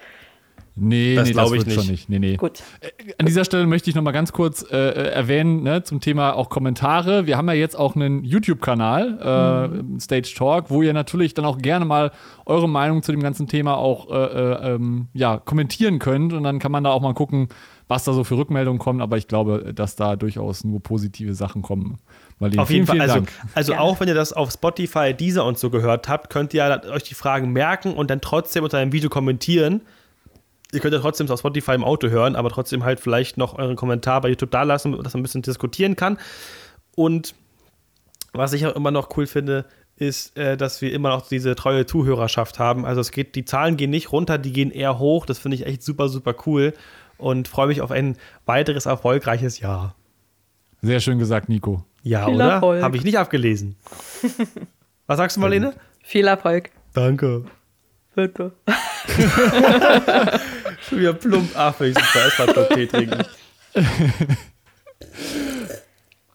Nee, 0.80 1.16
das 1.16 1.26
nee, 1.26 1.32
glaube 1.32 1.56
ich 1.56 1.66
nicht. 1.66 1.74
schon 1.74 1.86
nicht. 1.88 2.08
Nee, 2.08 2.18
nee. 2.18 2.36
Gut. 2.36 2.62
Äh, 2.80 3.12
an 3.18 3.26
dieser 3.26 3.44
Stelle 3.44 3.66
möchte 3.66 3.90
ich 3.90 3.96
noch 3.96 4.02
mal 4.02 4.12
ganz 4.12 4.32
kurz 4.32 4.64
äh, 4.70 4.76
äh, 4.76 5.10
erwähnen 5.10 5.62
ne, 5.62 5.82
zum 5.82 6.00
Thema 6.00 6.34
auch 6.34 6.48
Kommentare. 6.50 7.26
Wir 7.26 7.36
haben 7.36 7.48
ja 7.48 7.54
jetzt 7.54 7.76
auch 7.76 7.96
einen 7.96 8.24
YouTube-Kanal, 8.24 9.18
äh, 9.20 9.68
mhm. 9.68 10.00
Stage 10.00 10.32
Talk, 10.36 10.70
wo 10.70 10.82
ihr 10.82 10.92
natürlich 10.92 11.34
dann 11.34 11.44
auch 11.44 11.58
gerne 11.58 11.84
mal 11.84 12.12
eure 12.46 12.68
Meinung 12.68 13.02
zu 13.02 13.12
dem 13.12 13.22
ganzen 13.22 13.48
Thema 13.48 13.76
auch 13.76 14.10
äh, 14.10 14.14
äh 14.14 14.74
ähm, 14.74 15.08
ja, 15.14 15.38
kommentieren 15.38 15.98
könnt. 15.98 16.32
Und 16.32 16.44
dann 16.44 16.58
kann 16.58 16.72
man 16.72 16.84
da 16.84 16.90
auch 16.90 17.02
mal 17.02 17.14
gucken, 17.14 17.48
was 17.88 18.04
da 18.04 18.12
so 18.12 18.22
für 18.22 18.36
Rückmeldungen 18.36 18.78
kommen, 18.78 19.00
aber 19.00 19.16
ich 19.16 19.28
glaube, 19.28 19.72
dass 19.74 19.96
da 19.96 20.14
durchaus 20.16 20.62
nur 20.62 20.80
positive 20.80 21.34
Sachen 21.34 21.62
kommen. 21.62 21.98
Marlene, 22.38 22.62
auf 22.62 22.70
jeden 22.70 22.86
vielen, 22.86 22.98
Fall. 22.98 23.08
Vielen 23.08 23.28
also, 23.54 23.72
also 23.72 23.74
auch 23.74 23.98
wenn 23.98 24.08
ihr 24.08 24.14
das 24.14 24.34
auf 24.34 24.52
Spotify, 24.52 25.14
Deezer 25.14 25.44
und 25.44 25.58
so 25.58 25.70
gehört 25.70 26.06
habt, 26.06 26.30
könnt 26.30 26.52
ihr 26.52 26.82
euch 26.90 27.02
die 27.02 27.14
Fragen 27.14 27.50
merken 27.50 27.94
und 27.94 28.10
dann 28.10 28.20
trotzdem 28.20 28.62
unter 28.62 28.78
einem 28.78 28.92
Video 28.92 29.08
kommentieren. 29.08 29.80
Ihr 30.70 30.80
könnt 30.80 30.92
ja 30.92 31.00
trotzdem 31.00 31.30
auf 31.30 31.38
Spotify 31.38 31.72
im 31.72 31.82
Auto 31.82 32.08
hören, 32.08 32.36
aber 32.36 32.50
trotzdem 32.50 32.84
halt 32.84 33.00
vielleicht 33.00 33.38
noch 33.38 33.58
euren 33.58 33.74
Kommentar 33.74 34.20
bei 34.20 34.28
YouTube 34.28 34.50
da 34.50 34.64
lassen, 34.64 34.92
dass 35.02 35.14
man 35.14 35.20
ein 35.20 35.22
bisschen 35.22 35.40
diskutieren 35.42 35.96
kann. 35.96 36.18
Und 36.94 37.34
was 38.34 38.52
ich 38.52 38.66
auch 38.66 38.76
immer 38.76 38.90
noch 38.90 39.16
cool 39.16 39.26
finde, 39.26 39.64
ist, 39.96 40.36
äh, 40.36 40.58
dass 40.58 40.82
wir 40.82 40.92
immer 40.92 41.08
noch 41.08 41.26
diese 41.26 41.54
treue 41.54 41.86
Zuhörerschaft 41.86 42.58
haben. 42.58 42.84
Also 42.84 43.00
es 43.00 43.12
geht, 43.12 43.34
die 43.34 43.46
Zahlen 43.46 43.78
gehen 43.78 43.88
nicht 43.88 44.12
runter, 44.12 44.36
die 44.36 44.52
gehen 44.52 44.70
eher 44.70 44.98
hoch. 44.98 45.24
Das 45.24 45.38
finde 45.38 45.54
ich 45.54 45.64
echt 45.64 45.82
super, 45.82 46.10
super 46.10 46.34
cool 46.46 46.74
und 47.18 47.48
freue 47.48 47.66
mich 47.66 47.80
auf 47.80 47.90
ein 47.90 48.16
weiteres 48.46 48.86
erfolgreiches 48.86 49.60
Jahr. 49.60 49.94
Sehr 50.80 51.00
schön 51.00 51.18
gesagt, 51.18 51.48
Nico. 51.48 51.84
Ja, 52.02 52.26
Viel 52.26 52.36
oder? 52.36 52.60
Habe 52.82 52.96
ich 52.96 53.04
nicht 53.04 53.18
abgelesen. 53.18 53.76
Was 55.06 55.18
sagst 55.18 55.36
du, 55.36 55.40
Marlene? 55.40 55.74
Viel 56.02 56.26
Erfolg. 56.26 56.70
Danke. 56.94 57.44
Bitte. 58.14 58.52
Schon 60.88 60.98
wieder 60.98 61.12
plump. 61.12 61.50
Ach, 61.54 61.74
wenn 61.78 61.92
ich 61.92 61.98
so 61.98 62.18
erstmal 62.18 62.68
Tee 62.68 62.86
trinken. 62.86 63.24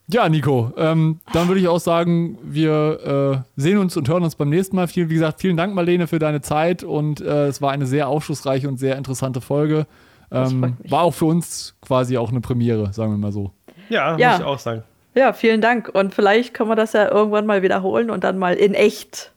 Ja, 0.07 0.27
Nico, 0.29 0.73
ähm, 0.77 1.19
dann 1.31 1.47
würde 1.47 1.61
ich 1.61 1.67
auch 1.67 1.79
sagen, 1.79 2.37
wir 2.43 3.43
äh, 3.57 3.61
sehen 3.61 3.77
uns 3.77 3.95
und 3.95 4.09
hören 4.09 4.23
uns 4.23 4.35
beim 4.35 4.49
nächsten 4.49 4.75
Mal. 4.75 4.87
Viel, 4.87 5.09
wie 5.09 5.15
gesagt, 5.15 5.39
vielen 5.39 5.55
Dank, 5.57 5.73
Marlene, 5.73 6.07
für 6.07 6.19
deine 6.19 6.41
Zeit 6.41 6.83
und 6.83 7.21
äh, 7.21 7.47
es 7.47 7.61
war 7.61 7.71
eine 7.71 7.85
sehr 7.85 8.09
aufschlussreiche 8.09 8.67
und 8.67 8.77
sehr 8.77 8.97
interessante 8.97 9.39
Folge. 9.41 9.87
Ähm, 10.33 10.77
war 10.89 11.03
auch 11.03 11.13
für 11.13 11.25
uns 11.25 11.75
quasi 11.81 12.17
auch 12.17 12.29
eine 12.29 12.41
Premiere, 12.41 12.91
sagen 12.91 13.11
wir 13.11 13.17
mal 13.17 13.31
so. 13.31 13.51
Ja, 13.89 14.17
ja, 14.17 14.31
muss 14.31 14.39
ich 14.39 14.45
auch 14.45 14.59
sagen. 14.59 14.83
Ja, 15.15 15.33
vielen 15.33 15.61
Dank. 15.61 15.89
Und 15.93 16.13
vielleicht 16.13 16.53
können 16.53 16.69
wir 16.69 16.75
das 16.75 16.93
ja 16.93 17.09
irgendwann 17.09 17.45
mal 17.45 17.61
wiederholen 17.61 18.09
und 18.09 18.23
dann 18.23 18.39
mal 18.39 18.55
in 18.55 18.73
echt, 18.73 19.31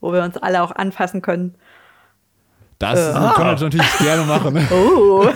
wo 0.00 0.12
wir 0.12 0.22
uns 0.22 0.36
alle 0.36 0.62
auch 0.62 0.72
anfassen 0.72 1.22
können. 1.22 1.54
Das 2.78 2.98
äh, 2.98 3.12
können 3.34 3.58
wir 3.58 3.64
natürlich 3.64 3.98
gerne 3.98 4.24
machen. 4.24 4.54
Ne? 4.54 4.66
Oh. 4.70 5.26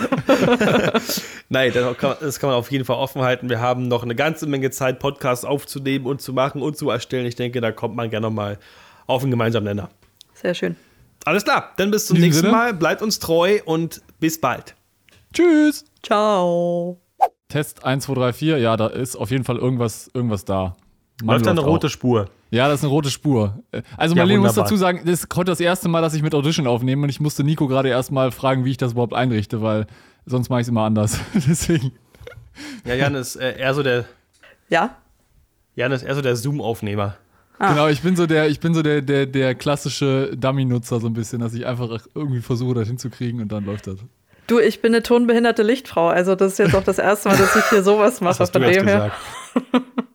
Nein, 1.49 1.71
das 1.73 1.97
kann, 1.97 2.15
das 2.21 2.39
kann, 2.39 2.49
man 2.51 2.59
auf 2.59 2.71
jeden 2.71 2.85
Fall 2.85 2.97
offen 2.97 3.23
halten. 3.23 3.49
Wir 3.49 3.59
haben 3.59 3.87
noch 3.87 4.03
eine 4.03 4.13
ganze 4.13 4.45
Menge 4.45 4.69
Zeit, 4.69 4.99
Podcasts 4.99 5.43
aufzunehmen 5.43 6.05
und 6.05 6.21
zu 6.21 6.33
machen 6.33 6.61
und 6.61 6.77
zu 6.77 6.91
erstellen. 6.91 7.25
Ich 7.25 7.35
denke, 7.35 7.59
da 7.59 7.71
kommt 7.71 7.95
man 7.95 8.11
gerne 8.11 8.29
mal 8.29 8.59
auf 9.07 9.23
einen 9.23 9.31
gemeinsamen 9.31 9.65
Nenner. 9.65 9.89
Sehr 10.35 10.53
schön. 10.53 10.75
Alles 11.25 11.43
klar, 11.43 11.71
dann 11.77 11.89
bis 11.89 12.05
zum 12.05 12.19
nächsten 12.19 12.41
Sinne. 12.43 12.51
Mal. 12.51 12.73
Bleibt 12.75 13.01
uns 13.01 13.17
treu 13.19 13.59
und 13.65 14.01
bis 14.19 14.39
bald. 14.39 14.75
Tschüss. 15.33 15.85
Ciao. 16.03 16.99
Test 17.49 17.83
1, 17.83 18.05
2, 18.05 18.13
3, 18.13 18.33
4, 18.33 18.57
ja, 18.59 18.77
da 18.77 18.87
ist 18.87 19.15
auf 19.15 19.29
jeden 19.31 19.43
Fall 19.43 19.57
irgendwas, 19.57 20.09
irgendwas 20.13 20.45
da. 20.45 20.75
Mann 21.23 21.35
Läuft 21.35 21.45
da 21.45 21.51
eine 21.51 21.61
auch. 21.61 21.65
rote 21.67 21.89
Spur. 21.89 22.29
Ja, 22.49 22.67
das 22.67 22.79
ist 22.79 22.83
eine 22.85 22.91
rote 22.91 23.09
Spur. 23.09 23.61
Also 23.97 24.15
Ja, 24.15 24.21
Marlene 24.21 24.39
muss 24.39 24.49
wunderbar. 24.51 24.63
dazu 24.65 24.75
sagen, 24.77 25.01
das 25.05 25.23
ist 25.23 25.35
heute 25.35 25.51
das 25.51 25.59
erste 25.59 25.87
Mal, 25.89 26.01
dass 26.01 26.13
ich 26.13 26.21
mit 26.21 26.33
Audition 26.33 26.67
aufnehme 26.67 27.03
und 27.03 27.09
ich 27.09 27.19
musste 27.19 27.43
Nico 27.43 27.67
gerade 27.67 27.89
erstmal 27.89 28.31
fragen, 28.31 28.65
wie 28.65 28.71
ich 28.71 28.77
das 28.77 28.93
überhaupt 28.93 29.13
einrichte, 29.13 29.61
weil 29.61 29.85
sonst 30.25 30.49
mache 30.49 30.61
ich 30.61 30.65
es 30.65 30.69
immer 30.69 30.83
anders. 30.83 31.17
Deswegen. 31.33 31.91
Ja, 32.85 32.95
Jan 32.95 33.15
ist 33.15 33.35
äh, 33.35 33.57
eher 33.59 33.73
so 33.73 33.83
der, 33.83 34.05
Ja? 34.69 34.95
Jan 35.75 35.91
ist 35.91 36.03
eher 36.03 36.15
so 36.15 36.21
der 36.21 36.35
Zoom-Aufnehmer. 36.35 37.15
Genau, 37.59 37.87
ich 37.89 38.01
bin 38.01 38.15
so 38.15 38.25
der, 38.25 38.49
ich 38.49 38.59
bin 38.59 38.73
so 38.73 38.81
der, 38.81 39.01
der, 39.03 39.27
der 39.27 39.53
klassische 39.53 40.35
Dummy-Nutzer 40.35 40.99
so 40.99 41.05
ein 41.07 41.13
bisschen, 41.13 41.41
dass 41.41 41.53
ich 41.53 41.65
einfach 41.67 41.99
irgendwie 42.15 42.41
versuche, 42.41 42.73
das 42.73 42.87
hinzukriegen 42.87 43.39
und 43.39 43.51
dann 43.51 43.65
läuft 43.65 43.85
das. 43.87 43.97
Du, 44.47 44.59
ich 44.59 44.81
bin 44.81 44.93
eine 44.93 45.03
tonbehinderte 45.03 45.63
Lichtfrau, 45.63 46.07
also 46.07 46.35
das 46.35 46.53
ist 46.53 46.57
jetzt 46.59 46.75
auch 46.75 46.83
das 46.83 46.97
erste 46.97 47.29
Mal, 47.29 47.37
dass 47.37 47.55
ich 47.55 47.65
hier 47.69 47.83
sowas 47.83 48.21
mache. 48.21 48.31
Das 48.31 48.39
hast 48.39 48.53
von 48.53 48.61
dem 48.63 48.87
her. 48.87 49.11